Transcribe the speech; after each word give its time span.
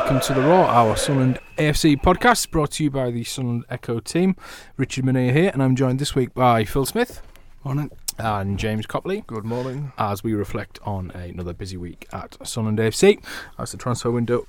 Hello 0.00 0.08
and 0.08 0.18
welcome 0.18 0.34
to 0.34 0.40
the 0.40 0.48
Raw, 0.48 0.64
our 0.64 0.96
Sunderland 0.96 1.38
AFC 1.58 2.00
podcast, 2.00 2.50
brought 2.50 2.70
to 2.72 2.84
you 2.84 2.90
by 2.90 3.10
the 3.10 3.22
Sunderland 3.22 3.66
Echo 3.68 4.00
team. 4.00 4.34
Richard 4.78 5.04
Mennear 5.04 5.30
here, 5.30 5.50
and 5.52 5.62
I'm 5.62 5.76
joined 5.76 5.98
this 5.98 6.14
week 6.14 6.32
by 6.32 6.64
Phil 6.64 6.86
Smith. 6.86 7.20
Morning. 7.64 7.90
And 8.18 8.58
James 8.58 8.86
Copley. 8.86 9.24
Good 9.26 9.44
morning. 9.44 9.92
As 9.98 10.24
we 10.24 10.32
reflect 10.32 10.78
on 10.84 11.10
another 11.10 11.52
busy 11.52 11.76
week 11.76 12.08
at 12.14 12.38
Sunderland 12.48 12.78
AFC, 12.78 13.22
as 13.58 13.72
the 13.72 13.76
transfer 13.76 14.10
window 14.10 14.46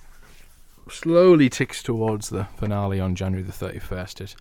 slowly 0.89 1.49
ticks 1.49 1.83
towards 1.83 2.29
the 2.29 2.45
finale 2.55 3.01
on 3.01 3.13
January 3.13 3.43
the 3.43 3.51
31st 3.51 4.21
at 4.21 4.35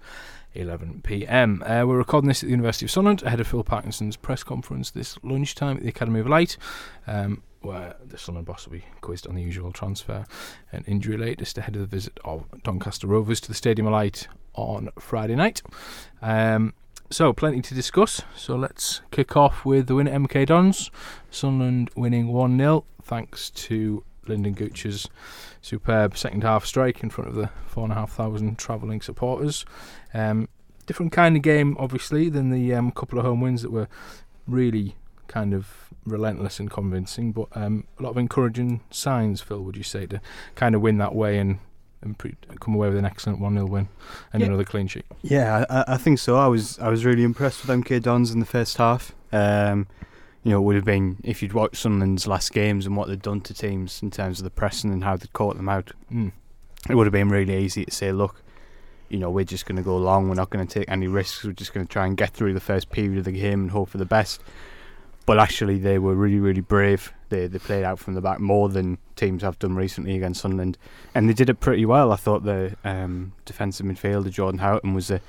11 0.54 1.00
pm. 1.02 1.64
Uh, 1.66 1.84
we're 1.86 1.98
recording 1.98 2.28
this 2.28 2.44
at 2.44 2.46
the 2.46 2.52
University 2.52 2.86
of 2.86 2.90
Sunderland 2.92 3.24
ahead 3.24 3.40
of 3.40 3.48
Phil 3.48 3.64
Parkinson's 3.64 4.16
press 4.16 4.44
conference 4.44 4.92
this 4.92 5.18
lunchtime 5.24 5.76
at 5.76 5.82
the 5.82 5.88
Academy 5.88 6.20
of 6.20 6.28
Light. 6.28 6.56
Um, 7.08 7.42
where 7.62 7.96
the 8.04 8.18
Sunderland 8.18 8.46
boss 8.46 8.66
will 8.66 8.72
be 8.72 8.84
quizzed 9.00 9.26
on 9.26 9.34
the 9.34 9.42
usual 9.42 9.72
transfer 9.72 10.24
and 10.72 10.86
injury 10.88 11.16
latest 11.16 11.58
ahead 11.58 11.76
of 11.76 11.82
the 11.82 11.86
visit 11.86 12.18
of 12.24 12.44
Doncaster 12.62 13.06
Rovers 13.06 13.40
to 13.42 13.48
the 13.48 13.54
Stadium 13.54 13.86
of 13.86 13.92
Light 13.92 14.28
on 14.54 14.88
Friday 14.98 15.36
night. 15.36 15.62
Um, 16.22 16.74
so, 17.10 17.32
plenty 17.32 17.60
to 17.62 17.74
discuss. 17.74 18.22
So, 18.36 18.54
let's 18.54 19.00
kick 19.10 19.36
off 19.36 19.64
with 19.64 19.88
the 19.88 19.96
win 19.96 20.06
at 20.08 20.14
MK 20.14 20.46
Dons. 20.46 20.90
Sunderland 21.30 21.90
winning 21.96 22.28
1 22.28 22.56
0 22.56 22.84
thanks 23.02 23.50
to 23.50 24.04
Lynden 24.26 24.54
Gooch's 24.54 25.08
superb 25.60 26.16
second 26.16 26.42
half 26.44 26.64
strike 26.64 27.02
in 27.02 27.10
front 27.10 27.28
of 27.28 27.34
the 27.34 27.50
4,500 27.66 28.56
travelling 28.58 29.00
supporters. 29.00 29.64
Um, 30.14 30.48
different 30.86 31.12
kind 31.12 31.36
of 31.36 31.42
game, 31.42 31.76
obviously, 31.78 32.28
than 32.28 32.50
the 32.50 32.74
um, 32.74 32.90
couple 32.92 33.18
of 33.18 33.24
home 33.24 33.40
wins 33.40 33.62
that 33.62 33.70
were 33.70 33.88
really 34.46 34.96
kind 35.30 35.54
of 35.54 35.88
relentless 36.04 36.58
and 36.58 36.70
convincing, 36.70 37.30
but 37.30 37.46
um, 37.54 37.84
a 37.98 38.02
lot 38.02 38.10
of 38.10 38.18
encouraging 38.18 38.80
signs, 38.90 39.40
Phil, 39.40 39.62
would 39.62 39.76
you 39.76 39.84
say, 39.84 40.04
to 40.06 40.20
kind 40.56 40.74
of 40.74 40.80
win 40.80 40.98
that 40.98 41.14
way 41.14 41.38
and, 41.38 41.60
and 42.02 42.18
pre- 42.18 42.34
come 42.58 42.74
away 42.74 42.88
with 42.88 42.98
an 42.98 43.04
excellent 43.04 43.38
1 43.38 43.54
0 43.54 43.66
win 43.66 43.88
and 44.32 44.40
yeah. 44.40 44.48
another 44.48 44.64
clean 44.64 44.88
sheet? 44.88 45.04
Yeah, 45.22 45.64
I, 45.70 45.94
I, 45.94 45.96
think 45.96 46.18
so. 46.18 46.36
I 46.36 46.48
was 46.48 46.78
I 46.80 46.88
was 46.88 47.04
really 47.04 47.22
impressed 47.22 47.64
with 47.64 47.84
MK 47.84 48.02
Dons 48.02 48.32
in 48.32 48.40
the 48.40 48.46
first 48.46 48.76
half. 48.76 49.12
Um, 49.32 49.86
you 50.42 50.50
know, 50.50 50.58
it 50.58 50.62
would 50.62 50.76
have 50.76 50.84
been, 50.84 51.18
if 51.22 51.42
you'd 51.42 51.52
watched 51.52 51.76
Sunderland's 51.76 52.26
last 52.26 52.52
games 52.52 52.86
and 52.86 52.96
what 52.96 53.08
they'd 53.08 53.22
done 53.22 53.40
to 53.42 53.54
teams 53.54 54.02
in 54.02 54.10
terms 54.10 54.40
of 54.40 54.44
the 54.44 54.50
pressing 54.50 54.92
and 54.92 55.04
how 55.04 55.16
they'd 55.16 55.32
caught 55.32 55.56
them 55.56 55.68
out, 55.68 55.92
mm. 56.10 56.32
it 56.88 56.94
would 56.94 57.06
have 57.06 57.12
been 57.12 57.28
really 57.28 57.56
easy 57.62 57.84
to 57.84 57.90
say, 57.90 58.10
look, 58.10 58.42
you 59.10 59.18
know, 59.18 59.30
we're 59.30 59.44
just 59.44 59.66
going 59.66 59.76
to 59.76 59.82
go 59.82 59.96
long, 59.98 60.28
we're 60.28 60.34
not 60.34 60.48
going 60.50 60.66
to 60.66 60.78
take 60.80 60.88
any 60.88 61.08
risks, 61.08 61.44
we're 61.44 61.52
just 61.52 61.74
going 61.74 61.86
to 61.86 61.92
try 61.92 62.06
and 62.06 62.16
get 62.16 62.30
through 62.30 62.54
the 62.54 62.60
first 62.60 62.90
period 62.90 63.18
of 63.18 63.24
the 63.24 63.32
game 63.32 63.60
and 63.60 63.70
hope 63.70 63.90
for 63.90 63.98
the 63.98 64.06
best 64.06 64.40
but 65.26 65.38
actually 65.38 65.78
they 65.78 65.98
were 65.98 66.14
really 66.14 66.38
really 66.38 66.60
brave. 66.60 67.12
They 67.28 67.46
they 67.46 67.58
played 67.58 67.84
out 67.84 67.98
from 67.98 68.14
the 68.14 68.20
back 68.20 68.40
more 68.40 68.68
than 68.68 68.98
teams 69.16 69.42
have 69.42 69.58
done 69.58 69.76
recently 69.76 70.16
against 70.16 70.40
Sunderland, 70.40 70.78
and 71.14 71.28
they 71.28 71.34
did 71.34 71.48
it 71.50 71.60
pretty 71.60 71.86
well. 71.86 72.12
I 72.12 72.16
thought 72.16 72.44
the 72.44 72.76
um, 72.84 73.32
defensive 73.44 73.86
midfielder 73.86 74.30
Jordan 74.30 74.60
Houghton 74.60 74.94
was 74.94 75.10
a 75.10 75.20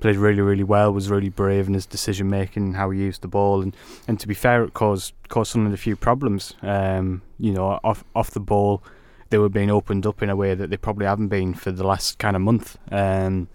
played 0.00 0.16
really 0.16 0.42
really 0.42 0.64
well. 0.64 0.92
Was 0.92 1.10
really 1.10 1.30
brave 1.30 1.66
in 1.66 1.74
his 1.74 1.86
decision 1.86 2.28
making 2.28 2.64
and 2.64 2.76
how 2.76 2.90
he 2.90 3.00
used 3.00 3.22
the 3.22 3.28
ball, 3.28 3.62
and, 3.62 3.76
and 4.06 4.20
to 4.20 4.28
be 4.28 4.34
fair, 4.34 4.64
it 4.64 4.74
caused 4.74 5.14
caused 5.28 5.52
Sunderland 5.52 5.74
a 5.74 5.78
few 5.78 5.96
problems. 5.96 6.54
Um, 6.62 7.22
you 7.38 7.52
know, 7.52 7.80
off 7.82 8.04
off 8.14 8.30
the 8.30 8.40
ball, 8.40 8.82
they 9.30 9.38
were 9.38 9.48
being 9.48 9.70
opened 9.70 10.06
up 10.06 10.22
in 10.22 10.30
a 10.30 10.36
way 10.36 10.54
that 10.54 10.70
they 10.70 10.76
probably 10.76 11.06
haven't 11.06 11.28
been 11.28 11.54
for 11.54 11.72
the 11.72 11.86
last 11.86 12.18
kind 12.18 12.36
of 12.36 12.42
month. 12.42 12.76
Um, 12.92 13.48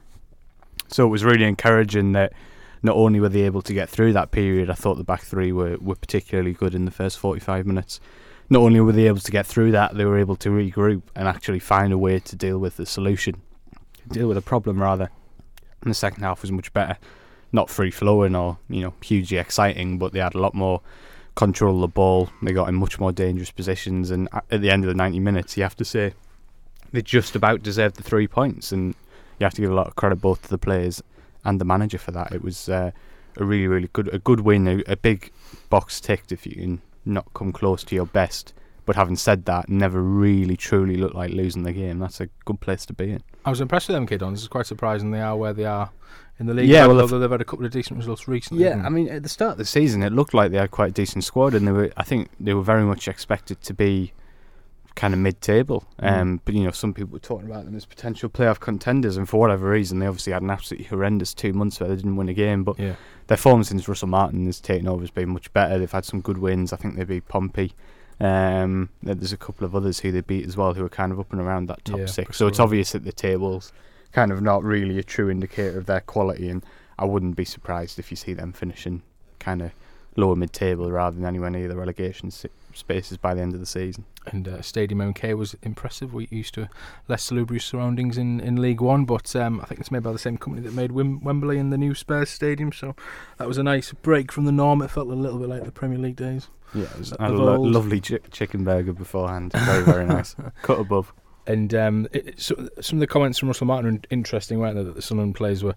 so 0.88 1.06
it 1.06 1.10
was 1.10 1.24
really 1.24 1.46
encouraging 1.46 2.14
that 2.14 2.34
not 2.82 2.96
only 2.96 3.20
were 3.20 3.30
they 3.30 3.42
able 3.42 3.62
to 3.62 3.74
get 3.74 3.90
through 3.90 4.14
that 4.14 4.32
period, 4.32 4.70
I 4.70 4.74
thought 4.74 4.96
the 4.96 5.04
back 5.04 5.22
three 5.22 5.52
were, 5.52 5.78
were 5.80 5.96
particularly 5.96 6.54
good 6.54 6.74
in 6.74 6.86
the 6.86 6.92
first 6.92 7.20
45 7.20 7.66
minutes. 7.66 8.00
Not 8.50 8.62
only 8.62 8.80
were 8.80 8.94
they 8.94 9.08
able 9.08 9.20
to 9.20 9.32
get 9.32 9.46
through 9.46 9.72
that, 9.72 9.96
they 9.96 10.06
were 10.06 10.18
able 10.18 10.36
to 10.38 10.50
regroup 10.50 11.04
and 11.16 11.28
actually 11.28 11.60
find 11.60 11.94
a 11.94 11.98
way 11.98 12.20
to 12.20 12.36
deal 12.36 12.58
with 12.58 12.78
the 12.78 12.86
solution, 12.86 13.42
deal 14.08 14.28
with 14.28 14.38
a 14.38 14.42
problem 14.42 14.82
rather. 14.82 15.12
And 15.82 15.92
the 15.92 15.96
second 15.96 16.24
half 16.24 16.42
was 16.42 16.52
much 16.52 16.74
better. 16.74 16.98
Not 17.52 17.70
free 17.70 17.92
flowing 17.92 18.36
or, 18.36 18.58
you 18.70 18.82
know, 18.82 18.94
hugely 19.02 19.38
exciting, 19.38 19.98
but 19.98 20.14
they 20.14 20.20
had 20.20 20.36
a 20.36 20.40
lot 20.40 20.54
more 20.54 20.82
control 21.36 21.76
of 21.76 21.82
the 21.82 21.88
ball. 21.88 22.30
They 22.42 22.54
got 22.54 22.70
in 22.70 22.76
much 22.76 23.00
more 23.00 23.12
dangerous 23.12 23.52
positions. 23.52 24.10
And 24.10 24.30
at 24.52 24.62
the 24.62 24.70
end 24.72 24.84
of 24.84 24.88
the 24.88 24.96
90 24.96 25.20
minutes, 25.20 25.58
you 25.58 25.64
have 25.64 25.76
to 25.78 25.86
say 25.86 26.14
they 26.92 27.02
just 27.02 27.36
about 27.36 27.64
deserved 27.64 27.96
the 27.96 28.04
three 28.04 28.28
points. 28.28 28.72
And 28.72 28.96
you 29.40 29.46
have 29.46 29.54
to 29.56 29.62
give 29.62 29.72
a 29.72 29.76
lot 29.76 29.88
of 29.88 29.96
credit 29.96 30.18
both 30.18 30.44
to 30.44 30.50
the 30.50 30.58
players 30.58 31.04
and 31.44 31.60
the 31.60 31.66
manager 31.66 31.98
for 31.98 32.12
that. 32.12 32.32
It 32.32 32.44
was 32.44 32.70
uh, 32.70 32.92
a 33.38 33.44
really, 33.44 33.68
really 33.68 33.90
good, 33.94 34.14
a 34.14 34.20
good 34.20 34.42
win, 34.42 34.68
a, 34.68 34.92
a, 34.92 34.96
big 34.96 35.32
box 35.70 36.00
ticked 36.02 36.32
if 36.32 36.46
you 36.46 36.56
can 36.56 36.82
not 37.06 37.34
come 37.34 37.52
close 37.52 37.84
to 37.86 37.96
your 37.96 38.06
best. 38.06 38.54
But 38.86 38.96
having 38.96 39.16
said 39.16 39.46
that, 39.46 39.70
never 39.70 40.02
really 40.02 40.58
truly 40.58 40.98
looked 40.98 41.16
like 41.16 41.32
losing 41.32 41.64
the 41.64 41.72
game. 41.72 42.00
That's 42.00 42.20
a 42.20 42.28
good 42.46 42.60
place 42.60 42.86
to 42.88 42.94
be 42.94 43.12
in. 43.12 43.24
I 43.46 43.52
was 43.52 43.62
impressed 43.62 43.88
with 43.88 43.96
them, 43.96 44.08
Kid 44.08 44.22
It's 44.22 44.48
quite 44.48 44.66
surprising 44.66 45.12
they 45.12 45.22
are 45.22 45.38
where 45.38 45.54
they 45.54 45.66
are 45.66 45.92
in 46.40 46.48
the 46.48 46.56
league. 46.56 46.70
Yeah, 46.70 46.88
well, 46.88 47.00
although 47.00 47.20
they've 47.20 47.30
had 47.30 47.42
a 47.42 47.46
couple 47.46 47.66
of 47.66 47.72
decent 47.72 47.98
results 47.98 48.28
recently. 48.28 48.64
Yeah, 48.64 48.82
I 48.84 48.90
mean, 48.90 49.08
at 49.10 49.22
the 49.22 49.30
start 49.30 49.54
of 49.54 49.58
the 49.60 49.66
season, 49.66 50.02
it 50.02 50.12
looked 50.12 50.34
like 50.34 50.52
they 50.52 50.58
had 50.58 50.72
quite 50.72 50.90
a 50.90 50.94
decent 50.94 51.24
squad, 51.24 51.54
and 51.54 51.68
they 51.68 51.72
were. 51.72 51.92
I 51.98 52.04
think 52.04 52.30
they 52.40 52.54
were 52.54 52.64
very 52.64 52.84
much 52.84 53.08
expected 53.08 53.62
to 53.62 53.74
be 53.74 54.14
kind 54.96 55.14
of 55.14 55.20
mid-table. 55.20 55.84
Mm. 56.02 56.12
Um, 56.12 56.38
mm. 56.38 56.42
But 56.46 56.56
you 56.56 56.64
know, 56.64 56.72
some 56.72 56.94
people 56.94 57.14
were 57.14 57.20
talking 57.20 57.50
about 57.50 57.66
them 57.66 57.76
as 57.76 57.86
potential 57.86 58.30
playoff 58.30 58.60
contenders, 58.60 59.18
and 59.18 59.28
for 59.28 59.40
whatever 59.40 59.70
reason, 59.70 60.00
they 60.00 60.08
obviously 60.08 60.34
had 60.34 60.42
an 60.42 60.50
absolutely 60.50 60.88
horrendous 60.88 61.34
two 61.34 61.54
months 61.54 61.80
where 61.80 61.90
they 61.90 61.96
didn't 61.96 62.16
win 62.16 62.30
a 62.30 62.34
game. 62.34 62.64
But 62.64 62.80
yeah. 62.80 62.96
their 63.28 63.38
form 63.38 63.64
since 63.64 63.88
Russell 63.88 64.08
Martin 64.08 64.46
has 64.46 64.60
taken 64.60 64.88
over 64.88 65.02
has 65.02 65.12
been 65.12 65.30
much 65.30 65.52
better. 65.54 65.80
They've 65.80 65.92
had 65.92 66.06
some 66.06 66.22
good 66.22 66.38
wins. 66.38 66.74
I 66.74 66.78
think 66.78 66.96
they 66.96 67.04
beat 67.04 67.28
Pompey. 67.28 67.74
Um, 68.20 68.90
there's 69.02 69.32
a 69.32 69.38
couple 69.38 69.66
of 69.66 69.76
others 69.76 70.00
who 70.00 70.12
they 70.12 70.22
beat 70.22 70.46
as 70.46 70.58
well 70.58 70.74
who 70.74 70.84
are 70.84 70.90
kind 70.90 71.14
of 71.14 71.20
up 71.20 71.32
and 71.32 71.40
around 71.40 71.68
that 71.68 71.86
top 71.86 72.00
yeah, 72.00 72.06
six. 72.06 72.38
So 72.38 72.44
sure. 72.44 72.50
it's 72.50 72.60
obvious 72.60 72.92
that 72.92 73.06
the 73.06 73.14
table's 73.14 73.72
kind 74.12 74.32
of 74.32 74.42
not 74.42 74.64
really 74.64 75.00
a 75.00 75.04
true 75.04 75.30
indicator 75.30 75.78
of 75.78 75.86
their 75.86 76.02
quality, 76.02 76.50
and 76.50 76.66
I 76.98 77.06
wouldn't 77.06 77.38
be 77.38 77.46
surprised 77.46 77.98
if 77.98 78.12
you 78.12 78.18
see 78.18 78.34
them 78.34 78.52
finishing 78.52 79.04
kind 79.40 79.62
of 79.62 79.72
lower 80.20 80.36
mid-table 80.36 80.92
rather 80.92 81.16
than 81.16 81.26
anywhere 81.26 81.50
near 81.50 81.68
the 81.68 81.76
relegation 81.76 82.32
spaces 82.32 83.18
by 83.18 83.34
the 83.34 83.42
end 83.42 83.54
of 83.54 83.60
the 83.60 83.66
season. 83.66 84.06
And 84.26 84.48
uh, 84.48 84.62
Stadium 84.62 85.00
MK 85.00 85.36
was 85.36 85.56
impressive. 85.64 86.14
We 86.14 86.28
used 86.30 86.54
to 86.56 86.70
less 87.08 87.24
salubrious 87.24 87.66
surroundings 87.66 88.18
in, 88.18 88.40
in 88.40 88.62
League 88.62 88.82
One, 88.82 89.06
but 89.06 89.36
um, 89.36 89.60
I 89.62 89.66
think 89.66 89.80
it's 89.80 89.92
made 89.92 90.04
by 90.04 90.12
the 90.12 90.20
same 90.20 90.38
company 90.38 90.66
that 90.68 90.74
made 90.74 90.92
Wim- 90.92 91.24
Wembley 91.24 91.58
and 91.58 91.74
the 91.74 91.78
new 91.78 91.96
Spurs 91.96 92.30
Stadium. 92.30 92.72
So 92.72 92.96
that 93.38 93.48
was 93.48 93.58
a 93.58 93.64
nice 93.64 93.92
break 93.94 94.32
from 94.32 94.46
the 94.46 94.52
norm. 94.52 94.82
It 94.82 94.92
felt 94.92 95.08
a 95.08 95.16
little 95.16 95.40
bit 95.40 95.50
like 95.50 95.64
the 95.64 95.72
Premier 95.72 95.98
League 95.98 96.18
days. 96.18 96.50
Yeah, 96.74 96.84
it 96.84 97.00
was 97.00 97.14
a 97.20 97.30
lo- 97.30 97.60
lovely 97.62 98.00
ch- 98.00 98.22
chicken 98.32 98.64
burger 98.64 98.94
beforehand. 98.94 99.54
Very 99.54 99.84
very 99.84 100.06
nice. 100.06 100.36
Cut 100.62 100.80
above. 100.80 101.12
And 101.48 101.74
um, 101.74 102.08
it, 102.12 102.40
so, 102.40 102.70
some 102.80 102.98
of 102.98 103.00
the 103.00 103.08
comments 103.08 103.40
from 103.40 103.48
Russell 103.48 103.66
Martin 103.66 103.96
are 103.96 104.00
interesting, 104.12 104.60
weren't 104.60 104.76
they? 104.76 104.84
That 104.84 104.94
the 104.94 105.02
Sunderland 105.02 105.34
players 105.34 105.64
were 105.64 105.74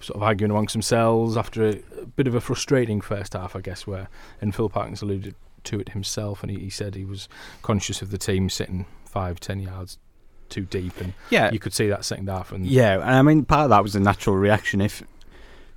sort 0.00 0.16
of 0.16 0.22
arguing 0.22 0.50
amongst 0.50 0.72
themselves 0.72 1.36
after 1.36 1.66
a, 1.66 1.80
a, 2.00 2.06
bit 2.06 2.26
of 2.26 2.34
a 2.34 2.40
frustrating 2.40 3.00
first 3.00 3.32
half, 3.32 3.56
I 3.56 3.60
guess, 3.60 3.86
where 3.86 4.08
and 4.40 4.54
Phil 4.54 4.68
Parkins 4.68 5.02
alluded 5.02 5.34
to 5.64 5.80
it 5.80 5.90
himself, 5.90 6.42
and 6.42 6.50
he, 6.50 6.58
he 6.58 6.70
said 6.70 6.94
he 6.94 7.04
was 7.04 7.28
conscious 7.62 8.02
of 8.02 8.10
the 8.10 8.18
team 8.18 8.48
sitting 8.48 8.86
five, 9.04 9.40
ten 9.40 9.60
yards 9.60 9.98
too 10.48 10.64
deep, 10.64 11.00
and 11.00 11.12
yeah, 11.30 11.50
you 11.52 11.58
could 11.58 11.72
see 11.72 11.88
that 11.88 12.04
second 12.04 12.28
half. 12.28 12.52
And 12.52 12.66
yeah, 12.66 12.94
and 12.94 13.04
I 13.04 13.22
mean 13.22 13.44
part 13.44 13.64
of 13.64 13.70
that 13.70 13.82
was 13.82 13.94
a 13.94 14.00
natural 14.00 14.36
reaction. 14.36 14.80
If 14.80 15.02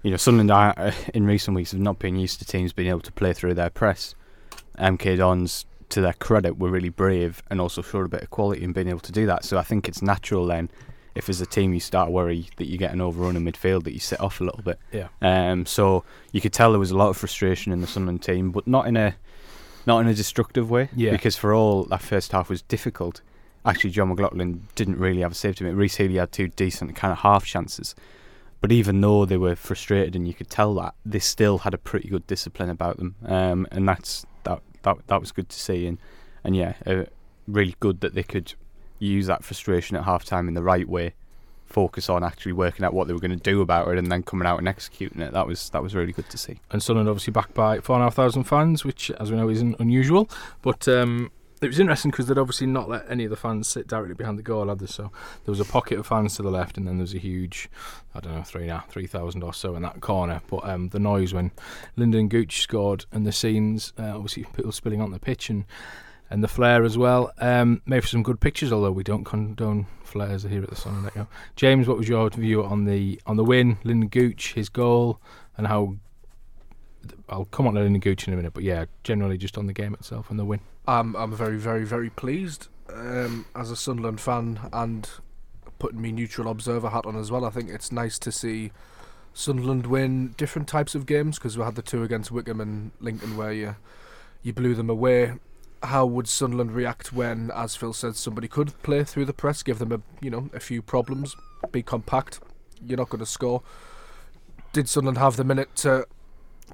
you 0.03 0.11
know 0.11 0.17
Sunderland 0.17 0.51
are, 0.51 0.73
uh, 0.77 0.93
in 1.13 1.25
recent 1.25 1.55
weeks 1.55 1.71
have 1.71 1.81
not 1.81 1.99
been 1.99 2.15
used 2.15 2.39
to 2.39 2.45
teams 2.45 2.73
being 2.73 2.89
able 2.89 3.01
to 3.01 3.11
play 3.11 3.33
through 3.33 3.55
their 3.55 3.69
press. 3.69 4.15
MK 4.79 5.17
Dons, 5.17 5.65
to 5.89 6.01
their 6.01 6.13
credit, 6.13 6.57
were 6.57 6.69
really 6.69 6.89
brave 6.89 7.43
and 7.49 7.59
also 7.59 7.81
showed 7.81 8.05
a 8.05 8.09
bit 8.09 8.23
of 8.23 8.29
quality 8.29 8.63
in 8.63 8.71
being 8.71 8.87
able 8.87 8.99
to 9.01 9.11
do 9.11 9.25
that. 9.25 9.43
So 9.43 9.57
I 9.57 9.63
think 9.63 9.87
it's 9.87 10.01
natural 10.01 10.45
then 10.45 10.69
if 11.15 11.29
as 11.29 11.41
a 11.41 11.45
team 11.45 11.73
you 11.73 11.79
start 11.79 12.07
to 12.07 12.11
worry 12.11 12.47
that 12.57 12.67
you 12.67 12.77
get 12.77 12.91
an 12.91 13.01
overrun 13.01 13.35
in 13.35 13.43
midfield 13.43 13.83
that 13.83 13.93
you 13.93 13.99
sit 13.99 14.19
off 14.19 14.41
a 14.41 14.43
little 14.43 14.63
bit. 14.63 14.79
Yeah. 14.91 15.07
Um. 15.21 15.65
So 15.65 16.03
you 16.31 16.41
could 16.41 16.53
tell 16.53 16.71
there 16.71 16.79
was 16.79 16.91
a 16.91 16.97
lot 16.97 17.09
of 17.09 17.17
frustration 17.17 17.71
in 17.71 17.81
the 17.81 17.87
Sunderland 17.87 18.23
team, 18.23 18.51
but 18.51 18.67
not 18.67 18.87
in 18.87 18.97
a 18.97 19.15
not 19.85 19.99
in 19.99 20.07
a 20.07 20.13
destructive 20.13 20.69
way. 20.69 20.89
Yeah. 20.95 21.11
Because 21.11 21.35
for 21.35 21.53
all 21.53 21.83
that 21.85 22.01
first 22.01 22.31
half 22.31 22.49
was 22.49 22.61
difficult. 22.61 23.21
Actually, 23.65 23.91
Jon 23.91 24.09
McLaughlin 24.09 24.67
didn't 24.75 24.97
really 24.97 25.21
have 25.21 25.33
a 25.33 25.35
save 25.35 25.55
to 25.57 25.63
make. 25.63 25.75
Rhys 25.75 25.95
Healey 25.95 26.15
had 26.15 26.31
two 26.31 26.47
decent 26.47 26.95
kind 26.95 27.11
of 27.11 27.19
half 27.19 27.45
chances. 27.45 27.95
But 28.59 28.71
even 28.71 29.01
though 29.01 29.25
they 29.25 29.37
were 29.37 29.55
frustrated, 29.55 30.15
and 30.15 30.27
you 30.27 30.35
could 30.35 30.49
tell 30.49 30.75
that, 30.75 30.93
they 31.03 31.19
still 31.19 31.59
had 31.59 31.73
a 31.73 31.79
pretty 31.79 32.07
good 32.07 32.25
discipline 32.27 32.69
about 32.69 32.97
them, 32.97 33.15
um, 33.25 33.67
and 33.71 33.89
that's 33.89 34.23
that 34.43 34.61
that 34.83 34.97
that 35.07 35.19
was 35.19 35.31
good 35.31 35.49
to 35.49 35.59
see, 35.59 35.87
and 35.87 35.97
and 36.43 36.55
yeah, 36.55 36.75
uh, 36.85 37.05
really 37.47 37.75
good 37.79 38.01
that 38.01 38.13
they 38.13 38.21
could 38.21 38.53
use 39.07 39.27
that 39.27 39.43
frustration 39.43 39.97
at 39.97 40.03
half 40.03 40.25
time 40.25 40.47
in 40.47 40.53
the 40.53 40.63
right 40.63 40.87
way, 40.87 41.13
focus 41.65 42.09
on 42.09 42.23
actually 42.23 42.53
working 42.53 42.85
out 42.85 42.93
what 42.93 43.07
they 43.07 43.13
were 43.13 43.19
going 43.19 43.31
to 43.31 43.37
do 43.37 43.61
about 43.61 43.87
it, 43.87 43.97
and 43.97 44.11
then 44.11 44.23
coming 44.23 44.47
out 44.47 44.59
and 44.59 44.67
executing 44.67 45.21
it. 45.21 45.33
That 45.33 45.47
was 45.47 45.69
that 45.71 45.81
was 45.81 45.95
really 45.95 46.13
good 46.13 46.29
to 46.29 46.37
see. 46.37 46.59
And 46.71 46.81
Sunderland 46.81 47.09
obviously 47.09 47.31
backed 47.31 47.53
by 47.53 47.79
four 47.79 47.95
and 47.95 48.03
a 48.03 48.05
half 48.05 48.15
thousand 48.15 48.43
fans, 48.43 48.83
which, 48.85 49.11
as 49.11 49.31
we 49.31 49.37
know, 49.37 49.49
isn't 49.49 49.79
unusual. 49.79 50.29
But 50.61 50.87
um, 50.87 51.31
it 51.61 51.67
was 51.67 51.79
interesting 51.79 52.09
because 52.09 52.25
they'd 52.25 52.39
obviously 52.39 52.65
not 52.65 52.89
let 52.89 53.09
any 53.09 53.23
of 53.23 53.29
the 53.29 53.35
fans 53.35 53.67
sit 53.67 53.87
directly 53.87 54.15
behind 54.15 54.39
the 54.39 54.43
goal, 54.43 54.67
had 54.67 54.79
they? 54.79 54.87
So 54.87 55.11
there 55.45 55.51
was 55.51 55.59
a 55.59 55.65
pocket 55.65 55.99
of 55.99 56.07
fans 56.07 56.35
to 56.37 56.41
the 56.41 56.49
left, 56.49 56.75
and 56.75 56.87
then 56.87 56.97
there 56.97 57.03
was 57.03 57.13
a 57.13 57.19
huge, 57.19 57.69
I 58.15 58.19
don't 58.19 58.35
know, 58.35 58.43
three 58.43 58.65
now, 58.65 58.83
three 58.89 59.05
thousand 59.07 59.43
or 59.43 59.53
so 59.53 59.75
in 59.75 59.83
that 59.83 60.01
corner. 60.01 60.41
But 60.49 60.67
um, 60.67 60.89
the 60.89 60.99
noise 60.99 61.33
when 61.33 61.51
Lynden 61.97 62.29
Gooch 62.29 62.61
scored 62.61 63.05
and 63.11 63.25
the 63.25 63.31
scenes, 63.31 63.93
uh, 63.99 64.15
obviously 64.15 64.43
people 64.55 64.71
spilling 64.71 65.01
on 65.01 65.11
the 65.11 65.19
pitch 65.19 65.49
and 65.49 65.65
and 66.31 66.41
the 66.41 66.47
flare 66.47 66.83
as 66.83 66.97
well. 66.97 67.31
Um, 67.39 67.81
made 67.85 68.01
for 68.01 68.07
some 68.07 68.23
good 68.23 68.39
pictures, 68.39 68.71
although 68.71 68.91
we 68.91 69.03
don't 69.03 69.25
condone 69.25 69.85
flares 70.01 70.43
here 70.43 70.63
at 70.63 70.69
the 70.69 70.75
Sun. 70.75 71.11
James, 71.57 71.87
what 71.87 71.97
was 71.97 72.07
your 72.07 72.29
view 72.29 72.63
on 72.63 72.85
the 72.85 73.21
on 73.25 73.35
the 73.35 73.43
win? 73.43 73.75
Lynden 73.83 74.09
Gooch, 74.09 74.53
his 74.53 74.69
goal, 74.69 75.19
and 75.57 75.67
how. 75.67 75.97
I'll 77.29 77.45
come 77.45 77.67
on 77.67 77.73
to 77.73 77.99
Gooch 77.99 78.27
in 78.27 78.33
a 78.33 78.37
minute, 78.37 78.53
but 78.53 78.63
yeah, 78.63 78.85
generally 79.03 79.37
just 79.37 79.57
on 79.57 79.65
the 79.67 79.73
game 79.73 79.93
itself 79.93 80.29
and 80.29 80.39
the 80.39 80.45
win. 80.45 80.61
I'm 80.87 81.15
I'm 81.15 81.35
very 81.35 81.57
very 81.57 81.83
very 81.83 82.09
pleased 82.09 82.67
um, 82.93 83.45
as 83.55 83.69
a 83.69 83.75
Sunderland 83.75 84.21
fan 84.21 84.59
and 84.71 85.09
putting 85.79 86.01
me 86.01 86.11
neutral 86.11 86.47
observer 86.49 86.89
hat 86.89 87.05
on 87.05 87.17
as 87.17 87.29
well. 87.29 87.43
I 87.43 87.49
think 87.49 87.69
it's 87.69 87.91
nice 87.91 88.19
to 88.19 88.31
see 88.31 88.71
Sunderland 89.33 89.87
win 89.87 90.33
different 90.37 90.67
types 90.67 90.95
of 90.95 91.05
games 91.05 91.37
because 91.37 91.57
we 91.57 91.63
had 91.63 91.75
the 91.75 91.81
two 91.81 92.03
against 92.03 92.31
Wycombe 92.31 92.61
and 92.61 92.91
Lincoln 93.01 93.35
where 93.35 93.51
you 93.51 93.75
you 94.43 94.53
blew 94.53 94.75
them 94.75 94.89
away. 94.89 95.33
How 95.83 96.05
would 96.05 96.27
Sunderland 96.27 96.73
react 96.73 97.11
when, 97.11 97.51
as 97.51 97.75
Phil 97.75 97.93
said, 97.93 98.15
somebody 98.15 98.47
could 98.47 98.79
play 98.83 99.03
through 99.03 99.25
the 99.25 99.33
press, 99.33 99.63
give 99.63 99.79
them 99.79 99.91
a 99.91 100.01
you 100.21 100.29
know 100.29 100.49
a 100.53 100.59
few 100.59 100.81
problems, 100.81 101.35
be 101.71 101.81
compact, 101.81 102.39
you're 102.85 102.97
not 102.97 103.09
going 103.09 103.19
to 103.19 103.25
score. 103.25 103.63
Did 104.73 104.87
Sunderland 104.87 105.17
have 105.17 105.37
the 105.37 105.43
minute 105.43 105.75
to 105.77 106.05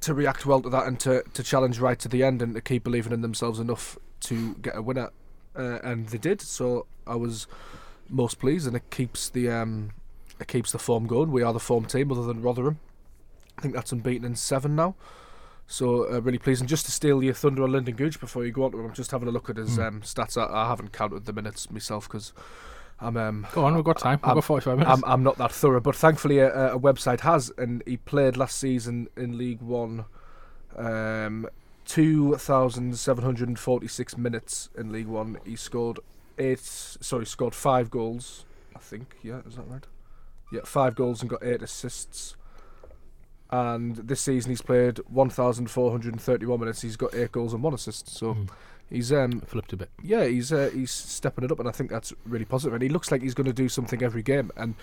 to 0.01 0.13
react 0.13 0.45
well 0.45 0.62
to 0.62 0.69
that 0.69 0.86
and 0.86 1.00
to, 1.00 1.24
to 1.33 1.42
challenge 1.42 1.80
right 1.80 1.98
to 1.98 2.07
the 2.07 2.24
end 2.24 2.42
and 2.42 2.54
to 2.54 2.62
keep 2.62 2.83
believing 2.83 3.12
in 3.12 3.21
themselves 3.21 3.59
enough 3.59 3.98
to 4.21 4.56
get 4.56 4.75
a 4.75 4.81
winner? 4.81 5.09
Uh, 5.56 5.80
and 5.83 6.09
they 6.09 6.19
did. 6.19 6.39
So 6.42 6.86
I 7.07 7.15
was 7.15 7.48
most 8.09 8.39
pleased, 8.39 8.68
and 8.68 8.75
it 8.75 8.89
keeps 8.89 9.30
the 9.30 9.50
um, 9.50 9.92
it 10.39 10.48
keeps 10.48 10.71
the 10.71 10.80
form 10.80 11.07
going. 11.07 11.31
We 11.31 11.44
are 11.44 11.54
the 11.54 11.59
form 11.59 11.86
team, 11.86 12.12
other 12.12 12.24
than 12.24 12.42
Rotherham. 12.42 12.80
I 13.57 13.62
think 13.62 13.74
that's 13.74 13.92
unbeaten 13.92 14.25
in 14.25 14.36
seven 14.36 14.75
now. 14.75 14.95
So 15.69 16.12
uh, 16.14 16.22
really 16.22 16.38
pleasing. 16.38 16.66
Just 16.66 16.86
to 16.86 16.92
steal 16.92 17.22
your 17.22 17.34
thunder 17.34 17.64
on 17.64 17.72
Lynden 17.72 17.96
Gooch 17.98 18.19
before 18.19 18.46
you 18.46 18.52
go 18.52 18.64
on 18.64 18.72
to 18.72 18.80
him, 18.80 18.86
I'm 18.86 18.94
just 18.94 19.12
having 19.12 19.28
a 19.28 19.31
look 19.31 19.50
at 19.50 19.58
his 19.58 19.78
Mm. 19.78 19.88
um, 19.88 20.02
stats. 20.02 20.38
I, 20.42 20.64
I 20.64 20.68
haven't 20.69 20.94
counted 20.94 21.25
the 21.25 21.34
minutes 21.34 21.69
myself 21.69 22.08
because 22.08 22.31
I'm 23.02 23.18
um, 23.18 23.46
Go 23.54 23.66
on, 23.66 23.75
we've 23.75 23.84
got 23.84 23.98
time. 24.00 24.19
We've 24.24 24.30
I'm- 24.30 24.36
got 24.38 24.44
45 24.46 24.78
minutes. 24.80 25.04
I'm, 25.04 25.12
I'm 25.12 25.24
not 25.24 25.38
that 25.40 25.52
thorough, 25.52 25.81
but 25.81 25.96
thankfully 25.96 26.40
a, 26.40 26.74
a 26.75 26.80
website 26.80 27.19
has, 27.19 27.52
and 27.58 27.84
he 27.86 27.98
played 27.98 28.38
last 28.38 28.58
season 28.58 29.10
in 29.18 29.38
League 29.38 29.62
One, 29.62 30.06
um, 30.78 31.48
two 31.86 32.36
thousand 32.36 32.98
seven 32.98 33.24
hundred 33.24 33.48
and 33.50 33.60
forty-six 33.60 34.18
minutes 34.18 34.69
in 34.78 34.92
League 34.92 35.08
One. 35.08 35.38
He 35.46 35.56
scored 35.56 36.00
eight, 36.38 36.60
sorry, 36.62 37.25
scored 37.25 37.54
five 37.56 37.90
goals. 37.92 38.46
I 38.75 38.80
think, 38.80 39.16
yeah, 39.24 39.42
is 39.48 39.56
that 39.58 39.68
right? 39.68 39.86
Yeah, 40.52 40.62
five 40.64 40.96
goals 40.96 41.22
and 41.22 41.30
got 41.30 41.44
eight 41.44 41.62
assists. 41.62 42.36
And 43.49 43.95
this 43.95 44.21
season 44.21 44.51
he's 44.51 44.61
played 44.61 44.97
one 45.07 45.29
thousand 45.29 45.69
four 45.71 45.91
hundred 45.91 46.13
and 46.13 46.21
thirty-one 46.21 46.59
minutes. 46.59 46.81
He's 46.81 46.97
got 46.97 47.15
eight 47.15 47.31
goals 47.31 47.53
and 47.53 47.63
one 47.63 47.73
assist. 47.73 48.09
So 48.09 48.33
Mm. 48.33 48.49
he's 48.89 49.11
um 49.13 49.39
Flipped 49.41 49.71
a 49.73 49.77
bit. 49.77 49.89
yeah, 50.03 50.25
he's 50.25 50.51
uh, 50.51 50.69
he's 50.73 50.91
stepping 50.91 51.45
it 51.45 51.51
up, 51.51 51.59
and 51.59 51.67
I 51.67 51.71
think 51.71 51.89
that's 51.89 52.11
really 52.25 52.45
positive. 52.45 52.73
And 52.73 52.83
he 52.83 52.89
looks 52.89 53.11
like 53.11 53.21
he's 53.21 53.33
going 53.33 53.45
to 53.47 53.53
do 53.53 53.69
something 53.69 54.03
every 54.03 54.21
game. 54.23 54.51
And 54.57 54.75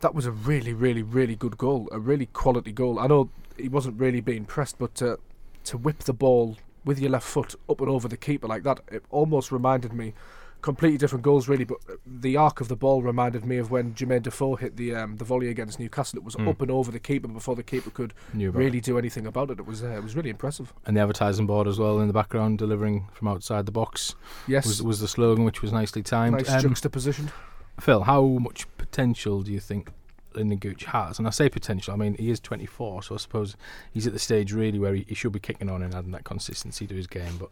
that 0.00 0.14
was 0.14 0.26
a 0.26 0.30
really, 0.30 0.72
really, 0.72 1.02
really 1.02 1.34
good 1.34 1.56
goal, 1.58 1.88
a 1.90 1.98
really 1.98 2.26
quality 2.26 2.70
goal. 2.72 2.98
I 3.00 3.06
know 3.08 3.30
he 3.56 3.68
wasn't 3.68 3.98
really 3.98 4.20
being 4.20 4.44
pressed, 4.44 4.78
but 4.78 4.94
to 4.96 5.18
to 5.64 5.76
whip 5.76 6.00
the 6.00 6.12
ball 6.12 6.58
with 6.84 7.00
your 7.00 7.10
left 7.10 7.26
foot 7.26 7.56
up 7.68 7.80
and 7.80 7.90
over 7.90 8.06
the 8.06 8.16
keeper 8.16 8.46
like 8.46 8.62
that, 8.62 8.80
it 8.92 9.02
almost 9.10 9.50
reminded 9.50 9.92
me. 9.92 10.14
Completely 10.62 10.98
different 10.98 11.22
goals, 11.22 11.46
really, 11.48 11.62
but 11.64 11.78
the 12.04 12.36
arc 12.36 12.60
of 12.60 12.66
the 12.68 12.74
ball 12.74 13.00
reminded 13.02 13.44
me 13.44 13.56
of 13.58 13.70
when 13.70 13.94
Jermaine 13.94 14.22
Defoe 14.22 14.56
hit 14.56 14.76
the 14.76 14.94
um, 14.96 15.16
the 15.16 15.24
volley 15.24 15.48
against 15.48 15.78
Newcastle. 15.78 16.18
It 16.18 16.24
was 16.24 16.34
Mm. 16.34 16.48
up 16.48 16.60
and 16.60 16.70
over 16.72 16.90
the 16.90 16.98
keeper 16.98 17.28
before 17.28 17.54
the 17.54 17.62
keeper 17.62 17.90
could 17.90 18.14
really 18.34 18.78
it. 18.78 18.84
do 18.84 18.98
anything 18.98 19.26
about 19.26 19.50
it. 19.50 19.60
It 19.60 19.66
was 19.66 19.84
uh, 19.84 19.90
it 19.90 20.02
was 20.02 20.16
really 20.16 20.30
impressive. 20.30 20.72
And 20.84 20.96
the 20.96 21.00
advertising 21.02 21.46
board 21.46 21.68
as 21.68 21.78
well 21.78 22.00
in 22.00 22.08
the 22.08 22.12
background, 22.12 22.58
delivering 22.58 23.06
from 23.12 23.28
outside 23.28 23.66
the 23.66 23.72
box, 23.72 24.16
Yes, 24.48 24.66
was, 24.66 24.82
was 24.82 25.00
the 25.00 25.06
slogan, 25.08 25.44
which 25.44 25.62
was 25.62 25.72
nicely 25.72 26.02
timed. 26.02 26.38
nice 26.38 26.50
Um, 26.50 26.62
juxtaposition. 26.62 27.30
Phil, 27.78 28.02
how 28.02 28.22
much 28.24 28.66
potential 28.78 29.42
do 29.42 29.52
you 29.52 29.60
think 29.60 29.90
Lynden 30.34 30.58
Gooch 30.58 30.84
has? 30.86 31.18
And 31.20 31.28
I 31.28 31.30
say 31.30 31.48
potential, 31.48 31.94
I 31.94 31.96
mean, 31.96 32.16
he 32.18 32.30
is 32.30 32.40
24, 32.40 33.04
so 33.04 33.14
I 33.14 33.18
suppose 33.18 33.56
he's 33.92 34.06
at 34.06 34.12
the 34.14 34.18
stage 34.18 34.52
really 34.52 34.78
where 34.80 34.94
he, 34.94 35.04
he 35.06 35.14
should 35.14 35.32
be 35.32 35.38
kicking 35.40 35.68
on 35.70 35.82
and 35.82 35.94
adding 35.94 36.10
that 36.12 36.24
consistency 36.24 36.86
to 36.88 36.94
his 36.94 37.06
game. 37.06 37.36
But 37.38 37.50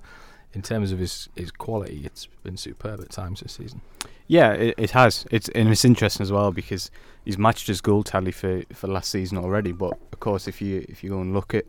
in 0.55 0.63
terms 0.63 0.93
of 0.93 0.99
his, 0.99 1.29
his 1.35 1.51
quality, 1.51 2.03
it's 2.05 2.27
been 2.43 2.57
superb 2.57 3.01
at 3.01 3.11
times 3.11 3.41
this 3.41 3.53
season. 3.53 3.81
Yeah, 4.27 4.53
it, 4.53 4.75
it 4.79 4.91
has. 4.93 5.27
It's 5.31 5.49
and 5.51 5.69
it's 5.69 5.85
interesting 5.85 6.23
as 6.23 6.33
well 6.33 6.51
because 6.51 6.91
he's 7.25 7.37
matched 7.37 7.67
his 7.67 7.81
goal 7.81 8.03
tally 8.03 8.33
for, 8.33 8.63
for 8.73 8.87
last 8.87 9.11
season 9.11 9.39
already. 9.39 9.73
But 9.73 9.99
of 10.13 10.21
course, 10.21 10.49
if 10.49 10.63
you 10.63 10.85
if 10.89 11.05
you 11.05 11.11
go 11.11 11.21
and 11.21 11.35
look 11.35 11.55
at, 11.55 11.67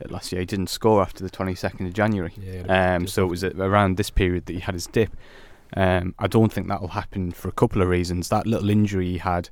at 0.00 0.10
last 0.10 0.32
year, 0.32 0.40
he 0.40 0.46
didn't 0.46 0.68
score 0.68 1.00
after 1.00 1.22
the 1.22 1.30
twenty 1.30 1.54
second 1.54 1.86
of 1.86 1.92
January. 1.92 2.32
Yeah, 2.36 2.96
Um, 2.96 3.06
so 3.06 3.24
it 3.24 3.28
was 3.28 3.44
around 3.44 3.96
this 3.96 4.10
period 4.10 4.46
that 4.46 4.54
he 4.54 4.60
had 4.60 4.74
his 4.74 4.86
dip. 4.86 5.16
Um, 5.76 6.14
I 6.18 6.26
don't 6.26 6.52
think 6.52 6.68
that 6.68 6.80
will 6.80 6.88
happen 6.88 7.32
for 7.32 7.48
a 7.48 7.52
couple 7.52 7.80
of 7.82 7.88
reasons. 7.88 8.28
That 8.28 8.46
little 8.46 8.68
injury 8.68 9.06
he 9.12 9.18
had, 9.18 9.48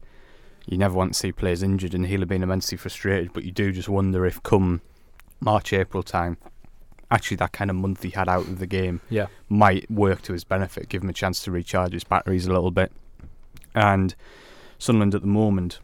you 0.67 0.77
never 0.77 0.95
want 0.95 1.13
to 1.13 1.19
see 1.19 1.33
players 1.33 1.63
injured, 1.63 1.95
and 1.95 2.07
he'll 2.07 2.21
have 2.21 2.29
been 2.29 2.43
immensely 2.43 2.77
frustrated. 2.77 3.33
But 3.33 3.45
you 3.45 3.53
do 3.53 3.71
just 3.73 3.89
wonder 3.89 4.27
if 4.27 4.43
come 4.43 4.83
March, 5.41 5.73
April 5.73 6.03
time, 6.03 6.37
actually 7.11 7.37
that 7.39 7.53
kind 7.53 7.71
of 7.71 7.77
month 7.77 8.03
he 8.03 8.11
had 8.11 8.29
out 8.29 8.47
of 8.47 8.59
the 8.59 8.67
game 8.67 9.01
yeah. 9.11 9.27
might 9.49 9.91
work 9.91 10.23
to 10.23 10.33
his 10.33 10.45
benefit, 10.45 10.89
give 10.89 11.03
him 11.03 11.09
a 11.09 11.13
chance 11.13 11.43
to 11.45 11.51
recharge 11.51 11.93
his 11.93 12.05
batteries 12.05 12.47
a 12.47 12.53
little 12.53 12.71
bit. 12.71 12.93
And 13.75 14.15
Sunderland 14.79 15.15
at 15.15 15.23
the 15.23 15.27
moment 15.27 15.81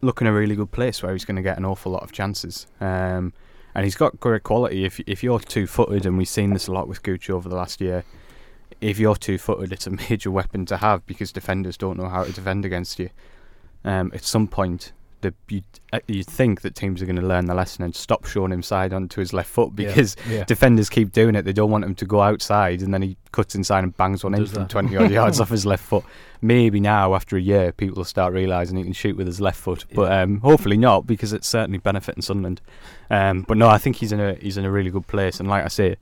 look 0.00 0.20
in 0.20 0.26
a 0.26 0.32
really 0.32 0.54
good 0.54 0.70
place 0.70 1.02
where 1.02 1.12
he's 1.12 1.24
going 1.24 1.36
to 1.36 1.42
get 1.42 1.58
an 1.58 1.64
awful 1.64 1.92
lot 1.92 2.02
of 2.02 2.12
chances. 2.12 2.66
Um, 2.80 3.32
and 3.74 3.84
he's 3.84 3.96
got 3.96 4.18
great 4.20 4.42
quality. 4.42 4.84
If 4.84 5.00
if 5.00 5.22
you're 5.22 5.38
two 5.38 5.66
footed, 5.66 6.06
and 6.06 6.18
we've 6.18 6.28
seen 6.28 6.52
this 6.52 6.66
a 6.66 6.72
lot 6.72 6.88
with 6.88 7.02
Gucci 7.02 7.30
over 7.30 7.48
the 7.48 7.56
last 7.56 7.80
year, 7.80 8.04
if 8.80 8.98
you're 8.98 9.16
two 9.16 9.38
footed, 9.38 9.72
it's 9.72 9.86
a 9.86 9.90
major 10.10 10.30
weapon 10.30 10.66
to 10.66 10.78
have 10.78 11.06
because 11.06 11.32
defenders 11.32 11.76
don't 11.76 11.96
know 11.96 12.08
how 12.08 12.24
to 12.24 12.32
defend 12.32 12.64
against 12.64 12.98
you. 12.98 13.10
Um, 13.84 14.10
at 14.14 14.24
some 14.24 14.48
point, 14.48 14.92
the 15.20 15.34
you 15.48 15.62
you 16.06 16.22
think 16.22 16.60
that 16.60 16.74
teams 16.74 17.00
are 17.02 17.06
going 17.06 17.16
to 17.16 17.26
learn 17.26 17.46
the 17.46 17.54
lesson 17.54 17.82
and 17.82 17.94
stop 17.94 18.26
showing 18.26 18.52
him 18.52 18.62
side 18.62 18.92
onto 18.92 19.20
his 19.20 19.32
left 19.32 19.48
foot 19.48 19.74
because 19.74 20.16
yeah. 20.28 20.44
defenders 20.44 20.90
keep 20.90 21.12
doing 21.12 21.34
it. 21.34 21.42
They 21.42 21.52
don't 21.52 21.70
want 21.70 21.84
him 21.84 21.94
to 21.96 22.04
go 22.04 22.20
outside, 22.20 22.82
and 22.82 22.92
then 22.92 23.02
he 23.02 23.16
cuts 23.32 23.54
inside 23.54 23.84
and 23.84 23.96
bangs 23.96 24.22
one 24.22 24.34
in 24.34 24.40
Does 24.40 24.52
from 24.52 24.68
20 24.68 24.96
odd 24.96 25.10
yards 25.10 25.40
off 25.40 25.48
his 25.48 25.64
left 25.64 25.84
foot. 25.84 26.04
Maybe 26.40 26.78
now, 26.78 27.14
after 27.14 27.36
a 27.36 27.40
year, 27.40 27.72
people 27.72 27.96
will 27.96 28.04
start 28.04 28.32
realising 28.32 28.76
he 28.76 28.84
can 28.84 28.92
shoot 28.92 29.16
with 29.16 29.26
his 29.26 29.40
left 29.40 29.58
foot, 29.58 29.84
but 29.94 30.12
um, 30.12 30.40
hopefully 30.40 30.76
not 30.76 31.06
because 31.06 31.32
it's 31.32 31.48
certainly 31.48 31.78
benefiting 31.78 32.22
Sunderland. 32.22 32.60
Um, 33.10 33.42
but 33.42 33.56
no, 33.56 33.68
I 33.68 33.78
think 33.78 33.96
he's 33.96 34.12
in 34.12 34.20
a 34.20 34.34
he's 34.34 34.56
in 34.56 34.64
a 34.64 34.70
really 34.70 34.90
good 34.90 35.06
place, 35.06 35.40
and 35.40 35.48
like 35.48 35.64
I 35.64 35.68
say, 35.68 35.96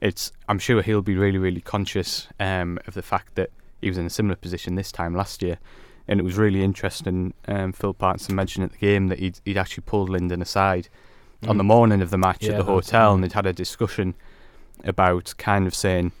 it's 0.00 0.32
I'm 0.48 0.58
sure 0.58 0.82
he'll 0.82 1.02
be 1.02 1.16
really 1.16 1.38
really 1.38 1.60
conscious 1.60 2.28
um, 2.38 2.78
of 2.86 2.94
the 2.94 3.02
fact 3.02 3.34
that 3.36 3.50
he 3.80 3.88
was 3.88 3.98
in 3.98 4.06
a 4.06 4.10
similar 4.10 4.36
position 4.36 4.74
this 4.74 4.90
time 4.90 5.14
last 5.14 5.42
year. 5.42 5.58
And 6.08 6.18
it 6.18 6.22
was 6.22 6.36
really 6.38 6.62
interesting. 6.64 7.34
Um, 7.46 7.72
Phil 7.72 7.92
Parkinson 7.92 8.34
mentioned 8.34 8.64
at 8.64 8.72
the 8.72 8.78
game 8.78 9.08
that 9.08 9.18
he'd, 9.18 9.40
he'd 9.44 9.58
actually 9.58 9.82
pulled 9.86 10.08
Lynden 10.08 10.40
aside 10.40 10.88
on 11.46 11.58
the 11.58 11.62
Mm. 11.64 11.68
morning 11.68 12.00
of 12.00 12.10
the 12.10 12.16
match 12.18 12.42
Yeah, 12.44 12.52
at 12.52 12.56
the 12.58 12.64
hotel, 12.64 13.12
and 13.14 13.22
they'd 13.22 13.32
had 13.34 13.46
a 13.46 13.52
discussion 13.52 14.14
about 14.84 15.34
kind 15.38 15.66
of 15.66 15.74
saying, 15.74 16.12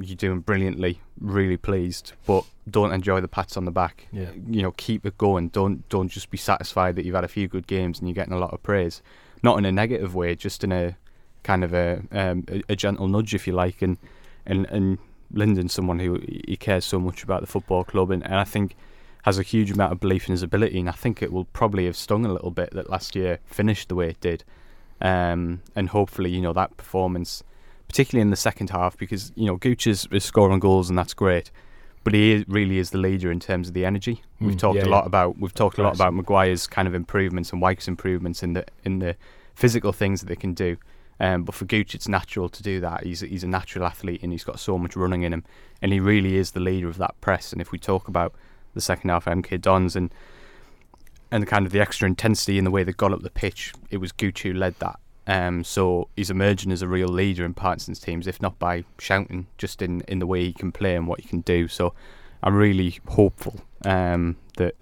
"You're 0.00 0.16
doing 0.16 0.40
brilliantly, 0.40 1.00
really 1.20 1.56
pleased, 1.56 2.12
but 2.26 2.44
don't 2.70 2.92
enjoy 2.92 3.20
the 3.20 3.28
pats 3.28 3.56
on 3.56 3.64
the 3.64 3.70
back. 3.72 4.06
Yeah. 4.12 4.30
You 4.48 4.62
know, 4.62 4.70
keep 4.72 5.04
it 5.04 5.18
going. 5.18 5.48
Don't 5.48 5.86
don't 5.88 6.08
just 6.08 6.30
be 6.30 6.38
satisfied 6.38 6.96
that 6.96 7.04
you've 7.04 7.14
had 7.14 7.24
a 7.24 7.28
few 7.28 7.48
good 7.48 7.66
games 7.66 7.98
and 7.98 8.08
you're 8.08 8.14
getting 8.14 8.32
a 8.34 8.38
lot 8.38 8.52
of 8.54 8.62
praise, 8.62 9.02
not 9.42 9.58
in 9.58 9.64
a 9.64 9.72
negative 9.72 10.14
way, 10.14 10.34
just 10.36 10.62
in 10.64 10.70
a 10.72 10.96
kind 11.42 11.64
of 11.64 11.74
a 11.74 12.02
um, 12.12 12.44
a, 12.48 12.62
a 12.70 12.76
gentle 12.76 13.08
nudge, 13.08 13.34
if 13.34 13.46
you 13.46 13.52
like. 13.52 13.82
And 13.82 13.98
and 14.46 14.66
and 14.70 14.98
Lynden's 15.34 15.72
someone 15.72 15.98
who 15.98 16.20
he 16.46 16.56
cares 16.56 16.84
so 16.84 17.00
much 17.00 17.22
about 17.24 17.40
the 17.40 17.46
football 17.46 17.84
club, 17.84 18.10
and, 18.10 18.22
and 18.24 18.34
I 18.36 18.44
think 18.44 18.76
has 19.22 19.38
a 19.38 19.42
huge 19.42 19.70
amount 19.70 19.92
of 19.92 20.00
belief 20.00 20.28
in 20.28 20.32
his 20.32 20.42
ability, 20.42 20.78
and 20.80 20.88
I 20.88 20.92
think 20.92 21.22
it 21.22 21.32
will 21.32 21.44
probably 21.46 21.86
have 21.86 21.96
stung 21.96 22.24
a 22.26 22.32
little 22.32 22.50
bit 22.50 22.70
that 22.72 22.90
last 22.90 23.14
year 23.16 23.38
finished 23.46 23.88
the 23.88 23.94
way 23.94 24.10
it 24.10 24.20
did, 24.20 24.44
um, 25.00 25.62
and 25.74 25.88
hopefully 25.90 26.30
you 26.30 26.40
know 26.40 26.52
that 26.52 26.76
performance, 26.76 27.42
particularly 27.88 28.22
in 28.22 28.30
the 28.30 28.36
second 28.36 28.70
half, 28.70 28.96
because 28.96 29.32
you 29.34 29.46
know 29.46 29.56
Gooch 29.56 29.86
is, 29.86 30.06
is 30.10 30.24
scoring 30.24 30.58
goals 30.60 30.88
and 30.88 30.98
that's 30.98 31.14
great, 31.14 31.50
but 32.04 32.14
he 32.14 32.32
is, 32.32 32.44
really 32.48 32.78
is 32.78 32.90
the 32.90 32.98
leader 32.98 33.30
in 33.30 33.40
terms 33.40 33.68
of 33.68 33.74
the 33.74 33.84
energy. 33.84 34.22
We've 34.40 34.56
Mm, 34.56 34.58
talked 34.58 34.76
yeah, 34.78 34.84
a 34.84 34.90
lot 34.90 35.04
yeah. 35.04 35.06
about 35.08 35.38
we've 35.38 35.54
talked 35.54 35.78
a 35.78 35.82
lot 35.82 35.94
about 35.94 36.14
Maguire's 36.14 36.66
kind 36.66 36.88
of 36.88 36.94
improvements 36.94 37.52
and 37.52 37.62
Wyke's 37.62 37.88
improvements 37.88 38.42
in 38.42 38.54
the 38.54 38.64
in 38.84 38.98
the 38.98 39.16
physical 39.54 39.92
things 39.92 40.20
that 40.20 40.26
they 40.26 40.36
can 40.36 40.54
do. 40.54 40.76
Um, 41.20 41.44
but 41.44 41.54
for 41.54 41.66
Gooch, 41.66 41.94
it's 41.94 42.08
natural 42.08 42.48
to 42.48 42.62
do 42.62 42.80
that. 42.80 43.04
He's 43.04 43.20
he's 43.20 43.44
a 43.44 43.48
natural 43.48 43.84
athlete 43.84 44.22
and 44.24 44.32
he's 44.32 44.42
got 44.42 44.58
so 44.58 44.76
much 44.78 44.96
running 44.96 45.22
in 45.22 45.32
him, 45.32 45.44
and 45.80 45.92
he 45.92 46.00
really 46.00 46.36
is 46.36 46.50
the 46.52 46.60
leader 46.60 46.88
of 46.88 46.98
that 46.98 47.20
press. 47.20 47.52
And 47.52 47.60
if 47.60 47.70
we 47.70 47.78
talk 47.78 48.08
about 48.08 48.34
the 48.74 48.80
second 48.80 49.10
half 49.10 49.26
MK 49.26 49.60
Dons 49.60 49.96
and 49.96 50.12
and 51.30 51.46
kind 51.46 51.64
of 51.64 51.72
the 51.72 51.80
extra 51.80 52.06
intensity 52.06 52.58
in 52.58 52.64
the 52.64 52.70
way 52.70 52.84
they 52.84 52.92
got 52.92 53.12
up 53.12 53.22
the 53.22 53.30
pitch, 53.30 53.72
it 53.90 53.96
was 53.96 54.12
Gucci 54.12 54.52
who 54.52 54.52
led 54.52 54.74
that. 54.80 55.00
Um, 55.26 55.64
so 55.64 56.08
he's 56.14 56.30
emerging 56.30 56.72
as 56.72 56.82
a 56.82 56.88
real 56.88 57.08
leader 57.08 57.44
in 57.44 57.54
Parkinson's 57.54 58.00
teams, 58.00 58.26
if 58.26 58.42
not 58.42 58.58
by 58.58 58.84
shouting, 58.98 59.46
just 59.56 59.80
in, 59.80 60.02
in 60.02 60.18
the 60.18 60.26
way 60.26 60.44
he 60.44 60.52
can 60.52 60.72
play 60.72 60.94
and 60.94 61.06
what 61.06 61.20
he 61.20 61.28
can 61.28 61.40
do. 61.40 61.68
So 61.68 61.94
I'm 62.42 62.54
really 62.54 62.98
hopeful 63.08 63.60
um, 63.84 64.36
that 64.56 64.74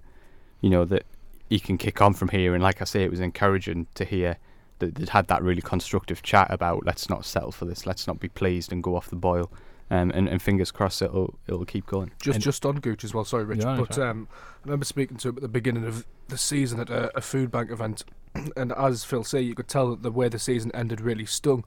you 0.60 0.70
know 0.70 0.84
that 0.86 1.04
he 1.48 1.60
can 1.60 1.78
kick 1.78 2.00
on 2.00 2.14
from 2.14 2.28
here. 2.28 2.54
And 2.54 2.62
like 2.62 2.80
I 2.80 2.84
say, 2.84 3.04
it 3.04 3.10
was 3.10 3.20
encouraging 3.20 3.86
to 3.94 4.04
hear 4.04 4.36
that 4.78 4.94
they'd 4.94 5.10
had 5.10 5.28
that 5.28 5.42
really 5.42 5.62
constructive 5.62 6.22
chat 6.22 6.48
about 6.50 6.86
let's 6.86 7.08
not 7.08 7.24
settle 7.24 7.52
for 7.52 7.66
this, 7.66 7.86
let's 7.86 8.06
not 8.06 8.18
be 8.18 8.28
pleased 8.28 8.72
and 8.72 8.82
go 8.82 8.96
off 8.96 9.08
the 9.10 9.16
boil. 9.16 9.50
Um, 9.92 10.12
and, 10.12 10.28
and 10.28 10.40
fingers 10.40 10.70
crossed 10.70 11.02
it'll 11.02 11.36
it'll 11.48 11.64
keep 11.64 11.86
going. 11.86 12.12
Just 12.22 12.36
And- 12.36 12.44
just 12.44 12.64
on 12.64 12.76
Gooch 12.76 13.02
as 13.02 13.12
well. 13.12 13.24
Sorry, 13.24 13.44
Rich. 13.44 13.62
Yeah, 13.64 13.76
but 13.76 13.96
right. 13.98 14.08
um, 14.08 14.28
I 14.32 14.66
remember 14.66 14.84
speaking 14.84 15.16
to 15.18 15.30
him 15.30 15.36
at 15.36 15.42
the 15.42 15.48
beginning 15.48 15.84
of 15.84 16.06
the 16.28 16.38
season 16.38 16.78
at 16.78 16.90
a, 16.90 17.16
a 17.16 17.20
food 17.20 17.50
bank 17.50 17.70
event, 17.72 18.04
and 18.56 18.72
as 18.72 19.02
Phil 19.04 19.24
said, 19.24 19.44
you 19.44 19.54
could 19.56 19.66
tell 19.66 19.90
that 19.90 20.02
the 20.04 20.12
way 20.12 20.28
the 20.28 20.38
season 20.38 20.70
ended 20.74 21.00
really 21.00 21.26
stung. 21.26 21.64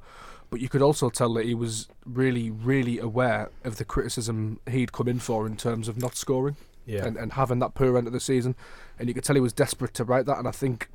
But 0.49 0.61
you 0.61 0.69
could 0.69 0.81
also 0.83 1.09
tell 1.09 1.33
that 1.33 1.45
he 1.45 1.55
was 1.55 1.87
really, 2.05 2.49
really 2.51 2.99
aware 2.99 3.49
of 3.63 3.77
the 3.77 3.83
criticism 3.85 4.59
he'd 4.69 4.91
come 4.91 5.07
in 5.07 5.17
for 5.19 5.47
in 5.47 5.57
terms 5.57 5.87
of 5.87 5.97
not 5.97 6.15
scoring 6.15 6.55
Yeah. 6.85 7.05
and, 7.05 7.17
and 7.17 7.33
having 7.33 7.57
that 7.59 7.73
poor 7.73 7.97
end 7.97 8.05
of 8.05 8.13
the 8.13 8.19
season. 8.19 8.55
And 8.99 9.07
you 9.07 9.15
could 9.15 9.23
tell 9.23 9.33
he 9.35 9.41
was 9.41 9.51
desperate 9.51 9.95
to 9.95 10.03
write 10.03 10.27
that. 10.27 10.37
And 10.37 10.47
I 10.47 10.51
think 10.51 10.89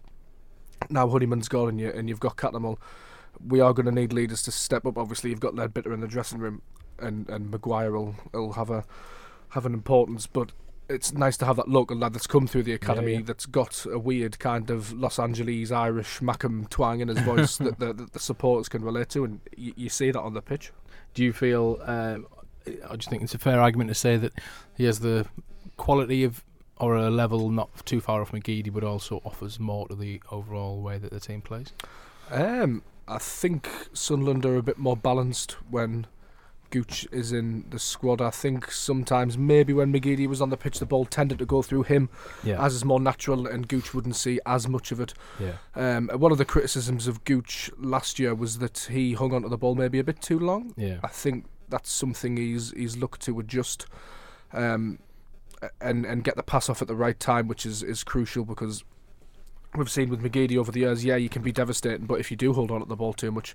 now 0.89 1.09
Honeyman's 1.09 1.49
gone 1.49 1.71
and, 1.71 1.81
you, 1.81 1.91
and 1.91 2.09
you've 2.09 2.21
got 2.21 2.37
Cattermole, 2.37 2.79
we 3.45 3.59
are 3.61 3.73
going 3.73 3.87
to 3.87 3.93
need 3.93 4.13
leaders 4.13 4.43
to 4.45 4.53
step 4.53 4.87
up. 4.87 4.97
Obviously, 4.97 5.31
you've 5.31 5.41
got 5.41 5.55
Leadbitter 5.55 5.93
in 5.93 6.01
the 6.01 6.07
dressing 6.09 6.39
room, 6.39 6.63
and, 6.99 7.29
and 7.29 7.51
Maguire 7.51 7.93
will, 7.93 8.15
will 8.33 8.53
have 8.53 8.71
a 8.71 8.85
have 9.51 9.65
an 9.65 9.75
importance. 9.75 10.27
But 10.27 10.53
it's 10.89 11.13
nice 11.13 11.37
to 11.39 11.47
have 11.47 11.57
that 11.57 11.69
local 11.69 11.97
lad 11.97 12.15
that's 12.15 12.27
come 12.27 12.47
through 12.47 12.63
the 12.63 12.73
academy 12.73 13.15
yeah. 13.15 13.21
that's 13.25 13.47
got 13.47 13.85
a 13.87 13.99
weird 13.99 14.39
kind 14.39 14.71
of 14.71 14.93
Los 14.93 15.19
Angeles 15.19 15.71
Irish 15.71 16.21
Mackem 16.21 16.69
twang 16.71 17.01
in 17.01 17.09
his 17.09 17.19
voice 17.21 17.57
that 17.59 17.79
the, 17.79 17.93
that 17.93 18.13
the 18.13 18.19
supporters 18.19 18.69
can 18.69 18.83
relate 18.83 19.09
to, 19.11 19.25
and 19.25 19.41
you, 19.57 19.73
you 19.77 19.89
see 19.89 20.11
that 20.11 20.21
on 20.21 20.35
the 20.35 20.43
pitch. 20.43 20.73
Do 21.15 21.25
you 21.25 21.33
feel? 21.33 21.79
Um, 21.83 22.27
I 22.89 22.97
just 22.97 23.09
think 23.09 23.23
it's 23.23 23.35
a 23.35 23.39
fair 23.39 23.61
argument 23.61 23.89
to 23.89 23.95
say 23.95 24.17
that 24.19 24.33
he 24.77 24.85
has 24.85 25.01
the 25.01 25.27
quality 25.77 26.25
of 26.25 26.45
or 26.81 26.97
a 26.97 27.11
level 27.11 27.51
not 27.51 27.85
too 27.87 28.01
far 28.01 28.21
off 28.21 28.33
McGeady, 28.33 28.73
but 28.73 28.85
also 28.85 29.21
offers 29.25 29.59
more 29.59 29.89
to 29.89 29.95
the 29.95 30.23
overall 30.31 30.81
way 30.81 30.99
that 30.99 31.11
the 31.11 31.21
team 31.21 31.41
plays. 31.41 31.73
Um, 32.31 32.83
I 33.07 33.19
think 33.19 33.69
Sunderland 33.93 34.45
are 34.47 34.57
a 34.57 34.63
bit 34.63 34.79
more 34.79 34.97
balanced 34.97 35.53
when 35.71 36.07
Gooch 36.71 37.07
is 37.11 37.33
in 37.33 37.65
the 37.71 37.79
squad. 37.79 38.21
I 38.21 38.31
think 38.31 38.71
sometimes 38.71 39.39
maybe 39.39 39.73
when 39.73 39.93
McGeady 39.93 40.27
was 40.27 40.41
on 40.43 40.51
the 40.51 40.57
pitch, 40.57 40.79
the 40.79 40.87
ball 40.87 41.05
tended 41.05 41.39
to 41.39 41.47
go 41.47 41.63
through 41.63 41.85
him 41.85 42.09
Yeah. 42.45 42.63
as 42.65 42.75
is 42.75 42.85
more 42.85 43.01
natural, 43.01 43.47
and 43.47 43.67
Gooch 43.69 43.95
wouldn't 43.95 44.17
see 44.17 44.39
as 44.47 44.69
much 44.69 44.93
of 44.93 45.01
it. 45.01 45.15
yeah. 45.41 45.55
Um, 45.75 46.09
one 46.15 46.33
of 46.33 46.39
the 46.39 46.45
criticisms 46.45 47.07
of 47.07 47.25
Gooch 47.25 47.71
last 47.79 48.19
year 48.19 48.35
was 48.35 48.59
that 48.59 48.89
he 48.91 49.15
hung 49.15 49.33
onto 49.33 49.49
the 49.49 49.59
ball 49.59 49.75
maybe 49.75 49.99
a 49.99 50.05
bit 50.05 50.21
too 50.21 50.39
long. 50.39 50.75
Yeah. 50.77 50.99
I 51.03 51.09
think 51.09 51.47
that's 51.69 51.91
something 51.91 52.37
he's 52.37 52.71
he's 52.73 52.97
looked 52.97 53.21
to 53.23 53.39
adjust, 53.41 53.87
um, 54.53 54.99
and 55.81 56.05
and 56.07 56.25
get 56.25 56.37
the 56.37 56.43
pass 56.43 56.69
off 56.69 56.81
at 56.83 56.89
the 56.89 56.95
right 56.95 57.19
time, 57.19 57.49
which 57.49 57.67
is 57.67 57.83
is 57.83 58.05
crucial 58.05 58.45
because 58.45 58.85
we've 59.77 59.91
seen 59.91 60.09
with 60.09 60.23
McGeady 60.23 60.57
over 60.57 60.73
the 60.73 60.81
years. 60.81 61.05
Yeah, 61.05 61.17
you 61.17 61.29
can 61.29 61.43
be 61.43 61.53
devastating, 61.53 62.07
but 62.07 62.21
if 62.21 62.31
you 62.31 62.37
do 62.37 62.53
hold 62.53 62.71
on 62.71 62.81
to 62.81 62.87
the 62.87 62.97
ball 62.97 63.13
too 63.13 63.31
much, 63.31 63.55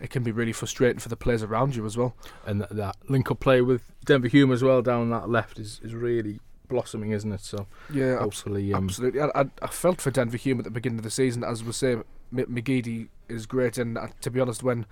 it 0.00 0.10
can 0.10 0.22
be 0.22 0.30
really 0.30 0.52
frustrating 0.52 0.98
for 0.98 1.08
the 1.08 1.16
players 1.16 1.42
around 1.42 1.74
you 1.74 1.86
as 1.86 1.96
well. 1.96 2.14
And 2.44 2.60
that, 2.60 2.70
that 2.70 2.96
link 3.08 3.30
up 3.30 3.40
play 3.40 3.60
with 3.60 3.82
Denver 4.04 4.28
Hume 4.28 4.52
as 4.52 4.62
well 4.62 4.82
down 4.82 5.10
that 5.10 5.28
left 5.28 5.58
is, 5.58 5.80
is 5.82 5.94
really 5.94 6.40
blossoming, 6.68 7.10
isn't 7.12 7.32
it? 7.32 7.40
So 7.40 7.66
Yeah, 7.90 8.18
hopefully, 8.18 8.72
um, 8.72 8.84
absolutely. 8.84 9.20
I, 9.20 9.30
I, 9.34 9.44
I 9.62 9.66
felt 9.68 10.00
for 10.00 10.10
Denver 10.10 10.36
Hume 10.36 10.58
at 10.58 10.64
the 10.64 10.70
beginning 10.70 10.98
of 10.98 11.04
the 11.04 11.10
season, 11.10 11.44
as 11.44 11.64
we 11.64 11.72
say, 11.72 11.92
M- 11.92 12.04
McGeady 12.32 13.08
is 13.28 13.46
great, 13.46 13.78
and 13.78 13.96
uh, 13.96 14.08
to 14.20 14.30
be 14.30 14.40
honest, 14.40 14.62
when 14.62 14.86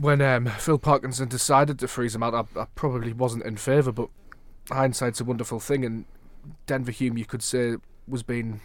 when 0.00 0.20
um, 0.20 0.46
Phil 0.46 0.78
Parkinson 0.78 1.28
decided 1.28 1.78
to 1.78 1.88
freeze 1.88 2.14
him 2.14 2.22
out, 2.22 2.34
I, 2.34 2.60
I 2.60 2.66
probably 2.74 3.12
wasn't 3.12 3.44
in 3.44 3.56
favour, 3.56 3.90
but 3.90 4.10
hindsight's 4.70 5.20
a 5.20 5.24
wonderful 5.24 5.60
thing, 5.60 5.84
and 5.84 6.04
Denver 6.66 6.92
Hume, 6.92 7.16
you 7.18 7.24
could 7.24 7.42
say, 7.42 7.76
was 8.06 8.22
being, 8.22 8.60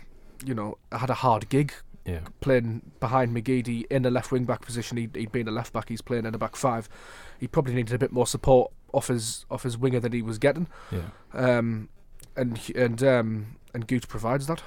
you 0.46 0.54
know, 0.54 0.78
had 0.92 1.10
a 1.10 1.16
hard 1.16 1.50
gig 1.50 1.74
yeah, 2.05 2.19
playing 2.41 2.91
behind 3.00 3.36
McGeady 3.36 3.86
in 3.89 4.03
the 4.03 4.12
left 4.12 4.31
wing 4.31 4.45
back 4.45 4.62
position. 4.62 4.98
He'd, 4.98 5.15
he'd 5.15 5.31
been 5.31 5.48
a 5.48 5.51
left 5.51 5.74
back. 5.74 5.89
He's 5.89 6.01
playing 6.01 6.25
in 6.25 6.36
a 6.36 6.38
back 6.38 6.55
five. 6.55 6.89
He 7.39 7.48
probably 7.48 7.74
needed 7.74 7.93
a 7.93 8.00
bit 8.00 8.12
more 8.12 8.27
support 8.27 8.72
off 8.91 9.07
his 9.07 9.45
off 9.50 9.63
his 9.63 9.77
winger 9.77 10.00
than 10.00 10.12
he 10.12 10.22
was 10.22 10.38
getting. 10.38 10.67
yeah. 10.91 11.10
Um, 11.33 11.89
and 12.36 12.60
and 12.75 13.03
um, 13.03 13.55
and 13.74 13.88
Gooch 13.88 14.07
provides 14.07 14.48
that. 14.48 14.63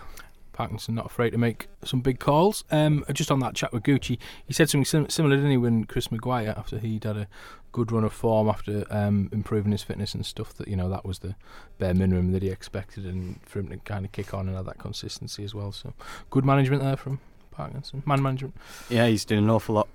Parkinson 0.57 0.95
not 0.95 1.07
afraid 1.07 1.31
to 1.31 1.39
make 1.39 1.69
some 1.85 2.01
big 2.01 2.19
calls. 2.19 2.65
Um, 2.71 3.05
just 3.13 3.31
on 3.31 3.41
that 3.41 3.55
chat 3.55 3.73
with 3.73 3.83
Gucci, 3.83 4.19
he 4.47 4.55
said 4.55 4.71
something 4.71 4.87
sim- 4.87 5.09
similar, 5.11 5.37
didn't 5.37 5.51
he, 5.51 5.57
when 5.59 5.85
Chris 5.85 6.11
Maguire, 6.11 6.55
after 6.57 6.79
he'd 6.79 7.05
had 7.05 7.17
a 7.19 7.29
good 7.73 7.93
run 7.93 8.05
of 8.05 8.13
form 8.13 8.49
after 8.49 8.87
um, 8.91 9.29
improving 9.33 9.71
his 9.73 9.83
fitness 9.83 10.15
and 10.15 10.25
stuff, 10.25 10.55
that 10.55 10.67
you 10.67 10.75
know 10.77 10.89
that 10.89 11.05
was 11.05 11.19
the 11.19 11.35
bare 11.79 11.93
minimum 11.93 12.33
that 12.33 12.43
he 12.43 12.49
expected, 12.49 13.05
and 13.05 13.39
for 13.45 13.59
him 13.61 13.69
to 13.69 13.77
kind 13.79 14.07
of 14.07 14.13
kick 14.13 14.33
on 14.33 14.49
and 14.49 14.57
have 14.57 14.65
that 14.67 14.79
consistency 14.79 15.45
as 15.45 15.55
well. 15.55 15.73
So 15.73 15.93
good 16.31 16.45
management 16.45 16.83
there 16.83 16.97
from 16.97 17.21
Parkinson, 17.51 18.03
man 18.07 18.23
management. 18.23 18.55
Yeah, 18.89 19.07
he's 19.09 19.27
doing 19.27 19.45
an 19.45 19.51
awful 19.51 19.75
lot, 19.75 19.89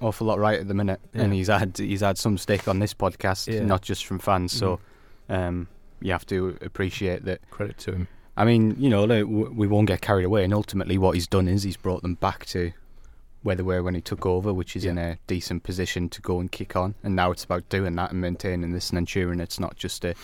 awful 0.00 0.28
lot 0.28 0.38
right 0.38 0.60
at 0.60 0.68
the 0.68 0.74
minute, 0.74 1.00
and 1.12 1.32
he's 1.32 1.48
had 1.48 1.76
he's 1.76 2.02
had 2.02 2.18
some 2.18 2.38
stick 2.38 2.68
on 2.68 2.78
this 2.78 2.94
podcast, 2.94 3.52
Yeah. 3.52 3.64
not 3.64 3.82
just 3.82 4.06
from 4.06 4.20
fans. 4.20 4.52
So, 4.52 4.78
um, 5.28 5.66
you 6.00 6.12
have 6.12 6.26
to 6.26 6.56
appreciate 6.60 7.24
that. 7.24 7.40
Credit 7.50 7.76
to 7.78 7.92
him. 7.92 8.08
I 8.36 8.44
mean, 8.44 8.74
you 8.78 8.90
know, 8.90 9.04
like, 9.04 9.24
we 9.26 9.66
won't 9.66 9.86
get 9.86 10.00
carried 10.00 10.24
away, 10.24 10.44
and 10.44 10.52
ultimately, 10.52 10.98
what 10.98 11.14
he's 11.14 11.26
done 11.26 11.46
is 11.48 11.62
he's 11.62 11.76
brought 11.76 12.02
them 12.02 12.14
back 12.14 12.46
to 12.46 12.72
where 13.42 13.54
they 13.54 13.62
were 13.62 13.82
when 13.82 13.94
he 13.94 14.00
took 14.00 14.24
over, 14.24 14.52
which 14.52 14.74
is 14.74 14.84
in 14.84 14.98
a 14.98 15.18
decent 15.26 15.62
position 15.62 16.08
to 16.08 16.22
go 16.22 16.40
and 16.40 16.50
kick 16.50 16.74
on. 16.74 16.94
And 17.02 17.14
now 17.14 17.30
it's 17.30 17.44
about 17.44 17.68
doing 17.68 17.94
that 17.96 18.10
and 18.10 18.20
maintaining 18.20 18.72
this 18.72 18.88
and 18.88 18.98
ensuring 18.98 19.38
it's 19.38 19.60
not 19.60 19.76
just 19.76 20.04
a, 20.04 20.14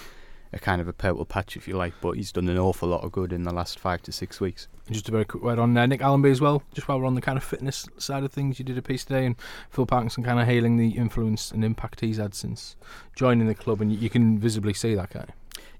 a 0.55 0.59
kind 0.59 0.81
of 0.81 0.89
a 0.89 0.93
purple 0.95 1.27
patch, 1.27 1.55
if 1.55 1.69
you 1.69 1.77
like. 1.77 1.93
But 2.01 2.13
he's 2.13 2.33
done 2.33 2.49
an 2.49 2.57
awful 2.57 2.89
lot 2.89 3.05
of 3.05 3.13
good 3.13 3.33
in 3.33 3.43
the 3.43 3.53
last 3.53 3.79
five 3.79 4.01
to 4.05 4.13
six 4.13 4.41
weeks. 4.41 4.69
And 4.87 4.95
just 4.95 5.09
a 5.09 5.13
very 5.13 5.27
quick 5.27 5.43
word 5.43 5.59
on 5.59 5.77
uh, 5.77 5.85
Nick 5.85 6.01
Allamby 6.01 6.31
as 6.31 6.41
well. 6.41 6.63
Just 6.73 6.89
while 6.89 6.99
we're 6.99 7.07
on 7.07 7.15
the 7.15 7.21
kind 7.21 7.37
of 7.37 7.45
fitness 7.45 7.87
side 7.99 8.25
of 8.25 8.33
things, 8.33 8.59
you 8.59 8.65
did 8.65 8.79
a 8.79 8.83
piece 8.83 9.05
today, 9.05 9.27
and 9.27 9.37
Phil 9.69 9.85
Parkinson 9.87 10.25
kind 10.25 10.41
of 10.41 10.47
hailing 10.47 10.79
the 10.79 10.97
influence 10.97 11.53
and 11.53 11.63
impact 11.63 12.01
he's 12.01 12.17
had 12.17 12.35
since 12.35 12.75
joining 13.15 13.47
the 13.47 13.55
club, 13.55 13.83
and 13.83 13.93
you, 13.93 13.99
you 13.99 14.09
can 14.09 14.39
visibly 14.39 14.73
see 14.73 14.95
that 14.95 15.11
guy. 15.11 15.27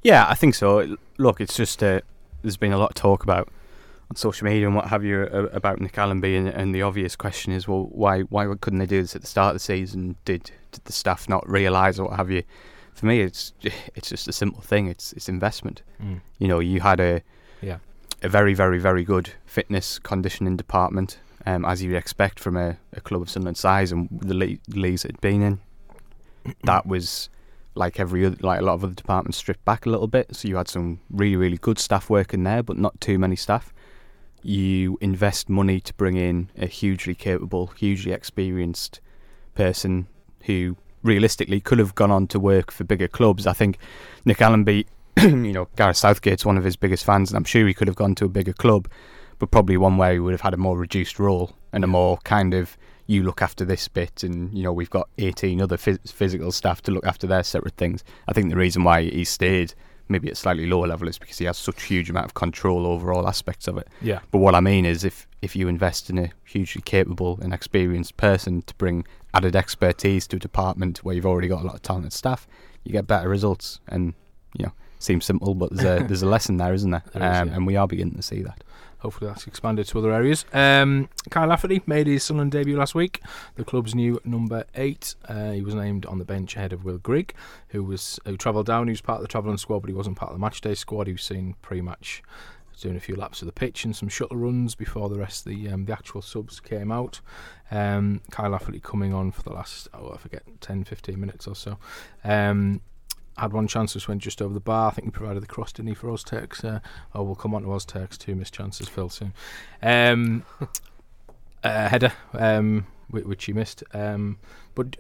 Yeah, 0.03 0.27
I 0.29 0.35
think 0.35 0.55
so. 0.55 0.97
Look, 1.19 1.41
it's 1.41 1.57
just 1.57 1.83
uh, 1.83 2.03
there's 2.43 2.57
been 2.57 2.73
a 2.73 2.79
lot 2.79 2.91
of 2.91 2.95
talk 2.95 3.23
about 3.23 3.49
on 4.11 4.17
social 4.17 4.45
media 4.45 4.67
and 4.67 4.75
what 4.75 4.87
have 4.89 5.05
you 5.05 5.23
about 5.25 5.81
Nick 5.81 5.93
Allamby, 5.95 6.37
and, 6.37 6.49
and 6.49 6.75
the 6.75 6.83
obvious 6.83 7.15
question 7.17 7.53
is, 7.53 7.69
well, 7.69 7.89
why 7.93 8.23
why 8.23 8.47
couldn't 8.61 8.79
they 8.81 8.87
do 8.87 9.01
this 9.01 9.15
at 9.15 9.21
the 9.23 9.27
start 9.29 9.51
of 9.51 9.55
the 9.55 9.61
season? 9.61 10.17
Did 10.25 10.51
did 10.73 10.85
the 10.85 10.93
staff 10.93 11.29
not 11.29 11.49
realise 11.49 11.99
or 11.99 12.07
what 12.09 12.17
have 12.17 12.31
you? 12.31 12.43
For 12.95 13.07
me, 13.07 13.21
it's 13.21 13.53
it's 13.95 14.09
just 14.09 14.29
a 14.29 14.33
simple 14.33 14.63
thing. 14.63 14.89
It's 14.89 15.13
it's 15.13 15.29
investment. 15.29 15.83
Mm. 16.03 16.21
You 16.39 16.49
know, 16.49 16.59
you 16.61 16.81
had 16.81 17.01
a 17.01 17.23
Yeah. 17.63 17.79
a 18.23 18.29
very 18.29 18.55
very 18.55 18.79
very 18.79 19.05
good 19.05 19.31
fitness 19.47 19.99
conditioning 19.99 20.57
department, 20.57 21.19
um, 21.47 21.65
as 21.65 21.83
you'd 21.83 21.95
expect 21.97 22.41
from 22.41 22.57
a, 22.57 22.77
a 22.93 23.01
club 23.01 23.23
of 23.23 23.31
Sunderland 23.31 23.57
size 23.59 23.93
and 23.93 24.09
the 24.11 24.35
le- 24.35 24.59
leagues 24.81 25.05
it 25.05 25.13
had 25.13 25.21
been 25.21 25.43
in. 25.43 25.61
That 26.65 26.87
was 26.87 27.29
like 27.81 27.99
every 27.99 28.25
other, 28.25 28.37
like 28.41 28.61
a 28.61 28.65
lot 28.65 28.75
of 28.75 28.85
other 28.85 28.95
departments 28.95 29.39
stripped 29.39 29.65
back 29.65 29.87
a 29.87 29.91
little 29.91 30.07
bit. 30.07 30.37
So 30.37 30.47
you 30.47 30.57
had 30.57 30.69
some 30.69 31.01
really 31.11 31.37
really 31.37 31.59
good 31.59 31.81
staff 31.81 32.09
working 32.09 32.45
there, 32.45 32.63
but 32.63 32.79
not 32.79 33.01
too 33.01 33.19
many 33.19 33.35
staff. 33.35 33.73
You 34.43 34.97
invest 35.01 35.49
money 35.49 35.81
to 35.81 35.95
bring 35.95 36.17
in 36.17 36.51
a 36.57 36.67
hugely 36.67 37.15
capable, 37.15 37.69
hugely 37.69 38.13
experienced 38.13 39.01
person 39.55 40.07
who 40.45 40.77
realistically 41.03 41.61
could 41.61 41.79
have 41.79 41.95
gone 41.95 42.11
on 42.11 42.27
to 42.29 42.39
work 42.39 42.71
for 42.71 42.85
bigger 42.85 43.09
clubs. 43.09 43.47
I 43.47 43.53
think 43.53 43.79
Nick 44.25 44.39
Allamby, 44.39 44.87
you 45.23 45.53
know, 45.53 45.69
Gareth 45.77 45.97
Southgate's 45.97 46.45
one 46.45 46.57
of 46.57 46.65
his 46.65 46.77
biggest 46.77 47.05
fans, 47.05 47.31
and 47.31 47.37
I'm 47.37 47.45
sure 47.45 47.67
he 47.67 47.75
could 47.75 47.89
have 47.89 47.97
gone 47.97 48.15
to 48.17 48.27
a 48.27 48.29
bigger 48.29 48.53
club, 48.53 48.89
but 49.39 49.51
probably 49.51 49.77
one 49.77 49.97
where 49.97 50.13
he 50.13 50.19
would 50.19 50.33
have 50.33 50.41
had 50.43 50.55
a 50.55 50.59
more 50.59 50.79
reduced 50.79 51.19
role 51.19 51.57
and 51.73 51.85
a 51.85 51.87
more 51.87 52.19
kind 52.25 52.55
of 52.55 52.77
you 53.11 53.25
look 53.25 53.43
after 53.43 53.65
this 53.65 53.89
bit, 53.89 54.23
and 54.23 54.57
you 54.57 54.63
know 54.63 54.73
we've 54.73 54.89
got 54.89 55.09
18 55.19 55.61
other 55.61 55.77
phys- 55.77 56.13
physical 56.13 56.53
staff 56.53 56.81
to 56.83 56.93
look 56.93 57.05
after 57.05 57.27
their 57.27 57.43
separate 57.43 57.77
things. 57.77 58.05
I 58.29 58.33
think 58.33 58.51
the 58.51 58.57
reason 58.57 58.85
why 58.85 59.03
he 59.03 59.25
stayed 59.25 59.75
maybe 60.09 60.29
at 60.29 60.37
slightly 60.37 60.67
lower 60.67 60.87
level 60.87 61.09
is 61.09 61.19
because 61.19 61.39
he 61.39 61.45
has 61.45 61.59
such 61.59 61.83
huge 61.85 62.09
amount 62.09 62.27
of 62.27 62.35
control 62.35 62.87
over 62.87 63.13
all 63.13 63.29
aspects 63.29 63.67
of 63.67 63.79
it. 63.79 63.89
Yeah. 64.01 64.21
But 64.31 64.39
what 64.39 64.55
I 64.55 64.61
mean 64.61 64.87
is, 64.87 65.03
if 65.05 65.27
if 65.43 65.57
you 65.57 65.67
invest 65.67 66.09
in 66.09 66.19
a 66.19 66.31
hugely 66.45 66.83
capable 66.83 67.41
and 67.43 67.53
experienced 67.53 68.17
person 68.17 68.63
to 68.63 68.75
bring 68.77 69.05
added 69.35 69.57
expertise 69.57 70.29
to 70.29 70.37
a 70.37 70.39
department 70.39 70.99
where 70.99 71.17
you've 71.17 71.27
already 71.27 71.49
got 71.49 71.63
a 71.63 71.67
lot 71.67 71.75
of 71.75 71.83
talented 71.83 72.13
staff, 72.13 72.47
you 72.85 72.93
get 72.93 73.09
better 73.09 73.29
results. 73.29 73.81
And 73.89 74.15
you 74.57 74.67
know, 74.67 74.73
seems 75.01 75.25
simple, 75.25 75.55
but 75.55 75.75
there's 75.75 76.03
a 76.03 76.05
there's 76.09 76.23
a 76.23 76.29
lesson 76.29 76.59
there, 76.59 76.75
isn't 76.75 76.93
there? 76.93 77.03
There 77.13 77.29
is, 77.29 77.39
um, 77.39 77.49
yeah. 77.49 77.55
And 77.55 77.67
we 77.67 77.75
are 77.75 77.89
beginning 77.89 78.15
to 78.15 78.23
see 78.23 78.43
that. 78.43 78.63
Hopefully 79.01 79.29
that's 79.29 79.47
expanded 79.47 79.87
to 79.87 79.99
other 79.99 80.13
areas. 80.13 80.45
Um, 80.53 81.09
Kyle 81.31 81.49
Lafferty 81.49 81.83
made 81.87 82.07
his 82.07 82.23
Sunderland 82.23 82.53
debut 82.53 82.77
last 82.77 82.95
week. 82.95 83.23
The 83.57 83.65
club's 83.65 83.95
new 83.95 84.21
number 84.25 84.65
eight. 84.75 85.15
Uh, 85.27 85.53
he 85.53 85.63
was 85.63 85.75
named 85.75 86.07
on 86.07 86.19
the 86.19 86.25
bench 86.25 86.57
ahead 86.57 86.73
of 86.73 86.85
Will 86.85 86.99
Grigg, 86.99 87.35
who 87.69 87.83
was 87.83 88.21
who 88.25 88.37
travelled 88.37 88.67
down. 88.67 88.87
He 88.89 88.93
was 88.93 89.01
part 89.01 89.17
of 89.17 89.23
the 89.23 89.29
travelling 89.29 89.57
squad, 89.57 89.81
but 89.81 89.89
he 89.89 89.95
wasn't 89.95 90.17
part 90.17 90.33
of 90.33 90.39
the 90.39 90.45
matchday 90.45 90.77
squad. 90.77 91.07
He 91.07 91.15
was 91.15 91.23
seen 91.23 91.55
pre-match 91.63 92.23
doing 92.81 92.97
a 92.97 93.01
few 93.01 93.15
laps 93.15 93.43
of 93.43 93.47
the 93.47 93.53
pitch 93.53 93.85
and 93.85 93.95
some 93.95 94.09
shuttle 94.09 94.37
runs 94.37 94.75
before 94.75 95.11
the 95.11 95.19
rest 95.19 95.47
of 95.47 95.53
the 95.53 95.69
um, 95.69 95.85
the 95.85 95.93
actual 95.93 96.23
subs 96.23 96.61
came 96.61 96.91
out. 96.91 97.21
Um, 97.71 98.21
Kyle 98.31 98.51
Lafferty 98.51 98.81
coming 98.81 99.13
on 99.15 99.33
for 99.33 99.43
the 99.43 99.53
last 99.53 99.89
oh 99.95 100.13
I 100.15 100.17
forget 100.17 100.43
10, 100.61 100.85
15 100.85 101.21
minutes 101.21 101.47
or 101.47 101.55
so. 101.55 101.79
Um, 102.25 102.81
had 103.41 103.53
one 103.53 103.67
chance 103.67 103.95
which 103.95 104.09
went 104.09 104.23
just 104.23 104.41
over 104.41 104.55
the 104.55 104.61
bar. 104.61 104.91
I 104.91 104.95
think 104.95 105.07
he 105.07 105.11
provided 105.11 105.43
the 105.43 105.47
cross, 105.47 105.73
didn't 105.73 105.89
he, 105.89 105.95
for 105.95 106.09
Öztürk's? 106.09 106.65
Uh, 106.65 106.81
oh, 107.15 107.23
we'll 107.23 107.35
come 107.35 107.55
on 107.55 107.63
to 107.63 107.69
Öztürk's. 107.69 108.19
Two 108.19 108.35
missed 108.35 108.55
chances, 108.55 108.89
Phil, 108.89 109.09
soon. 109.09 109.33
Um, 109.83 110.45
uh, 111.65 111.89
header, 111.89 112.13
um, 112.35 112.87
which 113.11 113.45
he 113.45 113.53
missed. 113.53 113.83
Um, 113.93 114.39
but 114.75 114.97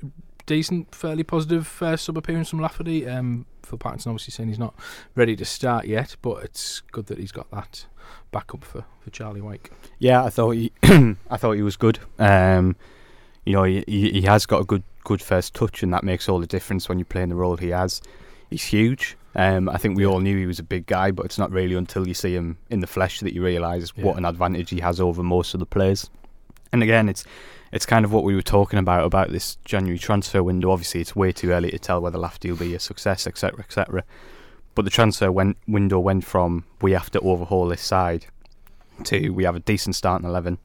decent, 0.47 0.95
fairly 0.95 1.23
positive 1.23 1.67
first 1.67 2.05
sub 2.05 2.17
appearance 2.17 2.49
from 2.49 2.61
Lafferty. 2.61 3.07
Um, 3.09 3.47
Phil 3.63 3.79
Parkinson 3.79 4.11
obviously 4.11 4.33
saying 4.33 4.49
he's 4.49 4.59
not 4.59 4.75
ready 5.15 5.37
to 5.37 5.45
start 5.45 5.87
yet, 5.87 6.17
but 6.23 6.43
it's 6.43 6.81
good 6.93 7.07
that 7.07 7.19
he's 7.19 7.33
got 7.33 7.51
that 7.51 7.87
backup 8.33 8.65
for, 8.65 8.85
for 9.01 9.11
Charlie 9.11 9.41
Wyke. 9.41 9.71
Yeah, 9.99 10.25
I 10.25 10.31
thought 10.31 10.51
he, 10.53 10.73
I 11.31 11.37
thought 11.37 11.53
he 11.53 11.63
was 11.63 11.77
good. 11.77 12.01
Um, 12.19 12.77
you 13.45 13.53
know, 13.53 13.65
he, 13.65 13.85
he 13.87 14.11
he 14.11 14.23
has 14.23 14.47
got 14.47 14.61
a 14.61 14.65
good 14.65 14.83
good 15.05 15.23
first 15.23 15.55
touch, 15.55 15.83
and 15.83 15.93
that 15.93 16.05
makes 16.05 16.29
all 16.29 16.41
the 16.41 16.47
difference 16.47 16.89
when 16.89 16.99
you're 16.99 17.07
playing 17.07 17.29
the 17.29 17.37
role 17.37 17.57
he 17.57 17.69
has. 17.69 18.03
He's 18.51 18.65
huge. 18.65 19.17
Um, 19.37 19.69
I 19.69 19.77
think 19.77 19.97
we 19.97 20.05
all 20.05 20.19
knew 20.21 20.37
he 20.37 20.47
was 20.47 20.59
a 20.59 20.65
big 20.65 20.87
guy, 20.87 21.13
but 21.13 21.25
it's 21.25 21.39
not 21.39 21.53
really 21.53 21.77
until 21.77 22.07
you 22.09 22.15
see 22.15 22.35
him 22.35 22.59
in 22.69 22.81
the 22.81 22.87
flesh 22.89 23.21
that 23.21 23.33
you 23.33 23.45
realise 23.45 23.93
Yeah. 23.97 24.05
what 24.05 24.17
an 24.17 24.25
advantage 24.25 24.71
he 24.71 24.81
has 24.81 25.01
over 25.01 25.23
most 25.23 25.55
of 25.55 25.61
the 25.61 25.67
players. 25.67 26.11
And 26.73 26.83
again, 26.83 27.09
it's 27.09 27.25
it's 27.73 27.87
kind 27.87 28.05
of 28.05 28.13
what 28.13 28.25
we 28.25 28.35
were 28.35 28.43
talking 28.43 28.81
about 28.81 29.05
about 29.05 29.31
this 29.31 29.57
January 29.65 29.99
transfer 29.99 30.43
window. 30.43 30.73
Obviously, 30.73 31.01
it's 31.01 31.15
way 31.15 31.31
too 31.31 31.53
early 31.53 31.71
to 31.71 31.79
tell 31.79 32.01
whether 32.01 32.19
Lafferty 32.19 32.51
will 32.51 32.59
be 32.59 32.75
a 32.75 32.81
success, 32.81 33.27
etc., 33.29 33.61
etc. 33.61 34.03
But 34.75 34.85
the 34.85 34.91
transfer 34.91 35.31
went, 35.31 35.57
window 35.69 36.01
went 36.01 36.25
from 36.25 36.65
we 36.83 36.93
have 36.93 37.11
to 37.13 37.21
overhaul 37.21 37.69
this 37.69 37.83
side 37.83 38.27
to 39.05 39.31
we 39.31 39.45
have 39.45 39.55
a 39.57 39.61
decent 39.61 39.95
starting 39.95 40.29
eleven, 40.29 40.59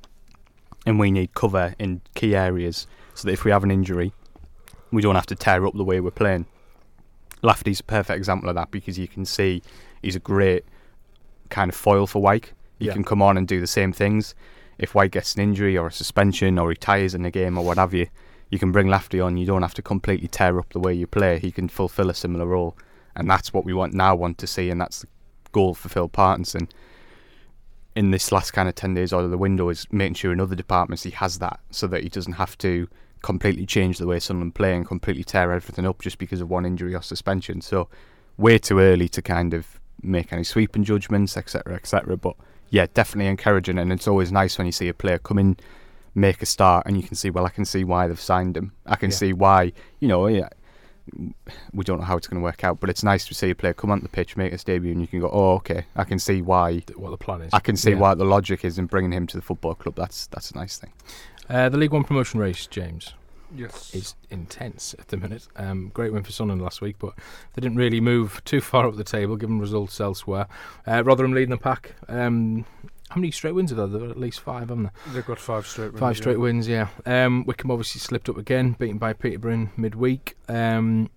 and 0.87 0.97
we 0.99 1.11
need 1.11 1.35
cover 1.35 1.75
in 1.77 2.01
key 2.15 2.35
areas 2.35 2.87
so 3.13 3.27
that 3.27 3.33
if 3.33 3.43
we 3.45 3.51
have 3.51 3.63
an 3.63 3.71
injury, 3.71 4.11
we 4.91 5.01
don't 5.03 5.15
have 5.15 5.25
to 5.27 5.35
tear 5.35 5.65
up 5.67 5.75
the 5.75 5.83
way 5.83 5.99
we're 5.99 6.11
playing. 6.11 6.45
Lafferty's 7.41 7.79
a 7.79 7.83
perfect 7.83 8.17
example 8.17 8.49
of 8.49 8.55
that 8.55 8.71
because 8.71 8.97
you 8.97 9.07
can 9.07 9.25
see 9.25 9.61
he's 10.01 10.15
a 10.15 10.19
great 10.19 10.65
kind 11.49 11.69
of 11.69 11.75
foil 11.75 12.07
for 12.07 12.21
Wyke. 12.21 12.53
He 12.79 12.85
Yeah. 12.85 12.93
can 12.93 13.03
come 13.03 13.21
on 13.21 13.37
and 13.37 13.47
do 13.47 13.59
the 13.59 13.67
same 13.67 13.93
things. 13.93 14.33
If 14.77 14.93
Wyke 14.95 15.11
gets 15.11 15.35
an 15.35 15.41
injury 15.41 15.77
or 15.77 15.87
a 15.87 15.91
suspension 15.91 16.57
or 16.59 16.67
retires 16.67 17.13
in 17.15 17.21
the 17.23 17.31
game 17.31 17.57
or 17.57 17.63
what 17.63 17.77
have 17.77 17.93
you, 17.93 18.07
you 18.49 18.59
can 18.59 18.71
bring 18.71 18.87
Lafferty 18.87 19.19
on. 19.19 19.37
You 19.37 19.45
don't 19.45 19.61
have 19.61 19.73
to 19.75 19.81
completely 19.81 20.27
tear 20.27 20.59
up 20.59 20.71
the 20.73 20.79
way 20.79 20.93
you 20.93 21.07
play. 21.07 21.39
He 21.39 21.51
can 21.51 21.67
fulfil 21.69 22.09
a 22.09 22.13
similar 22.13 22.45
role, 22.45 22.75
and 23.15 23.29
that's 23.29 23.53
what 23.53 23.65
we 23.65 23.73
want 23.73 23.93
now 23.93 24.15
want 24.15 24.37
to 24.39 24.47
see, 24.47 24.69
and 24.69 24.79
that's 24.81 25.01
the 25.01 25.07
goal 25.51 25.73
for 25.73 25.89
Phil 25.89 26.09
Parkinson 26.09 26.67
in 27.95 28.11
this 28.11 28.29
last 28.31 28.51
kind 28.51 28.67
of 28.67 28.75
10 28.75 28.93
days 28.93 29.13
out 29.13 29.23
of 29.23 29.31
the 29.31 29.37
window 29.37 29.69
is 29.69 29.87
making 29.89 30.15
sure 30.15 30.33
in 30.33 30.41
other 30.41 30.55
departments 30.55 31.03
he 31.03 31.11
has 31.11 31.39
that 31.39 31.61
so 31.71 31.87
that 31.87 32.03
he 32.03 32.09
doesn't 32.09 32.33
have 32.33 32.57
to 32.57 32.89
completely 33.25 33.65
change 33.65 33.97
the 33.97 34.05
way 34.05 34.19
Sunderland 34.19 34.53
play 34.53 34.75
and 34.75 34.85
completely 34.87 35.23
tear 35.23 35.51
everything 35.51 35.85
up 35.85 35.99
just 35.99 36.19
because 36.19 36.41
of 36.41 36.49
one 36.49 36.63
injury 36.65 36.93
or 36.93 37.01
suspension. 37.01 37.59
So, 37.59 37.89
way 38.37 38.59
too 38.59 38.79
early 38.79 39.09
to 39.09 39.21
kind 39.21 39.53
of 39.55 39.79
make 40.03 40.31
any 40.31 40.43
sweeping 40.43 40.83
judgments, 40.83 41.35
etc., 41.35 41.73
etc. 41.75 42.17
But 42.17 42.35
yeah, 42.69 42.85
definitely 42.93 43.27
encouraging, 43.29 43.79
and 43.79 43.91
it's 43.91 44.07
always 44.07 44.31
nice 44.31 44.57
when 44.59 44.67
you 44.67 44.71
see 44.71 44.89
a 44.89 44.93
player 44.93 45.17
come 45.17 45.39
in, 45.39 45.57
make 46.13 46.41
a 46.43 46.45
start, 46.45 46.85
and 46.85 46.95
you 46.97 47.03
can 47.03 47.15
see, 47.15 47.31
well, 47.31 47.45
I 47.45 47.49
can 47.49 47.65
see 47.65 47.83
why 47.83 48.07
they've 48.07 48.19
signed 48.21 48.55
him. 48.55 48.73
I 48.85 48.95
can 48.95 49.09
Yeah. 49.09 49.15
see 49.17 49.33
why, 49.33 49.73
you 49.99 50.07
know, 50.07 50.27
yeah, 50.27 50.49
we 51.73 51.83
don't 51.83 51.99
know 51.99 52.05
how 52.05 52.17
it's 52.17 52.27
going 52.27 52.39
to 52.41 52.43
work 52.43 52.63
out, 52.63 52.79
but 52.79 52.89
it's 52.89 53.03
nice 53.03 53.25
to 53.27 53.33
see 53.33 53.49
a 53.51 53.55
player 53.55 53.73
come 53.73 53.91
onto 53.91 54.03
the 54.03 54.09
pitch, 54.09 54.35
make 54.37 54.51
his 54.51 54.63
debut, 54.63 54.91
and 54.91 55.01
you 55.01 55.07
can 55.07 55.19
go, 55.19 55.29
oh, 55.31 55.53
okay, 55.55 55.85
I 55.95 56.03
can 56.03 56.19
see 56.19 56.41
why. 56.41 56.81
What 56.95 57.11
the 57.11 57.17
plan 57.17 57.41
is. 57.41 57.51
I 57.53 57.59
can 57.59 57.75
see 57.77 57.91
Yeah. 57.91 57.97
why 57.99 58.13
the 58.15 58.25
logic 58.25 58.65
is 58.65 58.77
in 58.77 58.85
bringing 58.87 59.11
him 59.11 59.27
to 59.27 59.37
the 59.37 59.43
football 59.43 59.75
club. 59.75 59.95
That's 59.95 60.27
that's 60.27 60.51
a 60.51 60.55
nice 60.55 60.77
thing. 60.77 60.91
Uh, 61.49 61.69
the 61.69 61.77
League 61.77 61.91
One 61.91 62.03
promotion 62.03 62.39
race, 62.39 62.65
James, 62.67 63.13
Yes. 63.55 63.93
is 63.93 64.15
intense 64.29 64.95
at 64.97 65.07
the 65.09 65.17
minute. 65.17 65.47
Um, 65.55 65.91
great 65.93 66.11
win 66.11 66.23
for 66.23 66.31
Sunderland 66.31 66.61
last 66.61 66.81
week, 66.81 66.95
but 66.99 67.13
they 67.53 67.61
didn't 67.61 67.77
really 67.77 68.01
move 68.01 68.41
too 68.45 68.61
far 68.61 68.87
up 68.87 68.95
the 68.95 69.03
table, 69.03 69.35
given 69.35 69.59
results 69.59 69.99
elsewhere. 69.99 70.47
Uh, 70.87 71.03
Rotherham 71.03 71.33
leading 71.33 71.51
the 71.51 71.57
pack. 71.57 71.93
Um, 72.07 72.65
how 73.09 73.17
many 73.17 73.29
straight 73.31 73.53
wins 73.53 73.71
are 73.71 73.75
there? 73.87 74.01
Are 74.03 74.09
at 74.09 74.19
least 74.19 74.39
five, 74.39 74.69
haven't 74.69 74.83
there? 74.83 74.91
They've 75.13 75.25
got 75.25 75.37
five 75.39 75.67
straight. 75.67 75.89
wins, 75.91 75.99
Five 75.99 76.15
yeah. 76.15 76.21
straight 76.21 76.39
wins, 76.39 76.67
yeah. 76.67 76.87
Um, 77.05 77.45
Wycombe 77.45 77.71
obviously 77.71 77.99
slipped 77.99 78.27
up 78.29 78.37
again, 78.37 78.71
beaten 78.79 78.97
by 78.97 79.13
Peterborough 79.13 79.69
midweek. 79.77 80.35
Um, 80.49 81.09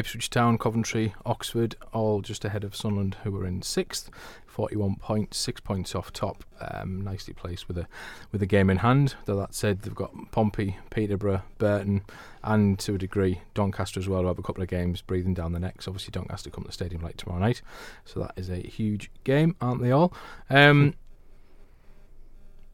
Ipswich 0.00 0.30
Town, 0.30 0.56
Coventry, 0.56 1.14
Oxford, 1.26 1.76
all 1.92 2.22
just 2.22 2.46
ahead 2.46 2.64
of 2.64 2.74
Sunderland, 2.74 3.16
who 3.22 3.30
were 3.30 3.46
in 3.46 3.60
sixth, 3.60 4.10
forty-one 4.46 4.96
points, 4.96 5.36
six 5.36 5.60
points 5.60 5.94
off 5.94 6.10
top. 6.10 6.42
Um, 6.58 7.02
nicely 7.02 7.34
placed 7.34 7.68
with 7.68 7.76
a 7.76 7.86
with 8.32 8.40
a 8.40 8.46
game 8.46 8.70
in 8.70 8.78
hand. 8.78 9.14
Though 9.26 9.36
that 9.36 9.54
said, 9.54 9.82
they've 9.82 9.94
got 9.94 10.32
Pompey, 10.32 10.78
Peterborough, 10.88 11.42
Burton, 11.58 12.02
and 12.42 12.78
to 12.78 12.94
a 12.94 12.98
degree 12.98 13.42
Doncaster 13.52 14.00
as 14.00 14.08
well. 14.08 14.26
Have 14.26 14.38
a 14.38 14.42
couple 14.42 14.62
of 14.62 14.70
games 14.70 15.02
breathing 15.02 15.34
down 15.34 15.52
the 15.52 15.60
necks. 15.60 15.86
Obviously, 15.86 16.12
Doncaster 16.12 16.48
come 16.48 16.64
to 16.64 16.68
the 16.68 16.72
stadium 16.72 17.02
late 17.02 17.18
tomorrow 17.18 17.40
night, 17.40 17.60
so 18.06 18.20
that 18.20 18.32
is 18.36 18.48
a 18.48 18.56
huge 18.56 19.10
game, 19.24 19.54
aren't 19.60 19.82
they 19.82 19.90
all? 19.90 20.14
Um, 20.48 20.94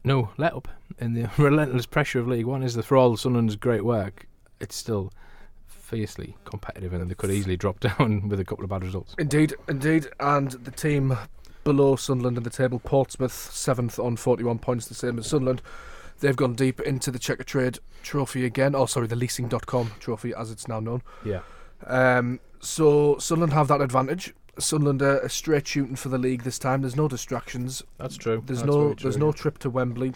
no 0.05 0.29
let 0.37 0.53
up 0.53 0.69
in 0.97 1.13
the 1.13 1.29
relentless 1.37 1.87
pressure 1.87 2.21
of 2.21 2.27
League 2.29 2.45
One 2.45 2.63
is 2.63 2.73
the 2.73 2.83
for 2.83 2.95
all 2.95 3.17
Sunderland's 3.17 3.57
great 3.57 3.83
work. 3.83 4.27
It's 4.61 4.77
still 4.77 5.11
fiercely 5.87 6.35
competitive, 6.45 6.93
and 6.93 7.09
they 7.09 7.15
could 7.15 7.31
easily 7.31 7.55
drop 7.57 7.79
down 7.87 8.27
with 8.29 8.39
a 8.39 8.45
couple 8.45 8.63
of 8.63 8.69
bad 8.69 8.83
results. 8.83 9.15
Indeed, 9.17 9.53
indeed. 9.69 10.07
And 10.19 10.51
the 10.51 10.71
team 10.71 11.17
below 11.63 11.95
Sunderland 11.95 12.37
in 12.37 12.43
the 12.43 12.49
table, 12.49 12.79
Portsmouth, 12.79 13.33
seventh 13.53 13.97
on 13.99 14.15
41 14.17 14.59
points, 14.59 14.87
the 14.87 14.93
same 14.95 15.17
as 15.19 15.27
Sunderland. 15.27 15.61
They've 16.19 16.35
gone 16.35 16.55
deep 16.55 16.79
into 16.81 17.11
the 17.11 17.19
Checkatrade 17.19 17.79
trophy 18.03 18.43
again. 18.45 18.73
Oh, 18.75 18.85
sorry, 18.85 19.07
the 19.07 19.15
leasing.com 19.15 19.91
trophy, 19.99 20.33
as 20.35 20.49
it's 20.51 20.67
now 20.67 20.79
known. 20.79 21.03
Yeah, 21.23 21.41
Um, 21.85 22.39
so 22.59 23.17
Sunderland 23.19 23.53
have 23.53 23.67
that 23.67 23.81
advantage. 23.81 24.33
Sunderland 24.57 25.03
are, 25.03 25.29
straight 25.29 25.67
shooting 25.67 25.95
for 25.95 26.09
the 26.09 26.17
league 26.17 26.41
this 26.43 26.57
time. 26.57 26.81
There's 26.81 26.95
no 26.95 27.07
distractions. 27.07 27.83
that's 27.99 28.17
true. 28.17 28.41
There's 28.45 28.59
That's 28.59 28.67
no 28.71 28.81
very 28.85 28.95
there's 29.01 29.15
true, 29.15 29.25
no 29.27 29.31
trip 29.31 29.59
to 29.59 29.69
Wembley. 29.69 30.13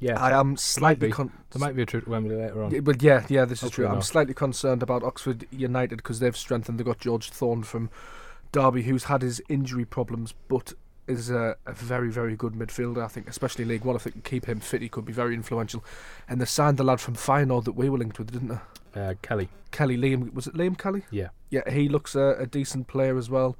Yeah, 0.00 0.18
I 0.18 0.38
am 0.38 0.56
slightly 0.56 1.10
con- 1.10 1.30
there 1.50 1.60
might 1.60 1.76
be 1.76 1.82
a 1.82 1.86
trip 1.86 2.04
to 2.04 2.10
Wembley 2.10 2.34
later 2.34 2.62
on. 2.62 2.70
Yeah, 2.70 2.80
but 2.80 3.02
yeah, 3.02 3.26
yeah, 3.28 3.44
this 3.44 3.58
is 3.58 3.64
Hopefully 3.64 3.84
true. 3.84 3.86
I'm 3.88 3.94
not. 3.96 4.04
slightly 4.04 4.34
concerned 4.34 4.82
about 4.82 5.02
Oxford 5.02 5.46
United 5.50 5.96
because 5.96 6.20
they've 6.20 6.36
strengthened. 6.36 6.78
They've 6.78 6.86
got 6.86 6.98
George 6.98 7.28
Thorne 7.30 7.62
from 7.62 7.90
Derby, 8.50 8.82
who's 8.82 9.04
had 9.04 9.20
his 9.20 9.42
injury 9.48 9.84
problems, 9.84 10.32
but 10.48 10.72
is 11.06 11.28
a, 11.30 11.56
a 11.66 11.72
very, 11.72 12.10
very 12.10 12.34
good 12.36 12.54
midfielder. 12.54 13.04
I 13.04 13.08
think, 13.08 13.28
especially 13.28 13.64
League 13.64 13.84
One, 13.84 13.96
if 13.96 14.04
they 14.04 14.10
can 14.10 14.22
keep 14.22 14.46
him 14.46 14.60
fit, 14.60 14.80
he 14.80 14.88
could 14.88 15.04
be 15.04 15.12
very 15.12 15.34
influential. 15.34 15.84
And 16.28 16.40
they 16.40 16.44
signed 16.46 16.78
the 16.78 16.84
lad 16.84 17.00
from 17.00 17.14
Feyenoord 17.14 17.64
that 17.64 17.72
we 17.72 17.90
were 17.90 17.98
linked 17.98 18.18
with, 18.18 18.32
didn't 18.32 18.48
they? 18.48 19.00
Uh, 19.00 19.14
Kelly. 19.20 19.48
Kelly 19.70 19.96
Liam. 19.96 20.32
Was 20.32 20.46
it 20.46 20.54
Liam 20.54 20.78
Kelly? 20.78 21.02
Yeah. 21.10 21.28
Yeah, 21.50 21.68
he 21.70 21.88
looks 21.88 22.14
a, 22.14 22.36
a 22.38 22.46
decent 22.46 22.86
player 22.86 23.18
as 23.18 23.28
well. 23.28 23.56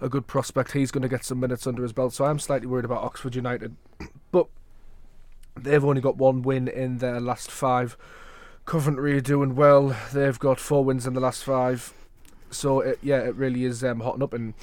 A 0.00 0.08
good 0.08 0.26
prospect. 0.26 0.72
He's 0.72 0.90
going 0.90 1.02
to 1.02 1.08
get 1.08 1.24
some 1.24 1.40
minutes 1.40 1.66
under 1.66 1.82
his 1.82 1.92
belt. 1.92 2.12
So 2.12 2.24
I'm 2.24 2.38
slightly 2.38 2.66
worried 2.66 2.84
about 2.84 3.02
Oxford 3.02 3.34
United. 3.34 3.76
But 4.32 4.46
they've 5.58 5.84
only 5.84 6.00
got 6.00 6.16
one 6.16 6.42
win 6.42 6.68
in 6.68 6.98
their 6.98 7.20
last 7.20 7.50
five. 7.50 7.96
Coventry 8.64 9.16
are 9.16 9.20
doing 9.20 9.54
well. 9.56 9.96
They've 10.12 10.38
got 10.38 10.60
four 10.60 10.84
wins 10.84 11.06
in 11.06 11.14
the 11.14 11.20
last 11.20 11.42
five. 11.44 11.92
So 12.50 12.80
it, 12.80 12.98
yeah, 13.02 13.18
it 13.18 13.34
really 13.34 13.64
is 13.64 13.82
um, 13.84 14.00
hotting 14.00 14.22
up. 14.22 14.32
And 14.32 14.54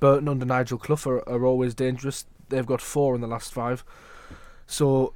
Burton 0.00 0.28
under 0.28 0.44
Nigel 0.44 0.78
Clough 0.78 1.06
are, 1.06 1.28
are 1.28 1.44
always 1.44 1.74
dangerous. 1.74 2.24
They've 2.48 2.66
got 2.66 2.80
four 2.80 3.14
in 3.14 3.20
the 3.20 3.26
last 3.26 3.52
five. 3.52 3.84
So 4.66 5.14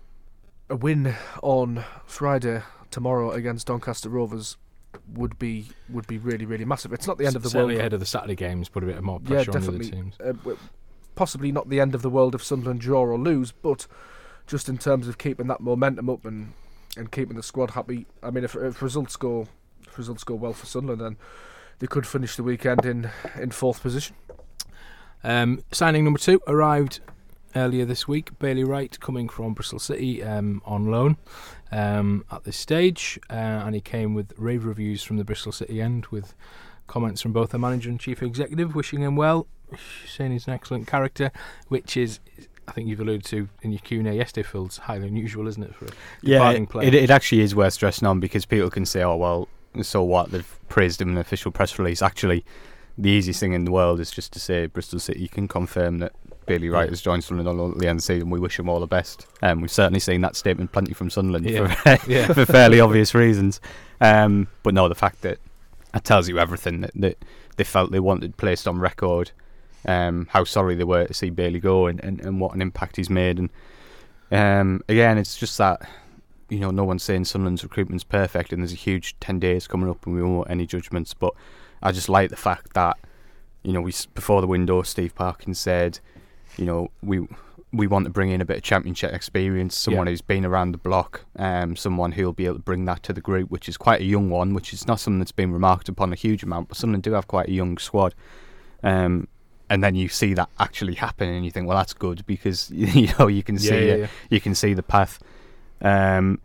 a 0.70 0.76
win 0.76 1.14
on 1.42 1.84
Friday 2.06 2.62
tomorrow 2.90 3.30
against 3.32 3.66
Doncaster 3.66 4.08
Rovers 4.08 4.56
would 5.14 5.38
be 5.38 5.68
would 5.90 6.06
be 6.06 6.18
really 6.18 6.44
really 6.46 6.64
massive. 6.64 6.92
It's 6.92 7.06
not 7.06 7.18
the 7.18 7.26
end 7.26 7.36
of 7.36 7.42
the 7.42 7.50
Certainly 7.50 7.74
world. 7.74 7.80
ahead 7.80 7.92
of 7.92 8.00
the 8.00 8.06
Saturday 8.06 8.34
games, 8.34 8.68
put 8.68 8.82
a 8.82 8.86
bit 8.86 9.02
more 9.02 9.20
Yeah, 9.24 9.44
pressure 9.44 9.56
on 9.56 9.62
the 9.62 9.68
other 9.68 9.78
teams. 9.78 10.14
Uh, 10.20 10.32
possibly 11.14 11.52
not 11.52 11.68
the 11.68 11.80
end 11.80 11.94
of 11.94 12.02
the 12.02 12.10
world 12.10 12.34
if 12.34 12.42
Sunderland 12.42 12.80
draw 12.80 13.02
or 13.02 13.18
lose, 13.18 13.52
but 13.52 13.86
just 14.48 14.68
in 14.68 14.78
terms 14.78 15.06
of 15.06 15.18
keeping 15.18 15.46
that 15.46 15.60
momentum 15.60 16.10
up 16.10 16.24
and, 16.24 16.54
and 16.96 17.12
keeping 17.12 17.36
the 17.36 17.42
squad 17.42 17.72
happy. 17.72 18.06
I 18.22 18.30
mean, 18.30 18.42
if, 18.42 18.56
if 18.56 18.82
results 18.82 19.14
go 19.14 19.46
if 19.86 19.96
results 19.96 20.24
go 20.24 20.34
well 20.34 20.52
for 20.52 20.66
Sunderland, 20.66 21.00
then 21.00 21.16
they 21.78 21.86
could 21.86 22.06
finish 22.06 22.34
the 22.34 22.42
weekend 22.42 22.84
in 22.84 23.10
in 23.38 23.52
fourth 23.52 23.80
position. 23.80 24.16
Um, 25.22 25.62
signing 25.70 26.04
number 26.04 26.18
two 26.18 26.40
arrived 26.46 27.00
earlier 27.54 27.84
this 27.84 28.08
week. 28.08 28.38
Bailey 28.38 28.64
Wright 28.64 28.98
coming 29.00 29.28
from 29.28 29.54
Bristol 29.54 29.78
City 29.78 30.22
um, 30.22 30.62
on 30.64 30.90
loan 30.90 31.16
um, 31.70 32.24
at 32.30 32.44
this 32.44 32.56
stage, 32.56 33.18
uh, 33.30 33.34
and 33.34 33.74
he 33.74 33.80
came 33.80 34.14
with 34.14 34.32
rave 34.38 34.64
reviews 34.64 35.02
from 35.02 35.18
the 35.18 35.24
Bristol 35.24 35.52
City 35.52 35.80
end 35.80 36.06
with 36.06 36.34
comments 36.86 37.20
from 37.20 37.32
both 37.32 37.50
the 37.50 37.58
manager 37.58 37.90
and 37.90 38.00
chief 38.00 38.22
executive 38.22 38.74
wishing 38.74 39.02
him 39.02 39.14
well, 39.14 39.46
saying 40.06 40.32
he's 40.32 40.46
an 40.46 40.54
excellent 40.54 40.86
character, 40.86 41.30
which 41.68 41.96
is. 41.96 42.20
I 42.68 42.72
think 42.72 42.86
you've 42.88 43.00
alluded 43.00 43.24
to 43.26 43.48
in 43.62 43.72
your 43.72 43.80
Q&A 43.80 44.12
yesterday, 44.14 44.46
Phil. 44.46 44.66
It's 44.66 44.76
highly 44.76 45.08
unusual, 45.08 45.48
isn't 45.48 45.62
it, 45.62 45.74
for 45.74 45.86
a 45.86 45.88
Yeah, 46.22 46.50
it, 46.50 46.68
player? 46.68 46.86
it, 46.88 46.94
it 46.94 47.10
actually 47.10 47.40
is 47.40 47.54
worth 47.54 47.72
stressing 47.72 48.06
on 48.06 48.20
because 48.20 48.44
people 48.44 48.70
can 48.70 48.84
say, 48.84 49.02
"Oh 49.02 49.16
well, 49.16 49.48
so 49.82 50.02
what?" 50.02 50.30
They've 50.30 50.58
praised 50.68 51.00
him 51.00 51.08
in 51.08 51.14
an 51.14 51.20
official 51.20 51.50
press 51.50 51.78
release. 51.78 52.02
Actually, 52.02 52.44
the 52.98 53.08
easiest 53.10 53.40
thing 53.40 53.54
in 53.54 53.64
the 53.64 53.72
world 53.72 54.00
is 54.00 54.10
just 54.10 54.32
to 54.34 54.38
say 54.40 54.66
Bristol 54.66 54.98
City 55.00 55.28
can 55.28 55.48
confirm 55.48 55.98
that 55.98 56.12
Bailey 56.46 56.68
Wright 56.68 56.88
has 56.90 57.00
joined 57.00 57.24
Sunderland 57.24 57.58
on 57.60 57.72
at 57.72 57.78
the 57.78 57.86
end 57.88 57.98
of 58.00 58.02
the 58.02 58.12
season. 58.14 58.28
We 58.30 58.38
wish 58.40 58.58
him 58.58 58.68
all 58.68 58.80
the 58.80 58.86
best. 58.86 59.26
Um, 59.42 59.60
we've 59.62 59.70
certainly 59.70 60.00
seen 60.00 60.20
that 60.22 60.36
statement 60.36 60.72
plenty 60.72 60.92
from 60.94 61.08
Sunderland 61.10 61.48
Yeah. 61.48 61.74
for, 61.74 61.98
Yeah. 62.10 62.26
for 62.32 62.44
fairly 62.44 62.80
obvious 62.80 63.14
reasons. 63.14 63.60
Um, 64.00 64.48
but 64.62 64.74
no, 64.74 64.88
the 64.88 64.94
fact 64.94 65.22
that 65.22 65.38
that 65.92 66.04
tells 66.04 66.28
you 66.28 66.38
everything 66.38 66.82
that, 66.82 66.90
that 66.96 67.24
they 67.56 67.64
felt 67.64 67.92
they 67.92 68.00
wanted 68.00 68.36
placed 68.36 68.68
on 68.68 68.78
record. 68.78 69.30
Um, 69.86 70.26
how 70.30 70.44
sorry 70.44 70.74
they 70.74 70.84
were 70.84 71.06
to 71.06 71.14
see 71.14 71.30
Bailey 71.30 71.60
go 71.60 71.86
and, 71.86 72.02
and, 72.02 72.20
and 72.20 72.40
what 72.40 72.54
an 72.54 72.60
impact 72.60 72.96
he's 72.96 73.08
made. 73.10 73.38
And 73.38 73.50
um, 74.30 74.82
again, 74.88 75.18
it's 75.18 75.36
just 75.36 75.56
that 75.58 75.88
you 76.48 76.58
know, 76.58 76.70
no 76.70 76.84
one's 76.84 77.02
saying 77.02 77.26
Sunderland's 77.26 77.62
recruitment's 77.62 78.04
perfect, 78.04 78.52
and 78.52 78.62
there's 78.62 78.72
a 78.72 78.76
huge 78.76 79.18
ten 79.20 79.38
days 79.38 79.66
coming 79.66 79.88
up, 79.90 80.04
and 80.06 80.14
we 80.14 80.22
won't 80.22 80.36
want 80.36 80.50
any 80.50 80.66
judgments. 80.66 81.12
But 81.14 81.34
I 81.82 81.92
just 81.92 82.08
like 82.08 82.30
the 82.30 82.36
fact 82.36 82.72
that, 82.74 82.96
you 83.62 83.72
know, 83.72 83.80
we 83.82 83.92
before 84.14 84.40
the 84.40 84.46
window, 84.46 84.82
Steve 84.82 85.14
Parkins 85.14 85.58
said, 85.58 86.00
you 86.56 86.64
know, 86.64 86.90
we 87.02 87.26
we 87.70 87.86
want 87.86 88.06
to 88.06 88.10
bring 88.10 88.30
in 88.30 88.40
a 88.40 88.46
bit 88.46 88.56
of 88.56 88.62
championship 88.62 89.12
experience, 89.12 89.76
someone 89.76 90.06
Yeah. 90.06 90.12
who's 90.12 90.22
been 90.22 90.46
around 90.46 90.72
the 90.72 90.78
block, 90.78 91.26
um, 91.36 91.76
someone 91.76 92.12
who'll 92.12 92.32
be 92.32 92.46
able 92.46 92.56
to 92.56 92.62
bring 92.62 92.86
that 92.86 93.02
to 93.02 93.12
the 93.12 93.20
group, 93.20 93.50
which 93.50 93.68
is 93.68 93.76
quite 93.76 94.00
a 94.00 94.04
young 94.04 94.30
one, 94.30 94.54
which 94.54 94.72
is 94.72 94.86
not 94.86 95.00
something 95.00 95.18
that's 95.18 95.32
been 95.32 95.52
remarked 95.52 95.90
upon 95.90 96.10
a 96.10 96.16
huge 96.16 96.42
amount, 96.42 96.68
but 96.68 96.78
Sunderland 96.78 97.02
do 97.02 97.12
have 97.12 97.28
quite 97.28 97.48
a 97.48 97.52
young 97.52 97.76
squad. 97.76 98.14
Um, 98.82 99.28
and 99.70 99.82
then 99.82 99.94
you 99.94 100.08
see 100.08 100.34
that 100.34 100.48
actually 100.58 100.94
happen, 100.94 101.28
and 101.28 101.44
you 101.44 101.50
think, 101.50 101.66
well, 101.66 101.76
that's 101.76 101.94
good 101.94 102.24
because 102.26 102.70
you 102.74 103.08
know 103.18 103.26
you 103.26 103.42
can 103.42 103.58
see 103.58 103.88
yeah, 103.88 103.94
yeah, 103.94 104.06
you 104.30 104.40
can 104.40 104.54
see 104.54 104.74
the 104.74 104.82
path. 104.82 105.18
Um, 105.80 106.40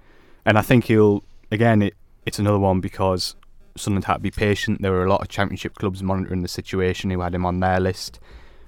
and 0.46 0.58
I 0.58 0.62
think 0.62 0.86
he'll 0.86 1.24
again. 1.52 1.82
It, 1.82 1.96
it's 2.26 2.40
another 2.40 2.60
one 2.60 2.80
because 2.80 3.36
Sunderland 3.76 4.06
had 4.06 4.14
to 4.16 4.20
be 4.20 4.32
patient. 4.32 4.82
There 4.82 4.92
were 4.92 5.06
a 5.06 5.10
lot 5.10 5.22
of 5.22 5.28
Championship 5.28 5.76
clubs 5.76 6.02
monitoring 6.02 6.42
the 6.42 6.48
situation 6.48 7.10
who 7.10 7.22
had 7.22 7.36
him 7.36 7.46
on 7.46 7.60
their 7.60 7.80
list. 7.80 8.20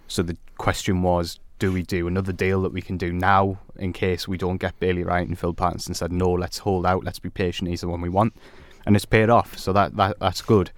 So 0.07 0.23
the 0.23 0.37
question 0.57 1.01
was, 1.01 1.39
do 1.57 1.71
we 1.71 1.83
do 1.83 2.07
another 2.07 2.33
deal 2.33 2.61
that 2.63 2.73
we 2.73 2.81
can 2.81 2.97
do 2.97 3.13
now 3.13 3.59
in 3.77 3.93
case 3.93 4.27
we 4.27 4.37
don't 4.37 4.57
get 4.57 4.79
Bailey 4.79 5.03
Wright 5.03 5.27
and 5.27 5.39
Phil 5.39 5.53
Parkinson 5.53 5.93
said 5.93 6.11
no, 6.11 6.29
let's 6.29 6.59
hold 6.59 6.85
out, 6.85 7.03
let's 7.03 7.19
be 7.19 7.29
patient. 7.29 7.69
He's 7.69 7.81
the 7.81 7.87
one 7.87 8.01
we 8.01 8.09
want, 8.09 8.33
and 8.85 8.95
it's 8.95 9.05
paid 9.05 9.29
off. 9.29 9.57
So 9.57 9.71
that, 9.73 9.95
that 9.95 10.19
that's 10.19 10.41
good. 10.41 10.71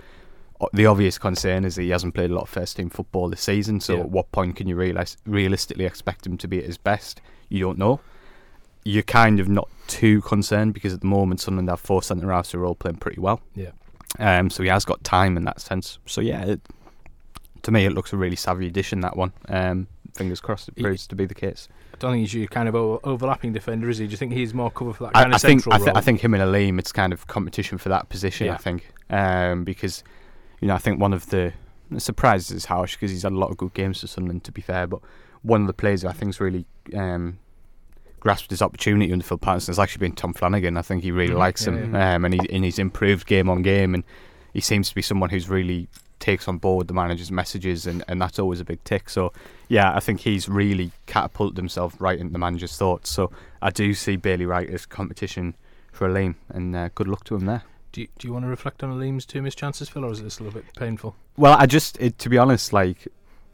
The 0.73 0.85
obvious 0.87 1.17
concern 1.17 1.65
is 1.65 1.75
that 1.75 1.83
he 1.83 1.89
hasn't 1.89 2.13
played 2.15 2.31
a 2.31 2.33
lot 2.33 2.43
of 2.43 2.49
first 2.49 2.77
team 2.77 2.89
football 2.89 3.29
this 3.29 3.41
season. 3.41 3.79
So 3.79 3.93
Yeah. 3.95 3.99
at 4.01 4.09
what 4.09 4.31
point 4.31 4.55
can 4.55 4.67
you 4.67 4.75
realis- 4.75 5.17
realistically 5.25 5.85
expect 5.85 6.25
him 6.25 6.37
to 6.37 6.47
be 6.47 6.57
at 6.59 6.65
his 6.65 6.77
best? 6.77 7.21
You 7.49 7.59
don't 7.61 7.77
know 7.77 7.99
you're 8.83 9.03
kind 9.03 9.41
of 9.41 9.49
not 9.49 9.67
too 9.87 10.21
concerned 10.21 10.73
because 10.73 10.93
at 10.93 11.01
the 11.01 11.07
moment 11.07 11.41
Sunderland 11.41 11.67
have 11.69 11.79
four 11.81 12.01
centre 12.01 12.31
halves 12.31 12.53
who 12.53 12.59
are 12.61 12.65
all 12.65 12.75
playing 12.75 12.95
pretty 12.97 13.19
well. 13.19 13.41
Yeah. 13.53 13.71
Um. 14.19 14.49
So 14.49 14.63
he 14.63 14.69
has 14.69 14.85
got 14.85 15.03
time 15.03 15.35
in 15.35 15.43
that 15.43 15.59
sense. 15.59 15.99
So 16.05 16.21
yeah, 16.21 16.41
it, 16.45 16.61
to 17.63 17.71
me 17.71 17.83
it 17.85 17.91
looks 17.91 18.13
a 18.13 18.17
really 18.17 18.37
savvy 18.37 18.65
addition 18.67 19.01
that 19.01 19.17
one. 19.17 19.33
Um. 19.49 19.87
Fingers 20.15 20.39
crossed 20.39 20.69
it 20.69 20.75
He- 20.77 20.83
proves 20.83 21.05
to 21.07 21.15
be 21.15 21.25
the 21.25 21.35
case. 21.35 21.67
I 21.93 21.97
don't 21.99 22.13
think 22.13 22.21
he's 22.21 22.33
your 22.33 22.47
kind 22.47 22.69
of 22.69 22.75
overlapping 22.75 23.51
defender, 23.53 23.89
is 23.89 23.97
he? 23.97 24.05
Do 24.05 24.11
you 24.11 24.17
think 24.17 24.31
he's 24.33 24.53
more 24.53 24.71
cover 24.71 24.93
for 24.93 25.03
that 25.05 25.15
I, 25.17 25.23
kind 25.23 25.33
I 25.33 25.35
of 25.35 25.41
think 25.41 25.61
central 25.61 25.75
I, 25.75 25.77
th- 25.85 25.97
I 25.97 26.01
think 26.01 26.21
him 26.21 26.33
and 26.33 26.41
Alim, 26.43 26.79
it's 26.79 26.91
kind 26.93 27.11
of 27.11 27.27
competition 27.27 27.77
for 27.77 27.89
that 27.89 28.07
position. 28.09 28.47
Yeah. 28.47 28.53
I 28.53 28.57
think 28.57 28.91
um, 29.09 29.63
because 29.65 30.03
you 30.59 30.67
know 30.67 30.75
I 30.75 30.79
think 30.79 30.99
one 30.99 31.13
of 31.13 31.27
the, 31.29 31.53
surprises 31.97 32.51
is 32.51 32.65
harsh 32.65 32.95
because 32.95 33.11
he's 33.11 33.23
had 33.23 33.31
a 33.31 33.37
lot 33.37 33.49
of 33.51 33.57
good 33.57 33.73
games 33.73 34.01
for 34.01 34.07
Sunderland 34.07 34.43
to 34.45 34.51
be 34.51 34.61
fair, 34.61 34.87
but 34.87 34.99
one 35.41 35.61
of 35.61 35.67
the 35.67 35.73
players 35.73 36.01
who 36.01 36.09
I 36.09 36.13
think's 36.13 36.39
really 36.41 36.65
um, 36.95 37.39
grasped 38.19 38.49
his 38.49 38.61
opportunity 38.61 39.11
under 39.13 39.23
Phil 39.23 39.37
Parkinson 39.37 39.71
has 39.71 39.79
actually 39.79 39.99
been 40.07 40.15
Tom 40.15 40.33
Flanagan. 40.33 40.75
I 40.77 40.81
think 40.81 41.03
he 41.03 41.11
really 41.11 41.33
Mhm. 41.33 41.37
likes 41.37 41.65
Yeah, 41.65 41.73
him, 41.73 41.93
yeah. 41.93 42.15
Um, 42.15 42.25
and, 42.25 42.33
he, 42.33 42.39
and 42.51 42.63
he's 42.65 42.79
improved 42.79 43.27
game 43.27 43.49
on 43.49 43.61
game, 43.61 43.93
and 43.93 44.03
he 44.53 44.59
seems 44.59 44.89
to 44.89 44.95
be 44.95 45.01
someone 45.01 45.29
who's 45.29 45.47
really 45.49 45.87
takes 46.19 46.47
on 46.47 46.57
board 46.57 46.87
the 46.87 46.93
manager's 46.95 47.31
messages, 47.31 47.85
and, 47.85 48.03
and 48.07 48.19
that's 48.19 48.39
always 48.39 48.59
a 48.59 48.65
big 48.65 48.83
tick. 48.83 49.09
So 49.09 49.31
yeah, 49.69 49.93
I 49.95 49.99
think 49.99 50.21
he's 50.21 50.49
really 50.49 50.91
catapulted 51.05 51.55
himself 51.57 51.95
right 51.99 52.19
into 52.19 52.33
the 52.33 52.39
manager's 52.39 52.75
thoughts. 52.75 53.09
So 53.11 53.31
I 53.61 53.69
do 53.69 53.93
see 53.93 54.15
Bailey 54.15 54.45
Wright 54.47 54.67
as 54.69 54.85
competition 54.87 55.55
for 55.93 56.07
a 56.07 56.09
Alim, 56.09 56.35
and 56.49 56.75
uh, 56.75 56.89
good 56.95 57.07
luck 57.07 57.23
to 57.25 57.35
him 57.35 57.45
there. 57.45 57.61
Do 57.91 58.01
you, 58.01 58.07
do 58.19 58.27
you 58.27 58.33
want 58.33 58.45
to 58.45 58.49
reflect 58.49 58.83
on 58.83 58.91
Alim's 58.91 59.25
two 59.25 59.41
missed 59.41 59.57
chances, 59.57 59.89
Phil, 59.89 60.03
or 60.05 60.11
is 60.11 60.21
this 60.21 60.39
a 60.39 60.43
little 60.43 60.59
bit 60.61 60.73
painful? 60.75 61.15
Well, 61.37 61.55
I 61.57 61.65
just, 61.65 61.97
it, 61.99 62.17
to 62.19 62.29
be 62.29 62.37
honest, 62.37 62.73
like 62.73 63.07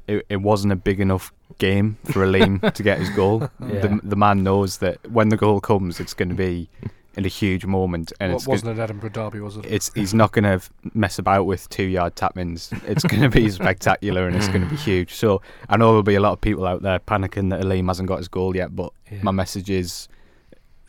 it, 0.07 0.25
it 0.29 0.37
wasn't 0.41 0.73
a 0.73 0.75
big 0.75 0.99
enough 0.99 1.31
game 1.59 1.97
for 2.05 2.23
Alim 2.23 2.59
to 2.59 2.83
get 2.83 2.97
his 2.99 3.09
goal. 3.11 3.49
Yeah. 3.61 3.79
The, 3.79 3.99
the 4.03 4.15
man 4.15 4.43
knows 4.43 4.79
that 4.79 4.97
when 5.09 5.29
the 5.29 5.37
goal 5.37 5.61
comes, 5.61 5.99
it's 5.99 6.13
going 6.13 6.29
to 6.29 6.35
be 6.35 6.69
in 7.15 7.23
a 7.25 7.29
huge 7.29 7.63
moment, 7.65 8.11
and 8.19 8.31
Wa- 8.31 8.35
it's 8.37 8.47
wasn't 8.47 8.71
an 8.71 8.79
Edinburgh 8.79 9.11
derby, 9.11 9.39
was 9.39 9.55
it? 9.57 9.65
it's 9.67 9.91
he's 9.93 10.13
not 10.15 10.31
going 10.31 10.43
to 10.43 10.59
mess 10.95 11.19
about 11.19 11.43
with 11.45 11.69
two 11.69 11.83
yard 11.83 12.15
tap 12.15 12.37
ins. 12.37 12.71
It's 12.87 13.03
going 13.03 13.21
to 13.21 13.29
be 13.29 13.49
spectacular 13.51 14.27
and 14.27 14.35
it's 14.35 14.47
going 14.47 14.63
to 14.63 14.69
be 14.69 14.75
huge. 14.75 15.13
So 15.13 15.41
I 15.69 15.77
know 15.77 15.87
there'll 15.89 16.01
be 16.03 16.15
a 16.15 16.19
lot 16.19 16.33
of 16.33 16.41
people 16.41 16.65
out 16.65 16.81
there 16.81 16.99
panicking 16.99 17.51
that 17.51 17.61
Aleem 17.61 17.87
hasn't 17.87 18.07
got 18.09 18.17
his 18.17 18.27
goal 18.27 18.55
yet, 18.55 18.75
but 18.75 18.91
Yeah. 19.11 19.19
my 19.21 19.31
message 19.31 19.69
is 19.69 20.07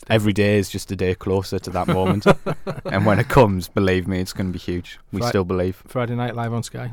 every 0.08 0.32
day 0.32 0.58
is 0.58 0.68
just 0.68 0.90
a 0.90 0.96
day 0.96 1.14
closer 1.14 1.58
to 1.58 1.70
that 1.70 1.88
moment. 1.88 2.26
and 2.84 3.06
when 3.06 3.18
it 3.18 3.28
comes, 3.28 3.68
believe 3.68 4.06
me, 4.06 4.20
it's 4.20 4.32
going 4.32 4.48
to 4.48 4.52
be 4.52 4.58
huge. 4.58 4.98
We 5.12 5.22
still 5.22 5.44
believe. 5.44 5.82
Friday 5.86 6.14
night 6.14 6.34
live 6.34 6.52
on 6.52 6.62
Sky. 6.62 6.90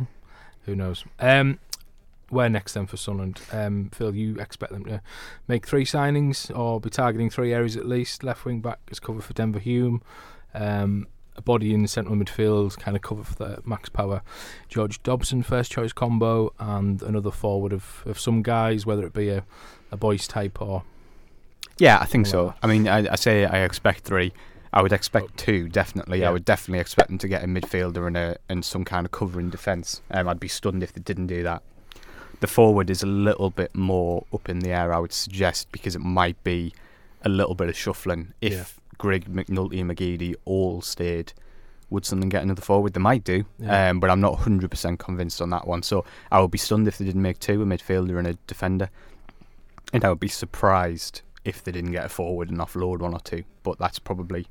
Who 0.65 0.76
knows? 0.76 1.04
Um, 1.19 1.60
where 2.30 2.50
next 2.50 2.74
then 2.74 2.88
for 2.88 2.97
Sunderland? 2.97 3.41
Um, 3.52 3.89
Phil, 3.93 4.15
you 4.15 4.38
expect 4.39 4.71
them 4.71 4.86
to 4.86 5.02
make 5.47 5.67
three 5.67 5.86
signings 5.86 6.56
or 6.58 6.80
be 6.80 6.89
targeting 6.89 7.30
three 7.30 7.54
areas 7.54 7.76
at 7.76 7.86
least? 7.86 8.24
Left 8.24 8.45
wing 8.45 8.62
back 8.62 8.80
is 8.89 9.00
cover 9.00 9.21
for 9.21 9.34
Denver 9.34 9.60
Hume. 9.60 10.02
Um, 10.54 11.08
a 11.36 11.41
body 11.41 11.74
in 11.74 11.88
central 11.88 12.15
midfield, 12.15 12.78
kind 12.78 12.95
of 12.95 13.02
cover 13.02 13.24
for 13.24 13.36
the 13.36 13.62
Max 13.65 13.89
Power, 13.89 14.21
George 14.67 15.02
Dobson 15.02 15.43
first 15.43 15.71
choice 15.71 15.93
combo, 15.93 16.54
and 16.60 17.02
another 17.02 17.32
forward 17.32 17.74
of, 17.74 18.04
of 18.06 18.19
some 18.19 18.41
guys, 18.41 18.86
whether 18.86 19.06
it 19.06 19.13
be 19.13 19.30
a, 19.30 19.43
a 19.91 19.97
Boyce 19.97 20.28
type 20.28 20.62
or 20.62 20.84
Yeah, 21.82 21.98
I 22.00 22.06
think 22.06 22.28
so. 22.28 22.54
I 22.62 22.67
mean, 22.67 22.88
I, 22.88 23.12
I 23.12 23.15
say 23.15 23.44
I 23.46 23.63
expect 23.63 24.04
three. 24.04 24.32
I 24.72 24.84
would 24.84 24.94
expect 24.94 25.26
Oh. 25.30 25.34
two, 25.36 25.67
definitely. 25.67 26.20
Yeah. 26.22 26.30
I 26.30 26.32
would 26.32 26.46
definitely 26.46 26.80
expect 26.80 27.10
them 27.10 27.17
to 27.17 27.28
get 27.28 27.44
a 27.44 27.48
midfielder 27.48 28.06
and 28.06 28.15
a 28.15 28.38
and 28.50 28.63
some 28.63 28.86
kind 28.86 29.04
of 29.04 29.12
covering 29.12 29.50
defence. 29.50 30.02
Um, 30.12 30.28
I'd 30.30 30.39
be 30.39 30.48
stunned 30.48 30.84
if 30.84 30.94
they 30.94 31.02
didn't 31.02 31.26
do 31.26 31.41
that. 31.41 31.63
The 32.39 32.46
forward 32.46 32.91
is 32.91 33.02
a 33.02 33.08
little 33.08 33.50
bit 33.50 33.74
more 33.76 34.26
up 34.32 34.48
in 34.48 34.60
the 34.60 34.70
air, 34.70 34.94
I 34.94 35.00
would 35.00 35.12
suggest, 35.12 35.72
because 35.72 35.96
it 35.96 36.02
might 36.02 36.41
be 36.44 36.72
a 37.24 37.30
little 37.30 37.56
bit 37.56 37.67
of 37.67 37.76
shuffling. 37.76 38.34
If 38.41 38.54
Yeah. 38.54 38.63
Grigg, 39.00 39.26
McNulty, 39.26 39.82
and 39.82 39.89
McGeady 39.89 40.36
all 40.46 40.82
stayed, 40.84 41.34
would 41.89 42.06
Sunderland 42.06 42.32
get 42.32 42.44
another 42.44 42.62
forward? 42.62 42.94
They 42.94 43.00
might 43.02 43.24
do, 43.24 43.46
Yeah. 43.58 43.89
um, 43.89 44.00
but 44.00 44.12
I'm 44.12 44.22
not 44.22 44.34
100% 44.38 45.00
convinced 45.00 45.41
on 45.41 45.50
that 45.50 45.65
one. 45.67 45.82
So 45.82 46.06
I 46.32 46.39
would 46.41 46.52
be 46.52 46.60
stunned 46.60 46.88
if 46.88 47.00
they 47.00 47.06
didn't 47.06 47.24
make 47.24 47.39
two, 47.39 47.60
a 47.63 47.65
midfielder 47.65 48.20
and 48.20 48.28
a 48.28 48.34
defender. 48.46 48.89
And 49.91 50.06
I 50.06 50.10
would 50.10 50.20
be 50.20 50.28
surprised 50.28 51.22
if 51.43 51.63
they 51.63 51.71
didn't 51.71 51.91
get 51.91 52.06
a 52.06 52.10
forward 52.10 52.49
and 52.49 52.60
offload 52.60 52.99
one 52.99 53.13
or 53.13 53.19
two. 53.19 53.43
But 53.63 53.80
that's 53.80 53.99
probably 53.99 54.47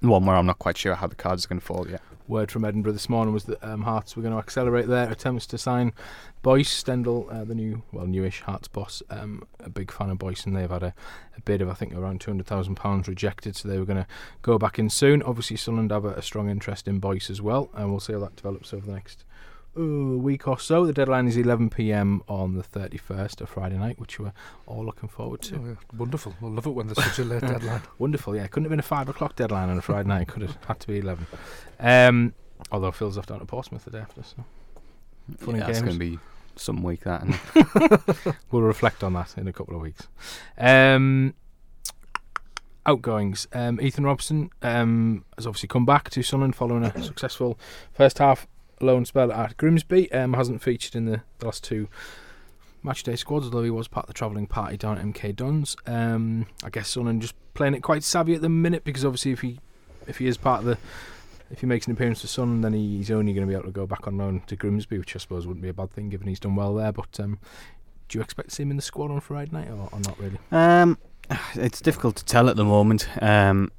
one 0.00 0.26
where 0.26 0.36
I'm 0.36 0.46
not 0.46 0.58
quite 0.58 0.76
sure 0.76 0.94
how 0.94 1.06
the 1.06 1.14
cards 1.14 1.44
are 1.44 1.48
going 1.48 1.60
to 1.60 1.66
fall 1.66 1.88
yet. 1.88 2.00
word 2.28 2.50
from 2.50 2.64
Edinburgh 2.64 2.92
this 2.92 3.08
morning 3.08 3.32
was 3.32 3.44
that 3.44 3.62
um, 3.62 3.82
Hearts 3.82 4.16
were 4.16 4.22
going 4.22 4.34
to 4.34 4.38
accelerate 4.38 4.86
their 4.86 5.10
attempts 5.10 5.46
to 5.48 5.58
sign 5.58 5.92
Boyce 6.42 6.70
Stendel, 6.70 7.28
uh, 7.30 7.44
the 7.44 7.54
new, 7.54 7.82
well, 7.92 8.06
newish 8.06 8.42
Hearts 8.42 8.68
boss. 8.68 9.02
Um, 9.10 9.42
a 9.60 9.70
big 9.70 9.90
fan 9.90 10.10
of 10.10 10.18
Boyce, 10.18 10.44
and 10.44 10.56
they've 10.56 10.70
had 10.70 10.82
a, 10.82 10.94
a 11.36 11.40
bid 11.42 11.62
of 11.62 11.68
I 11.68 11.74
think 11.74 11.94
around 11.94 12.20
two 12.20 12.30
hundred 12.30 12.46
thousand 12.46 12.76
pounds 12.76 13.08
rejected, 13.08 13.56
so 13.56 13.68
they 13.68 13.78
were 13.78 13.84
going 13.84 14.02
to 14.02 14.06
go 14.42 14.58
back 14.58 14.78
in 14.78 14.90
soon. 14.90 15.22
Obviously, 15.22 15.56
Sunderland 15.56 15.90
have 15.90 16.04
a, 16.04 16.14
a 16.14 16.22
strong 16.22 16.50
interest 16.50 16.86
in 16.86 16.98
Boyce 16.98 17.30
as 17.30 17.42
well, 17.42 17.70
and 17.74 17.90
we'll 17.90 18.00
see 18.00 18.12
how 18.12 18.20
that 18.20 18.36
develops 18.36 18.72
over 18.72 18.86
the 18.86 18.92
next 18.92 19.24
uh, 19.78 20.16
week 20.16 20.48
or 20.48 20.58
so. 20.58 20.86
The 20.86 20.92
deadline 20.92 21.28
is 21.28 21.36
11 21.36 21.70
p.m. 21.70 22.22
on 22.28 22.54
the 22.54 22.62
31st, 22.62 23.40
a 23.40 23.46
Friday 23.46 23.76
night, 23.76 23.98
which 23.98 24.18
we're 24.18 24.32
all 24.66 24.84
looking 24.84 25.08
forward 25.08 25.42
to. 25.42 25.56
Oh, 25.56 25.66
yeah. 25.66 25.74
Wonderful. 25.98 26.34
I 26.42 26.46
love 26.46 26.66
it 26.66 26.70
when 26.70 26.86
there's 26.86 27.02
such 27.02 27.18
a 27.18 27.24
late 27.24 27.40
deadline. 27.42 27.82
Wonderful, 27.98 28.36
yeah. 28.36 28.46
Couldn't 28.46 28.64
have 28.64 28.70
been 28.70 28.80
a 28.80 28.82
five 28.82 29.08
o'clock 29.08 29.36
deadline 29.36 29.68
on 29.68 29.78
a 29.78 29.82
Friday 29.82 30.08
night. 30.08 30.28
Could 30.28 30.42
have 30.42 30.56
had 30.66 30.80
to 30.80 30.86
be 30.86 30.98
eleven. 30.98 31.26
Um, 31.80 32.34
although 32.70 32.92
Phil's 32.92 33.18
off 33.18 33.26
down 33.26 33.40
to 33.40 33.44
Portsmouth 33.44 33.84
the 33.84 33.90
day 33.90 33.98
after, 33.98 34.22
so 34.22 34.44
Fun 35.38 35.54
and 35.54 35.58
yeah, 35.58 35.68
it's 35.68 35.80
games. 35.80 35.98
going 35.98 35.98
to 35.98 36.16
be 36.16 36.18
some 36.56 36.82
week 36.82 37.04
that. 37.04 37.22
And 37.22 38.36
we'll 38.50 38.62
reflect 38.62 39.02
on 39.02 39.12
that 39.14 39.36
in 39.36 39.48
a 39.48 39.52
couple 39.52 39.74
of 39.74 39.82
weeks. 39.82 40.08
Um, 40.58 41.34
outgoings. 42.86 43.48
Um, 43.52 43.80
Ethan 43.80 44.04
Robson 44.04 44.50
um, 44.62 45.24
has 45.36 45.46
obviously 45.46 45.68
come 45.68 45.84
back 45.84 46.10
to 46.10 46.22
Sunderland 46.22 46.54
following 46.54 46.84
a 46.84 47.02
successful 47.02 47.58
first 47.92 48.18
half 48.18 48.46
loan 48.80 49.04
spell 49.04 49.32
at 49.32 49.56
Grimsby. 49.56 50.10
Um, 50.12 50.34
hasn't 50.34 50.62
featured 50.62 50.94
in 50.94 51.06
the, 51.06 51.22
the 51.38 51.46
last 51.46 51.64
two 51.64 51.88
matchday 52.84 53.18
squads, 53.18 53.46
although 53.46 53.64
he 53.64 53.70
was 53.70 53.88
part 53.88 54.04
of 54.04 54.08
the 54.08 54.14
travelling 54.14 54.46
party 54.46 54.76
down 54.76 54.98
at 54.98 55.04
MK 55.04 55.34
Dons. 55.36 55.76
Um, 55.86 56.46
I 56.62 56.70
guess 56.70 56.88
Sunderland 56.88 57.22
just 57.22 57.34
playing 57.54 57.74
it 57.74 57.82
quite 57.82 58.04
savvy 58.04 58.34
at 58.34 58.42
the 58.42 58.48
minute 58.48 58.84
because 58.84 59.04
obviously 59.04 59.32
if 59.32 59.40
he 59.40 59.58
if 60.06 60.18
he 60.18 60.26
is 60.26 60.36
part 60.36 60.60
of 60.60 60.66
the 60.66 60.78
if 61.50 61.60
he 61.60 61.66
makes 61.66 61.86
an 61.86 61.92
appearance 61.92 62.20
for 62.20 62.26
Sunderland, 62.26 62.64
then 62.64 62.72
he's 62.72 63.10
only 63.10 63.32
going 63.32 63.46
to 63.46 63.50
be 63.50 63.54
able 63.54 63.66
to 63.66 63.72
go 63.72 63.86
back 63.86 64.06
on 64.06 64.18
loan 64.18 64.42
to 64.46 64.56
Grimsby, 64.56 64.98
which 64.98 65.14
I 65.14 65.18
suppose 65.18 65.46
wouldn't 65.46 65.62
be 65.62 65.68
a 65.68 65.74
bad 65.74 65.92
thing 65.92 66.08
given 66.08 66.26
he's 66.26 66.40
done 66.40 66.56
well 66.56 66.74
there. 66.74 66.92
But 66.92 67.20
um, 67.20 67.38
do 68.08 68.18
you 68.18 68.22
expect 68.22 68.50
to 68.50 68.54
see 68.54 68.62
him 68.64 68.70
in 68.70 68.76
the 68.76 68.82
squad 68.82 69.10
on 69.10 69.20
Friday 69.20 69.52
night 69.52 69.68
or, 69.68 69.88
or 69.92 70.00
not 70.00 70.18
really? 70.18 70.38
um, 70.50 70.98
it's 71.54 71.80
difficult 71.80 72.16
to 72.16 72.24
tell 72.24 72.48
at 72.48 72.56
the 72.56 72.64
moment. 72.64 73.08
Um, 73.22 73.70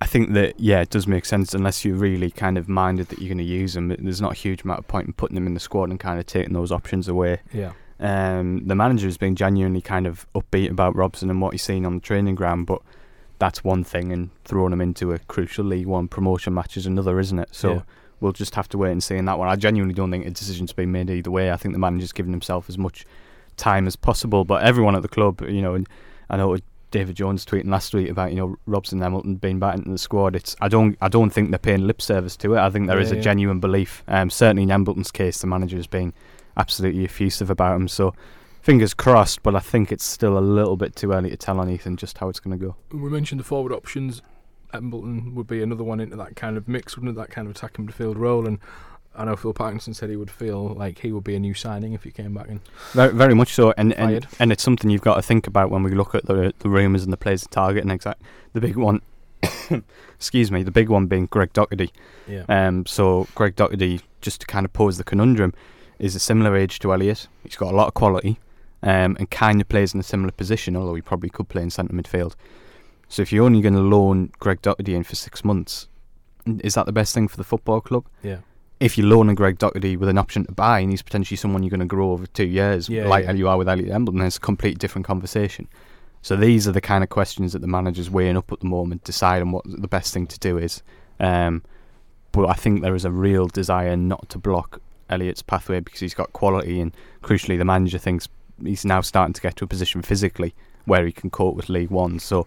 I 0.00 0.06
think 0.06 0.34
that 0.34 0.60
yeah, 0.60 0.80
it 0.82 0.90
does 0.90 1.06
make 1.06 1.24
sense 1.24 1.54
unless 1.54 1.84
you're 1.84 1.96
really 1.96 2.30
kind 2.30 2.58
of 2.58 2.68
minded 2.68 3.08
that 3.08 3.18
you're 3.18 3.28
going 3.28 3.38
to 3.38 3.44
use 3.44 3.74
them. 3.74 3.88
There's 3.88 4.20
not 4.20 4.32
a 4.32 4.36
huge 4.36 4.62
amount 4.62 4.80
of 4.80 4.88
point 4.88 5.06
in 5.06 5.12
putting 5.14 5.34
them 5.36 5.46
in 5.46 5.54
the 5.54 5.60
squad 5.60 5.88
and 5.90 5.98
kind 5.98 6.18
of 6.20 6.26
taking 6.26 6.52
those 6.52 6.70
options 6.70 7.08
away. 7.08 7.40
Yeah. 7.52 7.72
Um, 7.98 8.66
the 8.66 8.74
manager 8.74 9.06
has 9.06 9.16
been 9.16 9.36
genuinely 9.36 9.80
kind 9.80 10.06
of 10.06 10.26
upbeat 10.34 10.70
about 10.70 10.94
Robson 10.94 11.30
and 11.30 11.40
what 11.40 11.52
he's 11.54 11.62
seen 11.62 11.86
on 11.86 11.94
the 11.94 12.00
training 12.00 12.34
ground, 12.34 12.66
but 12.66 12.82
that's 13.38 13.64
one 13.64 13.84
thing, 13.84 14.12
and 14.12 14.28
throwing 14.44 14.72
him 14.74 14.82
into 14.82 15.12
a 15.12 15.18
crucial 15.18 15.64
League 15.64 15.86
One 15.86 16.08
promotion 16.08 16.52
match 16.52 16.76
is 16.76 16.84
another, 16.86 17.18
isn't 17.18 17.38
it? 17.38 17.48
So 17.52 17.72
Yeah. 17.74 17.80
we'll 18.20 18.32
just 18.32 18.54
have 18.54 18.68
to 18.70 18.78
wait 18.78 18.92
and 18.92 19.02
see 19.02 19.16
in 19.16 19.24
that 19.26 19.38
one. 19.38 19.48
I 19.48 19.56
genuinely 19.56 19.94
don't 19.94 20.10
think 20.10 20.26
a 20.26 20.30
decision's 20.30 20.74
been 20.74 20.92
made 20.92 21.08
either 21.08 21.30
way. 21.30 21.50
I 21.50 21.56
think 21.56 21.72
the 21.74 21.78
manager's 21.78 22.12
given 22.12 22.32
himself 22.32 22.68
as 22.68 22.76
much 22.76 23.06
time 23.56 23.86
as 23.86 23.96
possible, 23.96 24.44
but 24.44 24.62
everyone 24.62 24.94
at 24.94 25.00
the 25.00 25.08
club, 25.08 25.40
you 25.48 25.62
know, 25.62 25.74
and 25.74 25.88
I 26.28 26.36
know 26.36 26.56
David 26.96 27.14
Jones 27.16 27.44
tweeting 27.44 27.68
last 27.68 27.92
week 27.94 28.08
about 28.08 28.30
you 28.30 28.36
know 28.36 28.56
Robson 28.66 29.00
Hamilton 29.00 29.36
being 29.36 29.58
back 29.58 29.74
into 29.76 29.90
the 29.90 29.98
squad. 29.98 30.34
It's 30.34 30.56
I 30.60 30.68
don't 30.68 30.96
I 31.00 31.08
don't 31.08 31.30
think 31.30 31.50
they're 31.50 31.58
paying 31.58 31.86
lip 31.86 32.00
service 32.00 32.36
to 32.38 32.54
it. 32.54 32.58
I 32.58 32.70
think 32.70 32.86
there 32.86 32.98
is 32.98 33.10
Yeah, 33.10 33.14
a 33.14 33.16
yeah. 33.18 33.22
genuine 33.22 33.60
belief. 33.60 34.02
Um, 34.08 34.30
certainly 34.30 34.62
in 34.62 34.70
Embleton's 34.70 35.10
case, 35.10 35.40
the 35.40 35.46
manager 35.46 35.76
has 35.76 35.86
been 35.86 36.14
absolutely 36.56 37.04
effusive 37.04 37.50
about 37.50 37.76
him. 37.76 37.86
So 37.88 38.14
fingers 38.62 38.94
crossed. 38.94 39.42
But 39.42 39.54
I 39.54 39.60
think 39.60 39.92
it's 39.92 40.04
still 40.04 40.38
a 40.38 40.40
little 40.40 40.76
bit 40.76 40.96
too 40.96 41.12
early 41.12 41.28
to 41.30 41.36
tell 41.36 41.60
on 41.60 41.68
Ethan 41.68 41.96
just 41.98 42.16
how 42.18 42.28
it's 42.30 42.40
going 42.40 42.58
to 42.58 42.66
go. 42.66 42.76
We 42.90 43.10
mentioned 43.10 43.40
the 43.40 43.44
forward 43.44 43.72
options. 43.72 44.22
Embleton 44.74 45.34
would 45.34 45.46
be 45.46 45.62
another 45.62 45.84
one 45.84 46.00
into 46.00 46.16
that 46.16 46.34
kind 46.34 46.56
of 46.56 46.66
mix, 46.66 46.96
wouldn't 46.96 47.16
it? 47.16 47.20
That 47.20 47.30
kind 47.30 47.46
of 47.48 47.54
attacking 47.54 47.86
midfield 47.86 48.16
role. 48.16 48.46
And 48.46 48.58
I 49.16 49.24
know 49.24 49.36
Phil 49.36 49.52
Parkinson 49.52 49.94
said 49.94 50.10
he 50.10 50.16
would 50.16 50.30
feel 50.30 50.68
like 50.74 50.98
he 50.98 51.12
would 51.12 51.24
be 51.24 51.34
a 51.34 51.40
new 51.40 51.54
signing 51.54 51.92
if 51.94 52.04
he 52.04 52.10
came 52.10 52.34
back. 52.34 52.48
And 52.48 52.60
Very, 52.92 53.12
very 53.14 53.34
much 53.34 53.54
so, 53.54 53.72
and 53.76 53.92
and, 53.94 54.10
Fired. 54.10 54.26
and 54.38 54.52
it's 54.52 54.62
something 54.62 54.90
you've 54.90 55.00
got 55.02 55.14
to 55.16 55.22
think 55.22 55.46
about 55.46 55.70
when 55.70 55.82
we 55.82 55.90
look 55.92 56.14
at 56.14 56.26
the 56.26 56.52
the 56.58 56.68
rumours 56.68 57.02
and 57.04 57.12
the 57.12 57.16
players 57.16 57.42
to 57.42 57.48
target. 57.48 57.82
And 57.82 57.90
exact 57.92 58.20
the 58.52 58.60
big 58.60 58.76
one, 58.76 59.00
excuse 60.16 60.50
me, 60.50 60.62
the 60.62 60.70
big 60.70 60.88
one 60.88 61.06
being 61.06 61.26
Greg 61.26 61.52
Docherty. 61.52 61.90
yeah, 62.26 62.44
Um, 62.48 62.86
so 62.86 63.26
Greg 63.34 63.56
Docherty, 63.56 64.02
just 64.20 64.40
to 64.42 64.46
kind 64.46 64.64
of 64.64 64.72
pose 64.72 64.98
the 64.98 65.04
conundrum, 65.04 65.52
is 65.98 66.14
a 66.14 66.20
similar 66.20 66.56
age 66.56 66.78
to 66.80 66.92
Elliot. 66.92 67.28
He's 67.42 67.56
got 67.56 67.72
a 67.72 67.76
lot 67.76 67.88
of 67.88 67.94
quality, 67.94 68.38
um, 68.82 69.16
and 69.18 69.30
kind 69.30 69.60
of 69.60 69.68
plays 69.68 69.94
in 69.94 70.00
a 70.00 70.04
similar 70.04 70.32
position, 70.32 70.76
although 70.76 70.94
he 70.94 71.02
probably 71.02 71.30
could 71.30 71.48
play 71.48 71.62
in 71.62 71.70
centre 71.70 71.94
midfield. 71.94 72.34
So 73.08 73.22
if 73.22 73.32
you're 73.32 73.44
only 73.44 73.60
going 73.60 73.74
to 73.74 73.80
loan 73.80 74.32
Greg 74.40 74.62
Docherty 74.62 74.94
in 74.94 75.04
for 75.04 75.14
six 75.14 75.44
months, 75.44 75.88
is 76.60 76.74
that 76.74 76.86
the 76.86 76.92
best 76.92 77.14
thing 77.14 77.28
for 77.28 77.36
the 77.36 77.44
football 77.44 77.80
club? 77.80 78.04
yeah, 78.22 78.38
If 78.78 78.98
you're 78.98 79.06
loaning 79.06 79.34
Greg 79.34 79.58
Docherty 79.58 79.96
with 79.96 80.08
an 80.08 80.18
option 80.18 80.44
to 80.44 80.52
buy, 80.52 80.80
and 80.80 80.90
he's 80.90 81.02
potentially 81.02 81.36
someone 81.36 81.62
you're 81.62 81.70
going 81.70 81.80
to 81.80 81.86
grow 81.86 82.12
over 82.12 82.26
two 82.26 82.46
years, 82.46 82.88
Yeah, 82.88 83.08
like 83.08 83.24
yeah. 83.24 83.32
you 83.32 83.48
are 83.48 83.56
with 83.56 83.68
Elliot 83.68 83.90
Embleton, 83.90 84.20
it's 84.22 84.36
a 84.36 84.40
completely 84.40 84.76
different 84.78 85.06
conversation. 85.06 85.66
So 86.22 86.36
these 86.36 86.66
are 86.68 86.72
the 86.72 86.80
kind 86.80 87.02
of 87.04 87.08
questions 87.10 87.52
that 87.52 87.60
the 87.60 87.68
manager's 87.68 88.10
weighing 88.10 88.36
up 88.36 88.50
at 88.52 88.60
the 88.60 88.66
moment, 88.66 89.04
deciding 89.04 89.52
what 89.52 89.64
the 89.66 89.88
best 89.88 90.12
thing 90.12 90.26
to 90.26 90.38
do 90.38 90.58
is. 90.58 90.82
Um, 91.20 91.62
but 92.32 92.46
I 92.48 92.54
think 92.54 92.82
there 92.82 92.94
is 92.94 93.04
a 93.04 93.10
real 93.10 93.46
desire 93.46 93.96
not 93.96 94.28
to 94.30 94.38
block 94.38 94.80
Elliot's 95.08 95.40
pathway 95.42 95.80
because 95.80 96.00
he's 96.00 96.14
got 96.14 96.32
quality, 96.32 96.80
and 96.80 96.94
crucially, 97.22 97.56
the 97.56 97.64
manager 97.64 97.98
thinks 97.98 98.28
he's 98.62 98.84
now 98.84 99.00
starting 99.00 99.32
to 99.34 99.40
get 99.40 99.56
to 99.56 99.64
a 99.64 99.68
position 99.68 100.02
physically 100.02 100.54
where 100.84 101.06
he 101.06 101.12
can 101.12 101.30
cope 101.30 101.54
with 101.54 101.68
League 101.68 101.90
One. 101.90 102.18
So, 102.18 102.46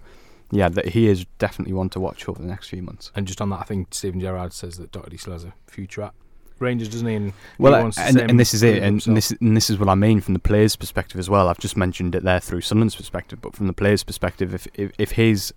yeah, 0.51 0.69
that 0.69 0.89
he 0.89 1.07
is 1.07 1.25
definitely 1.37 1.73
one 1.73 1.89
to 1.89 1.99
watch 1.99 2.27
over 2.27 2.41
the 2.41 2.47
next 2.47 2.67
few 2.69 2.81
months. 2.81 3.11
and 3.15 3.27
just 3.27 3.41
on 3.41 3.49
that, 3.49 3.59
I 3.59 3.63
think 3.63 3.93
Steven 3.93 4.19
Gerrard 4.19 4.53
says 4.53 4.77
that 4.77 4.91
Docherty 4.91 5.19
still 5.19 5.33
has 5.33 5.43
a 5.43 5.53
future 5.67 6.01
at 6.03 6.13
Rangers, 6.59 6.89
doesn't 6.89 7.07
he? 7.07 7.15
And 7.15 7.33
Well, 7.57 7.73
he 7.75 7.81
wants 7.81 7.97
the 7.97 8.03
and, 8.03 8.19
and 8.31 8.39
this 8.39 8.53
is 8.53 8.63
it, 8.63 8.83
and, 8.83 9.05
and 9.07 9.15
this 9.15 9.31
and 9.31 9.55
this 9.55 9.69
is 9.69 9.77
what 9.79 9.87
I 9.87 9.95
mean 9.95 10.19
from 10.21 10.33
the 10.33 10.39
player's 10.39 10.75
perspective 10.75 11.17
as 11.19 11.29
well. 11.29 11.47
I've 11.47 11.59
just 11.59 11.77
mentioned 11.77 12.15
it 12.15 12.23
there 12.23 12.39
through 12.39 12.61
Sunderland's 12.61 12.95
perspective, 12.95 13.39
but 13.41 13.55
from 13.55 13.67
the 13.67 13.73
player's 13.73 14.03
perspective, 14.03 14.53
if 14.53 14.67
if, 14.73 14.91
if 14.97 15.11
his 15.11 15.53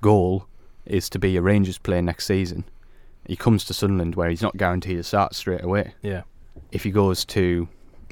goal 0.00 0.46
is 0.84 1.08
to 1.10 1.18
be 1.18 1.36
a 1.36 1.42
Rangers 1.42 1.78
player 1.78 2.00
next 2.02 2.26
season, 2.26 2.64
he 3.26 3.34
comes 3.34 3.64
to 3.64 3.74
Sunderland 3.74 4.14
where 4.14 4.30
he's 4.30 4.42
not 4.42 4.56
guaranteed 4.56 4.98
to 4.98 5.02
start 5.02 5.34
straight 5.34 5.64
away. 5.64 5.94
yeah, 6.02 6.22
If 6.70 6.84
he 6.84 6.92
goes 6.92 7.24
to, 7.24 7.68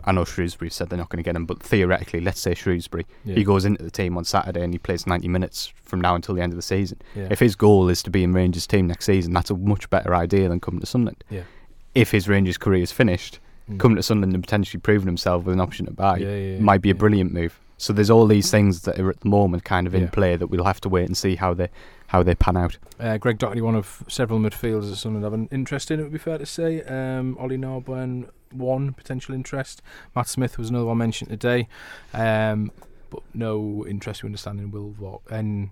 I 0.06 0.12
know 0.12 0.24
Shrewsbury 0.24 0.70
said 0.70 0.88
they're 0.90 0.98
not 0.98 1.08
going 1.08 1.22
to 1.22 1.26
get 1.26 1.36
him, 1.36 1.46
but 1.46 1.62
theoretically, 1.62 2.20
let's 2.20 2.40
say 2.40 2.54
Shrewsbury, 2.54 3.06
yeah, 3.24 3.34
he 3.34 3.44
goes 3.44 3.64
into 3.64 3.82
the 3.82 3.90
team 3.90 4.16
on 4.16 4.24
Saturday 4.24 4.62
and 4.62 4.72
he 4.74 4.78
plays 4.78 5.06
90 5.06 5.28
minutes 5.28 5.72
from 5.82 6.00
now 6.00 6.14
until 6.14 6.34
the 6.34 6.42
end 6.42 6.52
of 6.52 6.56
the 6.56 6.62
season. 6.62 7.00
yeah. 7.14 7.28
If 7.30 7.40
his 7.40 7.54
goal 7.56 7.88
is 7.88 8.02
to 8.04 8.10
be 8.10 8.22
in 8.22 8.32
Rangers' 8.32 8.66
team 8.66 8.86
next 8.86 9.06
season, 9.06 9.32
that's 9.32 9.50
a 9.50 9.56
much 9.56 9.88
better 9.90 10.14
idea 10.14 10.48
than 10.48 10.60
coming 10.60 10.80
to 10.80 10.86
Sunderland. 10.86 11.24
Yeah. 11.30 11.42
If 11.94 12.10
his 12.10 12.28
Rangers 12.28 12.58
career 12.58 12.82
is 12.82 12.92
finished, 12.92 13.38
Mm. 13.70 13.80
coming 13.80 13.96
to 13.96 14.02
Sunderland 14.02 14.34
and 14.34 14.44
potentially 14.44 14.78
proving 14.78 15.06
himself 15.06 15.44
with 15.44 15.54
an 15.54 15.60
option 15.60 15.86
to 15.86 15.92
buy 15.92 16.18
might 16.60 16.82
be 16.82 16.90
a 16.90 16.94
brilliant 16.94 17.32
move. 17.32 17.58
So 17.84 17.92
there's 17.92 18.08
all 18.08 18.26
these 18.26 18.50
things 18.50 18.82
that 18.82 18.98
are 18.98 19.10
at 19.10 19.20
the 19.20 19.28
moment 19.28 19.64
kind 19.64 19.86
of 19.86 19.94
in 19.94 20.04
Yeah. 20.04 20.10
play 20.10 20.36
that 20.36 20.46
we'll 20.46 20.64
have 20.64 20.80
to 20.80 20.88
wait 20.88 21.06
and 21.06 21.14
see 21.16 21.36
how 21.36 21.52
they 21.52 21.68
how 22.06 22.22
they 22.22 22.34
pan 22.34 22.56
out. 22.56 22.78
Uh, 22.98 23.18
Greg 23.18 23.38
Docherty, 23.38 23.60
one 23.60 23.74
of 23.74 24.02
several 24.08 24.38
midfielders 24.38 24.88
that 24.88 24.96
Sunderland 24.96 25.24
have 25.24 25.32
an 25.34 25.48
interest 25.50 25.90
in, 25.90 26.00
it 26.00 26.04
would 26.04 26.12
be 26.12 26.18
fair 26.18 26.38
to 26.38 26.46
say. 26.46 26.80
Um, 26.82 27.36
Ollie 27.38 27.58
Norburn, 27.58 28.28
one 28.52 28.92
potential 28.94 29.34
interest. 29.34 29.82
Matt 30.16 30.28
Smith 30.28 30.56
was 30.56 30.70
another 30.70 30.86
one 30.86 30.96
mentioned 30.98 31.30
today. 31.30 31.68
Um, 32.14 32.70
but 33.10 33.22
no 33.34 33.84
interest, 33.86 34.22
we 34.22 34.28
understand, 34.28 34.60
in 34.60 34.70
Will 34.70 34.94
Vaulks. 34.98 35.30
And, 35.30 35.70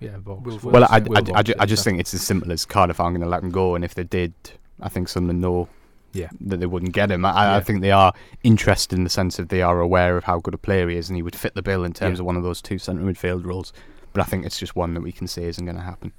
yeah, 0.00 0.16
Vaulks. 0.18 0.44
Will 0.44 0.58
Vaulks. 0.58 0.72
Well, 0.72 0.86
I, 0.90 0.98
Will 0.98 1.16
I, 1.16 1.20
Vaulks, 1.20 1.36
I, 1.36 1.42
ju- 1.42 1.54
I 1.60 1.66
just 1.66 1.84
think 1.84 2.00
it's 2.00 2.12
as 2.14 2.22
simple 2.22 2.50
as 2.52 2.64
Cardiff 2.64 2.98
aren't 3.00 3.14
going 3.14 3.24
to 3.24 3.30
let 3.30 3.42
him 3.42 3.50
go, 3.50 3.74
and 3.76 3.84
if 3.84 3.94
they 3.94 4.04
did, 4.04 4.34
I 4.80 4.88
think 4.88 5.08
Sunderland 5.08 5.40
know 5.40 5.68
Yeah. 6.16 6.28
that 6.40 6.60
they 6.60 6.66
wouldn't 6.66 6.92
get 6.92 7.10
him. 7.10 7.24
I, 7.24 7.56
I 7.56 7.60
think 7.60 7.80
they 7.80 7.90
are 7.92 8.12
interested 8.42 8.96
in 8.98 9.04
the 9.04 9.10
sense 9.10 9.38
of 9.38 9.48
they 9.48 9.62
are 9.62 9.80
aware 9.80 10.16
of 10.16 10.24
how 10.24 10.38
good 10.40 10.54
a 10.54 10.58
player 10.58 10.88
he 10.88 10.96
is, 10.96 11.08
and 11.08 11.16
he 11.16 11.22
would 11.22 11.36
fit 11.36 11.54
the 11.54 11.62
bill 11.62 11.84
in 11.84 11.92
terms 11.92 12.18
Yeah. 12.18 12.22
of 12.22 12.26
one 12.26 12.36
of 12.36 12.42
those 12.42 12.62
two 12.62 12.78
centre 12.78 13.02
midfield 13.02 13.44
roles. 13.44 13.72
But 14.12 14.22
I 14.22 14.24
think 14.24 14.46
it's 14.46 14.58
just 14.58 14.74
one 14.74 14.94
that 14.94 15.02
we 15.02 15.12
can 15.12 15.26
say 15.26 15.44
isn't 15.44 15.64
going 15.64 15.76
to 15.76 15.82
happen. 15.82 16.12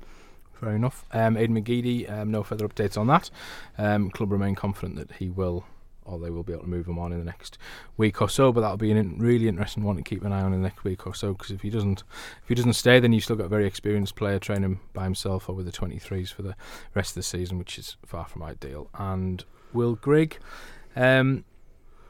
Fair 0.60 0.76
enough. 0.76 1.06
Um, 1.12 1.38
Aidan 1.38 1.56
McGeady, 1.56 2.12
um, 2.12 2.32
no 2.32 2.44
further 2.44 2.68
updates 2.68 2.98
on 2.98 3.08
that. 3.08 3.30
Um, 3.78 4.10
club 4.10 4.32
remain 4.32 4.56
confident 4.56 4.96
that 4.98 5.18
he 5.18 5.30
will, 5.30 5.66
or 6.04 6.18
they 6.20 6.32
will 6.32 6.42
be 6.44 6.52
able 6.54 6.64
to 6.64 6.70
move 6.70 6.88
him 6.88 6.98
on 6.98 7.12
in 7.12 7.20
the 7.20 7.26
next 7.26 7.58
week 7.96 8.22
or 8.22 8.28
so. 8.30 8.52
But 8.52 8.62
that'll 8.62 8.78
be 8.78 8.92
a 8.92 8.96
in, 8.96 9.20
really 9.20 9.48
interesting 9.48 9.84
one 9.84 9.98
to 9.98 10.02
keep 10.02 10.24
an 10.24 10.32
eye 10.32 10.42
on 10.42 10.54
in 10.54 10.62
the 10.62 10.68
next 10.68 10.84
week 10.84 11.06
or 11.06 11.14
so. 11.14 11.34
Because 11.34 11.52
if 11.52 11.62
he 11.62 11.70
doesn't, 11.70 12.04
if 12.42 12.50
he 12.50 12.56
doesn't 12.56 12.74
stay, 12.74 13.00
then 13.00 13.14
you've 13.14 13.24
still 13.24 13.36
got 13.36 13.46
a 13.46 13.50
very 13.50 13.68
experienced 13.68 14.16
player 14.16 14.40
training 14.40 14.80
by 14.94 15.04
himself 15.04 15.48
or 15.50 15.54
with 15.54 15.66
the 15.68 15.72
23s 15.72 16.30
for 16.34 16.42
the 16.42 16.56
rest 16.96 17.12
of 17.12 17.16
the 17.16 17.24
season, 17.24 17.60
which 17.60 17.78
is 17.78 17.98
far 18.06 18.26
from 18.26 18.42
ideal. 18.42 18.90
And 18.98 19.44
Will 19.74 19.96
Grigg, 19.96 20.38
um, 20.96 21.44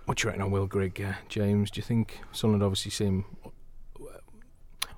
what 0.05 0.17
do 0.17 0.23
you 0.23 0.29
reckon 0.29 0.41
on 0.43 0.51
Will 0.51 0.67
Grigg, 0.67 1.01
uh, 1.01 1.13
James? 1.29 1.69
Do 1.71 1.79
you 1.79 1.83
think 1.83 2.19
Sunderland 2.31 2.63
obviously 2.63 2.91
seem 2.91 3.25
uh, 3.45 3.49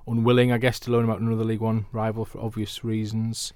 unwilling, 0.06 0.52
I 0.52 0.58
guess, 0.58 0.78
to 0.80 0.90
loan 0.92 1.04
him 1.04 1.10
out 1.10 1.18
to 1.18 1.26
another 1.26 1.44
League 1.44 1.60
One 1.60 1.86
rival 1.92 2.24
for 2.24 2.40
obvious 2.40 2.84
reasons? 2.84 3.52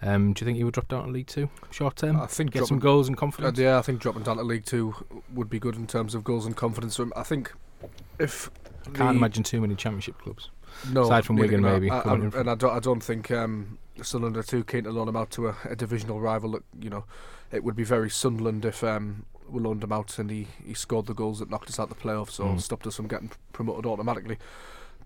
Um, 0.00 0.32
do 0.32 0.42
you 0.42 0.46
think 0.46 0.58
he 0.58 0.64
would 0.64 0.74
drop 0.74 0.88
down 0.88 1.06
to 1.06 1.10
League 1.10 1.26
Two 1.26 1.50
short 1.70 1.96
term? 1.96 2.20
I 2.20 2.26
think 2.26 2.52
Get 2.52 2.66
some 2.66 2.78
goals 2.78 3.08
and 3.08 3.16
uh, 3.16 3.20
confidence. 3.20 3.58
yeah, 3.58 3.78
I 3.78 3.82
think 3.82 4.00
dropping 4.00 4.22
down 4.22 4.36
to 4.36 4.42
League 4.44 4.64
Two 4.64 4.94
would 5.34 5.50
be 5.50 5.58
good 5.58 5.74
in 5.76 5.86
terms 5.86 6.14
of 6.14 6.22
goals 6.22 6.46
and 6.46 6.56
confidence. 6.56 6.96
for 6.96 7.02
him. 7.02 7.12
I 7.16 7.22
think 7.24 7.52
if 8.18 8.50
I 8.86 8.90
Can't 8.90 8.96
the- 8.96 9.04
imagine 9.18 9.42
too 9.42 9.60
many 9.60 9.74
Championship 9.74 10.18
clubs. 10.18 10.50
no, 10.92 11.02
aside 11.02 11.24
from 11.24 11.36
Wigan 11.36 11.62
maybe 11.62 11.90
I, 11.90 12.00
I- 12.00 12.14
and 12.14 12.50
I 12.50 12.54
don't, 12.54 12.76
I 12.76 12.78
don't 12.78 13.02
think 13.02 13.30
um, 13.32 13.78
Sunderland 14.06 14.36
are 14.36 14.42
too 14.42 14.64
keen 14.64 14.84
to 14.84 14.90
loan 14.90 15.08
him 15.08 15.16
out 15.16 15.30
to 15.32 15.48
a, 15.48 15.56
a 15.68 15.76
divisional 15.76 16.20
rival. 16.20 16.52
That 16.52 16.62
you 16.80 16.90
know, 16.90 17.04
it 17.52 17.64
would 17.64 17.76
be 17.76 17.84
very 17.84 18.10
Sunderland 18.10 18.64
if 18.64 18.82
um, 18.84 19.24
we 19.48 19.60
loaned 19.60 19.82
him 19.82 19.92
out 19.92 20.18
and 20.18 20.30
he, 20.30 20.46
he 20.66 20.74
scored 20.74 21.06
the 21.06 21.14
goals 21.14 21.38
that 21.38 21.50
knocked 21.50 21.68
us 21.70 21.78
out 21.80 21.88
the 21.88 21.94
playoffs 21.94 22.38
or 22.38 22.54
Mm. 22.54 22.60
stopped 22.60 22.86
us 22.86 22.96
from 22.96 23.08
getting 23.08 23.30
promoted 23.52 23.86
automatically. 23.86 24.36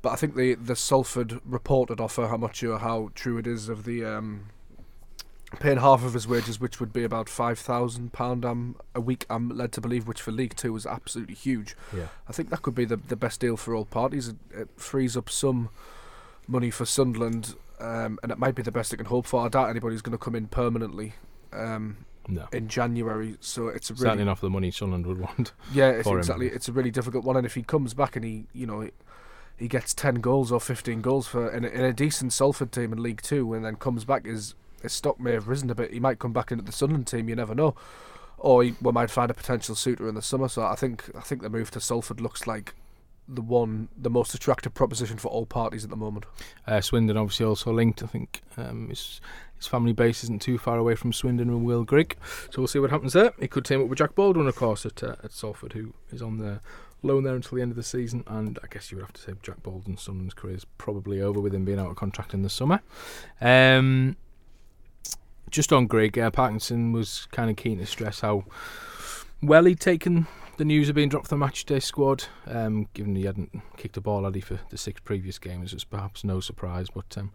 But 0.02 0.10
I 0.10 0.16
think 0.16 0.34
the 0.34 0.54
the 0.54 0.74
Salford 0.76 1.40
reported 1.44 2.00
offer, 2.00 2.24
I'm 2.24 2.40
not 2.40 2.56
sure 2.56 2.78
how 2.78 3.10
true 3.14 3.38
it 3.38 3.46
is, 3.46 3.68
of 3.68 3.84
the 3.84 4.04
um, 4.04 4.46
paying 5.60 5.78
half 5.78 6.02
of 6.04 6.14
his 6.14 6.26
wages, 6.26 6.58
which 6.58 6.80
would 6.80 6.92
be 6.92 7.04
about 7.04 7.28
five 7.28 7.58
thousand 7.58 8.12
pound 8.12 8.44
um, 8.44 8.74
a 8.96 9.00
week. 9.00 9.26
I'm 9.30 9.48
led 9.50 9.70
to 9.72 9.80
believe, 9.80 10.08
which 10.08 10.20
for 10.20 10.32
League 10.32 10.56
Two 10.56 10.74
is 10.74 10.86
absolutely 10.86 11.34
huge. 11.36 11.76
Yeah. 11.96 12.06
I 12.28 12.32
think 12.32 12.50
that 12.50 12.62
could 12.62 12.74
be 12.74 12.84
the 12.84 12.96
the 12.96 13.16
best 13.16 13.40
deal 13.40 13.56
for 13.56 13.74
all 13.76 13.84
parties. 13.84 14.28
It, 14.28 14.36
it 14.52 14.68
frees 14.76 15.16
up 15.16 15.30
some 15.30 15.68
money 16.48 16.70
for 16.70 16.84
Sunderland, 16.84 17.54
um, 17.82 18.18
and 18.22 18.32
it 18.32 18.38
might 18.38 18.54
be 18.54 18.62
the 18.62 18.72
best 18.72 18.92
it 18.92 18.96
can 18.98 19.06
hope 19.06 19.26
for. 19.26 19.44
I 19.44 19.48
doubt 19.48 19.68
anybody's 19.70 20.00
going 20.02 20.12
to 20.16 20.24
come 20.24 20.34
in 20.34 20.46
permanently 20.46 21.14
um, 21.52 22.06
No. 22.28 22.46
in 22.52 22.68
January, 22.68 23.36
so 23.40 23.68
it's 23.68 23.90
a 23.90 23.96
Certainly 23.96 24.16
really 24.18 24.24
not 24.24 24.38
for 24.38 24.46
the 24.46 24.50
money 24.50 24.70
Sunderland 24.70 25.06
would 25.06 25.18
want. 25.20 25.52
yeah, 25.72 25.90
it's 25.90 26.04
for 26.04 26.14
him. 26.14 26.18
exactly. 26.20 26.46
It's 26.48 26.68
a 26.68 26.72
really 26.72 26.90
difficult 26.90 27.24
one, 27.24 27.36
and 27.36 27.44
if 27.44 27.54
he 27.54 27.62
comes 27.62 27.92
back 27.94 28.16
and 28.16 28.24
he, 28.24 28.46
you 28.52 28.66
know, 28.66 28.80
he, 28.80 28.90
he 29.58 29.68
gets 29.68 29.92
ten 29.94 30.16
goals 30.16 30.50
or 30.52 30.60
fifteen 30.60 31.02
goals 31.02 31.26
for 31.26 31.50
in 31.50 31.64
a, 31.64 31.68
in 31.68 31.84
a 31.84 31.92
decent 31.92 32.32
Salford 32.32 32.72
team 32.72 32.92
in 32.92 33.02
League 33.02 33.22
Two, 33.22 33.52
and 33.54 33.64
then 33.64 33.76
comes 33.76 34.04
back, 34.04 34.24
his 34.26 34.54
his 34.82 34.92
stock 34.92 35.20
may 35.20 35.32
have 35.32 35.46
risen 35.48 35.70
a 35.70 35.74
bit. 35.74 35.92
He 35.92 36.00
might 36.00 36.18
come 36.18 36.32
back 36.32 36.50
into 36.50 36.64
the 36.64 36.72
Sunderland 36.72 37.06
team. 37.06 37.28
You 37.28 37.36
never 37.36 37.54
know, 37.54 37.74
or 38.38 38.62
he, 38.64 38.74
we 38.80 38.90
might 38.92 39.10
find 39.10 39.30
a 39.30 39.34
potential 39.34 39.74
suitor 39.74 40.08
in 40.08 40.14
the 40.14 40.22
summer. 40.22 40.48
So 40.48 40.62
I 40.62 40.74
think 40.74 41.10
I 41.16 41.20
think 41.20 41.42
the 41.42 41.50
move 41.50 41.70
to 41.72 41.80
Salford 41.80 42.20
looks 42.20 42.46
like 42.46 42.74
the 43.28 43.42
one, 43.42 43.88
the 43.96 44.10
most 44.10 44.34
attractive 44.34 44.74
proposition 44.74 45.16
for 45.16 45.28
all 45.28 45.46
parties 45.46 45.84
at 45.84 45.90
the 45.90 45.96
moment. 45.96 46.26
Uh, 46.66 46.80
Swindon 46.80 47.16
obviously 47.16 47.46
also 47.46 47.72
linked. 47.72 48.02
I 48.02 48.06
think 48.06 48.42
um, 48.56 48.88
his 48.88 49.20
his 49.56 49.66
family 49.68 49.92
base 49.92 50.24
isn't 50.24 50.42
too 50.42 50.58
far 50.58 50.76
away 50.76 50.96
from 50.96 51.12
Swindon 51.12 51.48
and 51.48 51.64
Will 51.64 51.84
Grigg, 51.84 52.16
so 52.50 52.60
we'll 52.60 52.66
see 52.66 52.80
what 52.80 52.90
happens 52.90 53.12
there. 53.12 53.32
He 53.38 53.48
could 53.48 53.64
team 53.64 53.82
up 53.82 53.88
with 53.88 53.98
Jack 53.98 54.14
Baldwin, 54.14 54.48
of 54.48 54.56
course, 54.56 54.84
at 54.84 55.02
uh, 55.02 55.16
at 55.22 55.32
Salford, 55.32 55.72
who 55.74 55.94
is 56.10 56.20
on 56.20 56.38
the 56.38 56.60
loan 57.02 57.24
there 57.24 57.34
until 57.34 57.56
the 57.56 57.62
end 57.62 57.72
of 57.72 57.76
the 57.76 57.82
season. 57.82 58.24
And 58.26 58.58
I 58.62 58.66
guess 58.68 58.90
you 58.90 58.96
would 58.96 59.04
have 59.04 59.12
to 59.14 59.20
say 59.20 59.32
Jack 59.42 59.62
Baldwin's 59.62 60.02
Sunderland's 60.02 60.34
career 60.34 60.56
is 60.56 60.66
probably 60.78 61.20
over 61.20 61.40
with 61.40 61.54
him 61.54 61.64
being 61.64 61.78
out 61.78 61.90
of 61.90 61.96
contract 61.96 62.34
in 62.34 62.42
the 62.42 62.50
summer. 62.50 62.80
Um, 63.40 64.16
just 65.50 65.72
on 65.72 65.86
Grigg, 65.86 66.18
uh, 66.18 66.30
Parkinson 66.30 66.92
was 66.92 67.26
kind 67.30 67.50
of 67.50 67.56
keen 67.56 67.78
to 67.78 67.86
stress 67.86 68.20
how 68.20 68.44
well 69.42 69.64
he'd 69.64 69.80
taken 69.80 70.26
the 70.56 70.64
news 70.64 70.88
of 70.88 70.94
being 70.94 71.08
dropped 71.08 71.28
from 71.28 71.40
the 71.40 71.46
matchday 71.46 71.82
squad, 71.82 72.24
um, 72.46 72.88
given 72.94 73.16
he 73.16 73.24
hadn't 73.24 73.50
kicked 73.76 73.96
a 73.96 74.00
ball 74.00 74.24
had 74.26 74.40
for 74.40 74.60
the 74.70 74.78
six 74.78 75.00
previous 75.00 75.38
games, 75.38 75.72
it 75.72 75.76
was 75.76 75.84
perhaps 75.84 76.24
no 76.24 76.40
surprise. 76.40 76.88
But 76.94 77.16
um, 77.16 77.32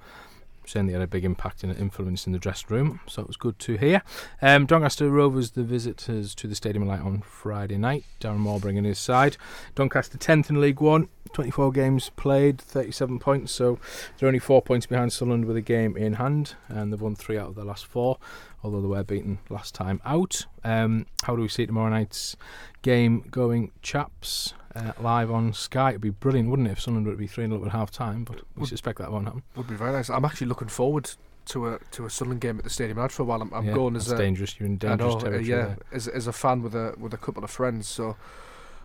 they 0.88 0.93
had 0.93 1.01
a 1.01 1.08
big 1.08 1.25
impact 1.25 1.63
and 1.63 1.75
influence 1.77 2.27
in 2.27 2.34
the 2.34 2.39
dressing 2.39 2.67
room, 2.69 2.99
so 3.08 3.21
it 3.21 3.27
was 3.27 3.38
good 3.38 3.58
to 3.60 3.77
hear. 3.77 4.01
Um, 4.41 4.65
Doncaster 4.65 5.10
Rovers, 5.10 5.51
the 5.51 5.63
visitors 5.63 6.36
to 6.36 6.47
the 6.47 6.56
Stadium 6.56 6.86
Light 6.86 6.99
on 6.99 7.21
Friday 7.21 7.77
night. 7.77 8.03
Darren 8.19 8.38
Moore 8.38 8.60
bringing 8.60 8.84
his 8.84 8.99
side. 8.99 9.38
Doncaster 9.75 10.17
10th 10.17 10.49
in 10.49 10.60
League 10.60 10.82
One, 10.82 11.08
24 11.34 11.71
games 11.71 12.12
played, 12.15 12.60
37 12.60 13.19
points, 13.19 13.51
so 13.51 13.80
they're 14.17 14.27
only 14.27 14.39
four 14.39 14.62
points 14.62 14.86
behind 14.86 15.13
Sunderland 15.13 15.45
with 15.45 15.56
a 15.56 15.62
game 15.62 15.95
in 15.95 16.13
hand, 16.13 16.56
and 16.67 16.91
they've 16.91 17.01
won 17.01 17.15
three 17.15 17.38
out 17.38 17.49
of 17.49 17.56
the 17.56 17.65
last 17.65 17.86
four, 17.86 18.17
although 18.63 18.82
they 18.82 18.88
were 18.88 19.04
beaten 19.04 19.39
last 19.50 19.76
time 19.76 20.02
out. 20.06 20.46
Um, 20.63 21.06
how 21.24 21.36
do 21.36 21.41
we 21.41 21.48
see 21.48 21.65
tomorrow 21.65 21.89
night's 21.89 22.36
game 22.82 23.26
going, 23.32 23.72
chaps? 23.82 24.54
Uh, 24.76 24.91
live 25.00 25.32
on 25.32 25.54
Sky. 25.54 25.89
It'd 25.89 26.02
be 26.02 26.12
brilliant, 26.12 26.50
wouldn't 26.50 26.67
it, 26.67 26.72
if 26.72 26.82
Sunderland 26.82 27.08
would 27.08 27.17
be 27.17 27.26
3 27.26 27.48
0 27.48 27.65
at 27.65 27.72
half 27.72 27.89
time, 27.89 28.24
but 28.24 28.41
we 28.56 28.62
Would- 28.62 28.70
suspect 28.70 29.00
that 29.00 29.12
won't 29.12 29.26
happen. 29.26 29.41
Would 29.56 29.67
be 29.67 29.76
very 29.76 29.91
nice. 29.91 30.10
I'm 30.10 30.24
actually 30.24 30.48
looking 30.48 30.67
forward 30.67 31.10
to 31.46 31.67
a 31.70 31.80
to 31.91 32.06
a 32.06 32.10
Sunderland 32.10 32.41
game 32.41 32.58
at 32.58 32.63
the 32.63 32.70
Stadium 32.70 33.00
Lad 33.00 33.12
for 33.12 33.24
a 33.24 33.26
while. 33.26 33.41
I'm, 33.41 33.52
I'm 33.54 33.65
yeah, 33.65 33.74
going 33.74 33.96
as 33.96 34.12
a 34.12 34.17
dangerous. 34.17 34.60
You're 34.60 34.67
in 34.67 34.78
dangerous 34.78 35.13
know, 35.13 35.17
uh, 35.17 35.22
territory. 35.22 35.46
yeah, 35.48 35.56
there. 35.56 35.78
as 35.93 36.08
as 36.08 36.28
a 36.28 36.34
fan 36.34 36.62
with 36.62 36.76
a 36.76 36.93
with 37.00 37.13
a 37.13 37.17
couple 37.17 37.43
of 37.43 37.50
friends. 37.50 37.88
So 37.88 38.17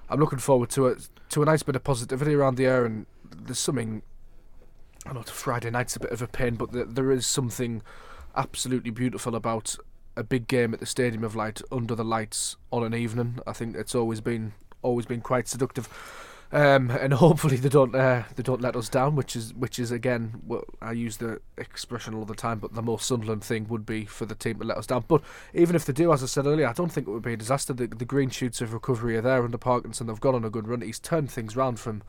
I'm 0.09 0.19
looking 0.21 0.39
forward 0.39 0.71
to 0.71 0.87
it 0.87 1.09
to 1.31 1.43
a 1.43 1.45
nice 1.45 1.63
bit 1.63 1.77
of 1.77 1.85
positivity 1.85 2.35
around 2.35 2.57
the 2.57 2.67
air. 2.67 2.87
And 2.87 3.07
there's 3.31 3.59
something. 3.59 4.03
I 5.05 5.13
know 5.13 5.23
Friday 5.23 5.71
night's 5.71 5.97
a 5.97 6.01
bit 6.01 6.13
of 6.13 6.23
a 6.23 6.29
pain, 6.29 6.55
but 6.55 6.73
there, 6.73 6.85
there 6.85 7.11
is 7.11 7.27
something 7.27 7.83
absolutely 8.37 8.91
beautiful 8.91 9.35
about 9.35 9.77
a 10.17 10.23
big 10.23 10.47
game 10.47 10.75
at 10.75 10.81
the 10.81 10.87
Stadium 10.87 11.25
of 11.25 11.35
Light 11.35 11.63
under 11.71 11.95
the 11.95 12.05
lights 12.05 12.57
on 12.71 12.85
an 12.85 12.95
evening. 12.95 13.39
I 13.47 13.53
think 13.53 13.77
it's 13.77 13.95
always 13.95 14.21
been 14.21 14.53
always 14.83 15.07
been 15.07 15.21
quite 15.21 15.49
seductive. 15.49 15.89
Um, 16.53 16.91
and 16.91 17.15
hopefully 17.15 17.57
they 17.57 17.71
don't 17.71 17.95
uh, 17.95 18.25
they 18.37 18.43
don't 18.43 18.61
let 18.61 18.77
us 18.77 18.89
down, 18.89 19.17
which 19.17 19.35
is 19.35 19.55
which 19.55 19.79
is 19.79 19.91
again 19.91 20.43
what 20.47 20.65
I 20.83 20.93
use 20.93 21.17
the 21.17 21.41
expression 21.57 22.15
all 22.15 22.27
the 22.27 22.35
time, 22.35 22.59
but 22.59 22.75
the 22.75 22.83
most 22.83 23.07
Sunderland 23.07 23.43
thing 23.43 23.69
would 23.69 23.87
be 23.87 24.05
for 24.05 24.27
the 24.27 24.35
team 24.35 24.59
to 24.59 24.65
let 24.67 24.77
us 24.77 24.87
down. 24.87 25.05
But 25.09 25.23
even 25.55 25.75
if 25.75 25.87
they 25.87 25.95
do, 25.95 26.13
as 26.13 26.23
I 26.23 26.27
said 26.27 26.47
earlier, 26.47 26.69
I 26.69 26.75
don't 26.75 26.93
think 26.93 27.09
it 27.09 27.11
would 27.11 27.23
be 27.23 27.33
a 27.33 27.39
disaster. 27.39 27.73
The, 27.73 27.87
the 27.87 28.05
green 28.05 28.29
shoots 28.29 28.61
of 28.61 28.75
recovery 28.75 29.17
are 29.17 29.23
there 29.23 29.43
under 29.43 29.59
Parkinson. 29.59 30.07
They've 30.07 30.21
gone 30.21 30.35
on 30.35 30.45
a 30.45 30.51
good 30.51 30.69
run. 30.69 30.83
He's 30.83 30.99
turned 30.99 31.31
things 31.31 31.57
round 31.57 31.81
from 31.81 32.03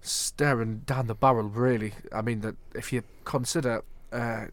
staring 0.00 0.78
down 0.86 1.06
the 1.06 1.14
barrel. 1.14 1.48
Really, 1.50 1.92
I 2.12 2.22
mean 2.22 2.40
that 2.40 2.56
if 2.74 2.94
you 2.94 3.02
consider 3.24 3.84
uh, 4.10 4.46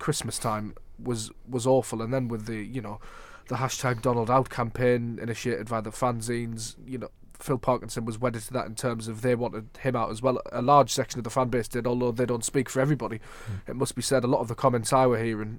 Christmas 0.00 0.36
time 0.38 0.74
was 0.98 1.30
was 1.48 1.64
awful, 1.66 2.02
and 2.02 2.12
then 2.12 2.26
with 2.26 2.46
the 2.46 2.56
you 2.56 2.80
know 2.80 2.98
the 3.46 3.56
hashtag 3.56 4.02
Donald 4.02 4.28
Out 4.30 4.50
campaign 4.50 5.18
initiated 5.22 5.68
by 5.68 5.80
the 5.80 5.90
fanzines, 5.90 6.74
you 6.84 6.98
know. 6.98 7.08
Phil 7.38 7.56
Parkinson 7.56 8.04
was 8.04 8.18
wedded 8.18 8.42
to 8.42 8.52
that 8.52 8.66
in 8.66 8.74
terms 8.74 9.08
of 9.08 9.22
they 9.22 9.34
wanted 9.34 9.66
him 9.80 9.96
out 9.96 10.10
as 10.10 10.20
well. 10.20 10.42
A 10.52 10.60
large 10.60 10.92
section 10.92 11.18
of 11.18 11.24
the 11.24 11.30
fan 11.30 11.48
base 11.48 11.68
did, 11.68 11.86
although 11.86 12.12
they 12.12 12.26
don't 12.26 12.44
speak 12.44 12.68
for 12.68 12.80
everybody. 12.80 13.18
It 13.66 13.76
must 13.76 13.94
be 13.94 14.02
said, 14.02 14.24
a 14.24 14.26
lot 14.26 14.40
of 14.40 14.48
the 14.48 14.54
comments 14.54 14.92
I 14.92 15.06
were 15.06 15.16
hearing 15.24 15.58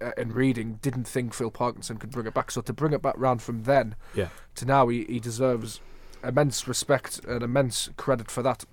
uh, 0.00 0.12
and 0.16 0.34
reading 0.34 0.78
didn't 0.80 1.04
think 1.04 1.34
Phil 1.34 1.50
Parkinson 1.50 1.98
could 1.98 2.10
bring 2.10 2.26
it 2.26 2.32
back. 2.32 2.50
So 2.50 2.62
to 2.62 2.72
bring 2.72 2.94
it 2.94 3.02
back 3.02 3.16
round 3.18 3.42
from 3.42 3.64
then 3.64 3.96
Yeah. 4.14 4.28
to 4.54 4.64
now, 4.64 4.88
he, 4.88 5.04
he 5.04 5.20
deserves 5.20 5.82
immense 6.24 6.66
respect 6.66 7.22
and 7.26 7.42
immense 7.42 7.90
credit 7.98 8.30
for 8.30 8.42
that. 8.42 8.64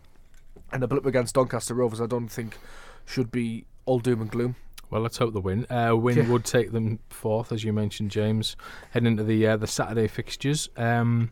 And 0.72 0.82
a 0.82 0.88
blip 0.88 1.06
against 1.06 1.36
Doncaster 1.36 1.74
Rovers, 1.74 2.00
I 2.00 2.06
don't 2.06 2.30
think 2.30 2.58
should 3.06 3.30
be 3.30 3.66
all 3.90 4.00
doom 4.00 4.22
and 4.22 4.30
gloom. 4.32 4.56
Well, 4.92 5.02
let's 5.02 5.18
hope 5.18 5.34
the 5.34 5.42
win. 5.42 5.66
Uh, 5.70 5.96
win 5.96 6.18
Yeah. 6.18 6.30
would 6.30 6.46
take 6.46 6.72
them 6.72 7.00
fourth, 7.10 7.52
as 7.52 7.64
you 7.64 7.74
mentioned, 7.74 8.12
James. 8.12 8.56
Heading 8.92 9.08
into 9.08 9.24
the 9.24 9.46
uh, 9.48 9.58
the 9.58 9.68
Saturday 9.68 10.08
fixtures. 10.08 10.70
Um, 10.78 11.32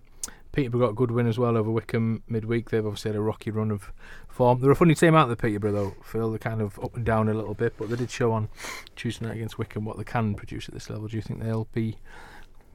Peterborough 0.52 0.88
got 0.88 0.92
a 0.92 0.96
good 0.96 1.12
win 1.12 1.28
as 1.28 1.38
well 1.38 1.56
over 1.56 1.70
Wycombe 1.70 2.24
midweek. 2.28 2.70
They've 2.72 2.86
obviously 2.86 3.10
had 3.10 3.16
a 3.16 3.22
rocky 3.22 3.52
run 3.52 3.70
of 3.70 3.92
form. 4.28 4.60
They're 4.60 4.72
a 4.72 4.76
funny 4.76 4.96
team 4.96 5.14
out 5.16 5.28
the 5.30 5.36
Peterborough 5.36 5.72
though. 5.72 5.96
Phil, 6.04 6.30
they're 6.32 6.40
kind 6.40 6.62
of 6.62 6.80
up 6.80 6.96
and 6.96 7.06
down 7.06 7.30
a 7.30 7.34
little 7.34 7.54
bit, 7.54 7.74
but 7.78 7.90
they 7.90 7.96
did 7.96 8.10
show 8.10 8.32
on 8.32 8.50
Tuesday 8.96 9.26
night 9.28 9.36
against 9.36 9.58
Wycombe 9.60 9.86
what 9.86 9.98
they 9.98 10.04
can 10.04 10.34
produce 10.34 10.68
at 10.68 10.74
this 10.74 10.90
level. 10.90 11.08
Do 11.08 11.16
you 11.16 11.22
think 11.22 11.42
they'll 11.44 11.68
be 11.74 11.98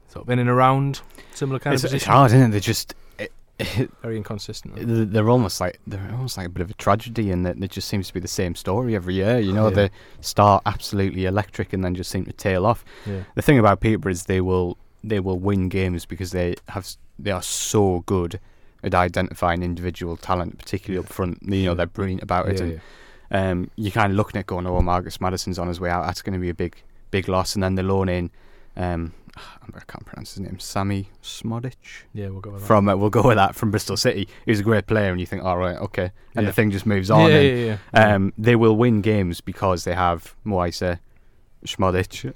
sort 0.07 0.25
of 0.25 0.29
in 0.29 0.39
and 0.39 0.49
around 0.49 1.01
similar 1.33 1.59
kind 1.59 1.73
It's, 1.73 1.83
of 1.83 1.87
it's 1.87 1.93
position? 2.05 2.13
hard, 2.13 2.31
isn't 2.31 2.41
it? 2.41 2.51
They're 2.51 2.59
just 2.61 2.93
it, 3.19 3.23
it, 3.23 3.31
Very 4.01 4.17
inconsistent. 4.17 4.73
they're 5.13 5.29
almost 5.29 5.61
like 5.61 5.79
they're 5.85 6.09
almost 6.11 6.37
like 6.37 6.47
a 6.47 6.49
bit 6.49 6.61
of 6.61 6.71
a 6.71 6.73
tragedy, 6.73 7.29
and 7.31 7.45
that 7.45 7.57
it 7.61 7.71
just 7.71 7.87
seems 7.87 8.07
to 8.07 8.13
be 8.13 8.19
the 8.19 8.27
same 8.27 8.55
story 8.55 8.95
every 8.95 9.13
year. 9.15 9.37
You 9.39 9.53
know, 9.53 9.67
Yeah. 9.69 9.75
they 9.75 9.89
start 10.21 10.63
absolutely 10.65 11.25
electric 11.25 11.71
and 11.73 11.83
then 11.83 11.93
just 11.95 12.09
seem 12.09 12.25
to 12.25 12.33
tail 12.33 12.65
off. 12.65 12.83
Yeah. 13.05 13.23
The 13.35 13.41
thing 13.41 13.59
about 13.59 13.79
Peterborough 13.79 14.11
is 14.11 14.25
they 14.25 14.41
will 14.41 14.77
they 15.03 15.19
will 15.19 15.37
win 15.39 15.69
games 15.69 16.05
because 16.05 16.31
they 16.31 16.55
have 16.69 16.87
they 17.19 17.31
are 17.31 17.43
so 17.43 18.03
good 18.07 18.39
at 18.83 18.95
identifying 18.95 19.61
individual 19.63 20.17
talent, 20.17 20.57
particularly 20.57 21.05
up 21.05 21.11
front. 21.13 21.37
You 21.43 21.49
know, 21.49 21.71
Yeah. 21.71 21.73
they're 21.75 21.85
brilliant 21.85 22.23
about 22.23 22.49
it, 22.49 22.57
Yeah, 22.57 22.63
and 22.63 22.81
yeah. 23.31 23.49
um, 23.51 23.71
you're 23.75 23.91
kind 23.91 24.11
of 24.11 24.17
looking 24.17 24.39
at 24.39 24.47
going, 24.47 24.65
oh, 24.65 24.81
Marcus 24.81 25.21
Maddison's 25.21 25.59
on 25.59 25.67
his 25.67 25.79
way 25.79 25.89
out. 25.89 26.05
That's 26.05 26.21
going 26.21 26.33
to 26.33 26.39
be 26.39 26.49
a 26.49 26.53
big, 26.53 26.75
big 27.11 27.29
loss. 27.29 27.53
And 27.53 27.63
then 27.63 27.75
they 27.75 27.83
loan 27.83 28.09
in, 28.09 28.31
um, 28.75 29.13
I 29.37 29.79
can't 29.87 30.05
pronounce 30.05 30.33
his 30.35 30.41
name, 30.41 30.59
Sammy 30.59 31.09
Smodic 31.23 31.75
Yeah, 32.13 32.29
we'll 32.29 32.41
go 32.41 32.51
with 32.51 32.61
that. 32.61 32.67
from. 32.67 32.87
Uh, 32.87 32.95
we'll 32.95 33.09
go 33.09 33.23
with 33.23 33.37
that 33.37 33.55
from 33.55 33.71
Bristol 33.71 33.97
City. 33.97 34.27
He's 34.45 34.59
a 34.59 34.63
great 34.63 34.85
player, 34.87 35.11
and 35.11 35.19
you 35.19 35.25
think, 35.25 35.43
all 35.43 35.57
right, 35.57 35.77
okay, 35.77 36.11
and 36.35 36.43
Yeah. 36.43 36.49
the 36.49 36.53
thing 36.53 36.71
just 36.71 36.85
moves 36.85 37.09
on. 37.09 37.29
yeah, 37.31 37.37
and, 37.37 37.59
yeah, 37.59 37.77
yeah. 37.93 38.13
Um, 38.15 38.33
they 38.37 38.55
will 38.55 38.75
win 38.75 39.01
games 39.01 39.41
because 39.41 39.83
they 39.83 39.93
have 39.95 40.35
Moise 40.43 40.83
Smodic, 41.65 42.33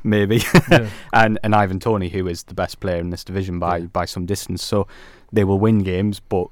maybe, 0.04 0.42
and 1.12 1.38
and 1.42 1.54
Ivan 1.54 1.78
Toney, 1.80 2.08
who 2.08 2.26
is 2.26 2.42
the 2.44 2.54
best 2.54 2.80
player 2.80 2.98
in 2.98 3.10
this 3.10 3.24
division 3.24 3.58
by 3.58 3.82
by 3.82 4.04
some 4.04 4.26
distance. 4.26 4.62
So 4.62 4.86
they 5.32 5.44
will 5.44 5.58
win 5.60 5.78
games, 5.84 6.20
but 6.20 6.48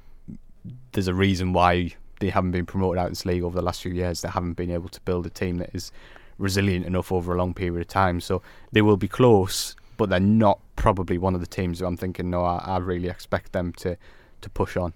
there's 0.93 1.07
a 1.07 1.13
reason 1.13 1.53
why 1.53 1.93
they 2.19 2.29
haven't 2.29 2.51
been 2.51 2.65
promoted 2.65 2.99
out 2.99 3.05
of 3.07 3.11
this 3.11 3.25
league 3.25 3.43
over 3.43 3.55
the 3.55 3.61
last 3.61 3.81
few 3.81 3.91
years. 3.91 4.21
They 4.21 4.29
haven't 4.29 4.53
been 4.53 4.71
able 4.71 4.89
to 4.89 5.01
build 5.01 5.25
a 5.25 5.29
team 5.29 5.57
that 5.57 5.69
is 5.73 5.91
resilient 6.39 6.85
enough 6.85 7.11
over 7.11 7.33
a 7.33 7.37
long 7.37 7.53
period 7.53 7.81
of 7.81 7.87
time. 7.87 8.19
So 8.21 8.41
they 8.71 8.81
will 8.81 8.97
be 8.97 9.07
close, 9.07 9.75
but 9.97 10.09
they're 10.09 10.19
not 10.19 10.59
probably 10.75 11.17
one 11.17 11.35
of 11.35 11.41
the 11.41 11.47
teams 11.47 11.79
who 11.79 11.85
I'm 11.85 11.97
thinking. 11.97 12.29
No, 12.29 12.43
I, 12.43 12.57
I 12.65 12.77
really 12.77 13.09
expect 13.09 13.51
them 13.51 13.73
to 13.73 13.97
to 14.41 14.49
push 14.49 14.77
on. 14.77 14.93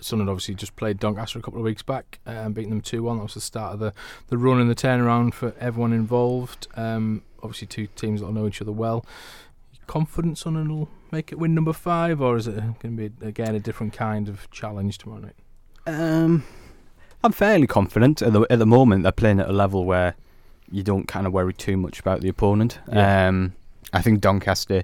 Sunderland 0.00 0.30
obviously 0.30 0.54
just 0.54 0.76
played 0.76 0.98
Doncaster 0.98 1.38
a 1.38 1.42
couple 1.42 1.58
of 1.58 1.64
weeks 1.64 1.82
back 1.82 2.20
and 2.24 2.54
beating 2.54 2.70
them 2.70 2.80
2 2.80 3.02
1. 3.02 3.16
That 3.16 3.22
was 3.24 3.34
the 3.34 3.40
start 3.40 3.74
of 3.74 3.80
the, 3.80 3.92
the 4.28 4.38
run 4.38 4.60
and 4.60 4.70
the 4.70 4.74
turnaround 4.74 5.34
for 5.34 5.54
everyone 5.58 5.92
involved. 5.92 6.68
Um, 6.76 7.22
obviously, 7.42 7.66
two 7.66 7.88
teams 7.88 8.20
that 8.20 8.30
know 8.30 8.46
each 8.46 8.62
other 8.62 8.72
well. 8.72 9.04
Confident 9.86 10.38
Sunderland 10.38 10.70
will 10.70 10.88
make 11.10 11.32
it 11.32 11.38
win 11.38 11.54
number 11.54 11.72
five, 11.72 12.20
or 12.20 12.36
is 12.36 12.46
it 12.46 12.56
going 12.56 12.96
to 12.96 13.08
be 13.08 13.26
again 13.26 13.54
a 13.54 13.60
different 13.60 13.92
kind 13.92 14.28
of 14.28 14.50
challenge 14.50 14.98
tomorrow 14.98 15.22
night? 15.22 15.36
Um, 15.86 16.44
I'm 17.24 17.32
fairly 17.32 17.66
confident 17.66 18.20
at 18.22 18.32
the 18.32 18.42
at 18.50 18.58
the 18.58 18.66
moment. 18.66 19.02
They're 19.02 19.12
playing 19.12 19.40
at 19.40 19.48
a 19.48 19.52
level 19.52 19.84
where 19.84 20.14
you 20.70 20.82
don't 20.82 21.06
kind 21.08 21.26
of 21.26 21.32
worry 21.32 21.52
too 21.52 21.76
much 21.76 22.00
about 22.00 22.20
the 22.20 22.28
opponent. 22.28 22.78
Yeah. 22.92 23.28
Um, 23.28 23.54
I 23.92 24.02
think 24.02 24.20
Doncaster 24.20 24.82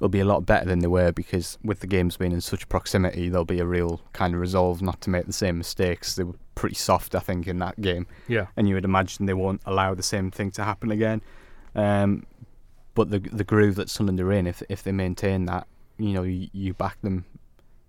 will 0.00 0.08
be 0.08 0.20
a 0.20 0.24
lot 0.24 0.44
better 0.44 0.66
than 0.66 0.80
they 0.80 0.86
were 0.86 1.10
because 1.10 1.58
with 1.64 1.80
the 1.80 1.86
games 1.86 2.16
being 2.16 2.32
in 2.32 2.40
such 2.40 2.68
proximity, 2.68 3.28
there'll 3.28 3.44
be 3.46 3.60
a 3.60 3.64
real 3.66 4.00
kind 4.12 4.34
of 4.34 4.40
resolve 4.40 4.82
not 4.82 5.00
to 5.00 5.10
make 5.10 5.26
the 5.26 5.32
same 5.32 5.56
mistakes. 5.58 6.14
They 6.14 6.24
were 6.24 6.34
pretty 6.54 6.74
soft, 6.76 7.14
I 7.14 7.20
think, 7.20 7.46
in 7.48 7.58
that 7.60 7.80
game, 7.80 8.06
Yeah. 8.28 8.46
and 8.56 8.68
you 8.68 8.74
would 8.74 8.84
imagine 8.84 9.26
they 9.26 9.34
won't 9.34 9.62
allow 9.64 9.94
the 9.94 10.02
same 10.02 10.30
thing 10.30 10.50
to 10.52 10.64
happen 10.64 10.90
again. 10.90 11.22
Um, 11.74 12.24
but 12.94 13.10
the 13.10 13.18
the 13.18 13.44
groove 13.44 13.74
that 13.76 13.90
Sunderland 13.90 14.20
are 14.20 14.32
in, 14.32 14.46
if 14.46 14.62
if 14.68 14.82
they 14.82 14.92
maintain 14.92 15.46
that, 15.46 15.66
you 15.98 16.12
know, 16.12 16.22
you, 16.22 16.48
you 16.52 16.72
back 16.74 17.00
them 17.02 17.24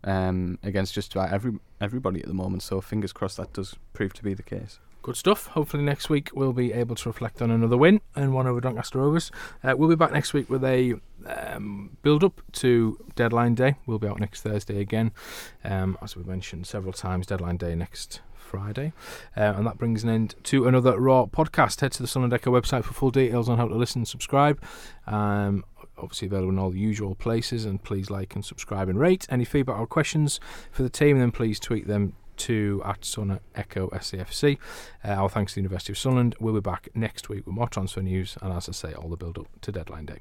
um, 0.03 0.59
against 0.63 0.93
just 0.93 1.13
about 1.13 1.31
every 1.31 1.53
everybody 1.81 2.19
at 2.21 2.27
the 2.27 2.33
moment. 2.33 2.63
So 2.63 2.81
fingers 2.81 3.13
crossed 3.13 3.37
that 3.37 3.53
does 3.53 3.75
prove 3.93 4.13
to 4.13 4.23
be 4.23 4.33
the 4.33 4.43
case. 4.43 4.79
Good 5.07 5.15
stuff. 5.15 5.47
Hopefully 5.47 5.83
next 5.83 6.09
week 6.09 6.31
we'll 6.33 6.51
be 6.51 6.73
able 6.73 6.93
to 6.95 7.07
reflect 7.07 7.41
on 7.41 7.49
another 7.49 7.77
win 7.77 8.01
and 8.13 8.33
one 8.33 8.45
over 8.45 8.59
Doncaster 8.59 8.99
Rovers. 8.99 9.31
Uh, 9.63 9.73
we'll 9.73 9.87
be 9.87 9.95
back 9.95 10.11
next 10.11 10.33
week 10.33 10.49
with 10.49 10.65
a 10.65 10.95
um, 11.25 11.95
build 12.01 12.25
up 12.25 12.41
to 12.51 12.99
deadline 13.15 13.55
day. 13.55 13.75
We'll 13.85 13.99
be 13.99 14.07
out 14.09 14.19
next 14.19 14.41
Thursday 14.41 14.81
again, 14.81 15.13
um, 15.63 15.97
as 16.01 16.17
we 16.17 16.23
mentioned 16.23 16.67
several 16.67 16.91
times. 16.91 17.25
Deadline 17.25 17.55
day 17.55 17.73
next 17.73 18.19
Friday, 18.35 18.91
uh, 19.37 19.53
and 19.55 19.65
that 19.65 19.77
brings 19.77 20.03
an 20.03 20.09
end 20.09 20.35
to 20.43 20.67
another 20.67 20.99
Raw 20.99 21.25
podcast. 21.25 21.79
Head 21.79 21.93
to 21.93 22.03
the 22.03 22.07
Sunderland 22.07 22.33
Echo 22.33 22.51
website 22.51 22.83
for 22.83 22.93
full 22.93 23.11
details 23.11 23.47
on 23.47 23.57
how 23.57 23.69
to 23.69 23.75
listen 23.75 24.01
and 24.01 24.07
subscribe. 24.09 24.61
Um, 25.05 25.63
obviously 25.97 26.27
available 26.27 26.49
in 26.49 26.59
all 26.59 26.71
the 26.71 26.79
usual 26.79 27.15
places, 27.15 27.63
and 27.63 27.81
please 27.81 28.09
like 28.09 28.35
and 28.35 28.43
subscribe 28.43 28.89
and 28.89 28.99
rate. 28.99 29.25
Any 29.29 29.45
feedback 29.45 29.79
or 29.79 29.87
questions 29.87 30.41
for 30.69 30.83
the 30.83 30.89
team, 30.89 31.17
then 31.17 31.31
please 31.31 31.61
tweet 31.61 31.87
them 31.87 32.11
to 32.37 32.81
at 32.85 33.03
Sun 33.03 33.39
Echo 33.55 33.89
SAFC. 33.89 34.57
Uh, 35.03 35.09
our 35.09 35.29
thanks 35.29 35.53
to 35.53 35.55
the 35.55 35.61
University 35.61 35.93
of 35.93 35.97
Sunderland. 35.97 36.35
We'll 36.39 36.53
be 36.53 36.61
back 36.61 36.89
next 36.93 37.29
week 37.29 37.45
with 37.45 37.55
more 37.55 37.67
transfer 37.67 38.01
news 38.01 38.37
and, 38.41 38.53
as 38.53 38.69
I 38.69 38.71
say, 38.71 38.93
all 38.93 39.09
the 39.09 39.17
build 39.17 39.37
up 39.37 39.47
to 39.61 39.71
deadline 39.71 40.05
day. 40.05 40.19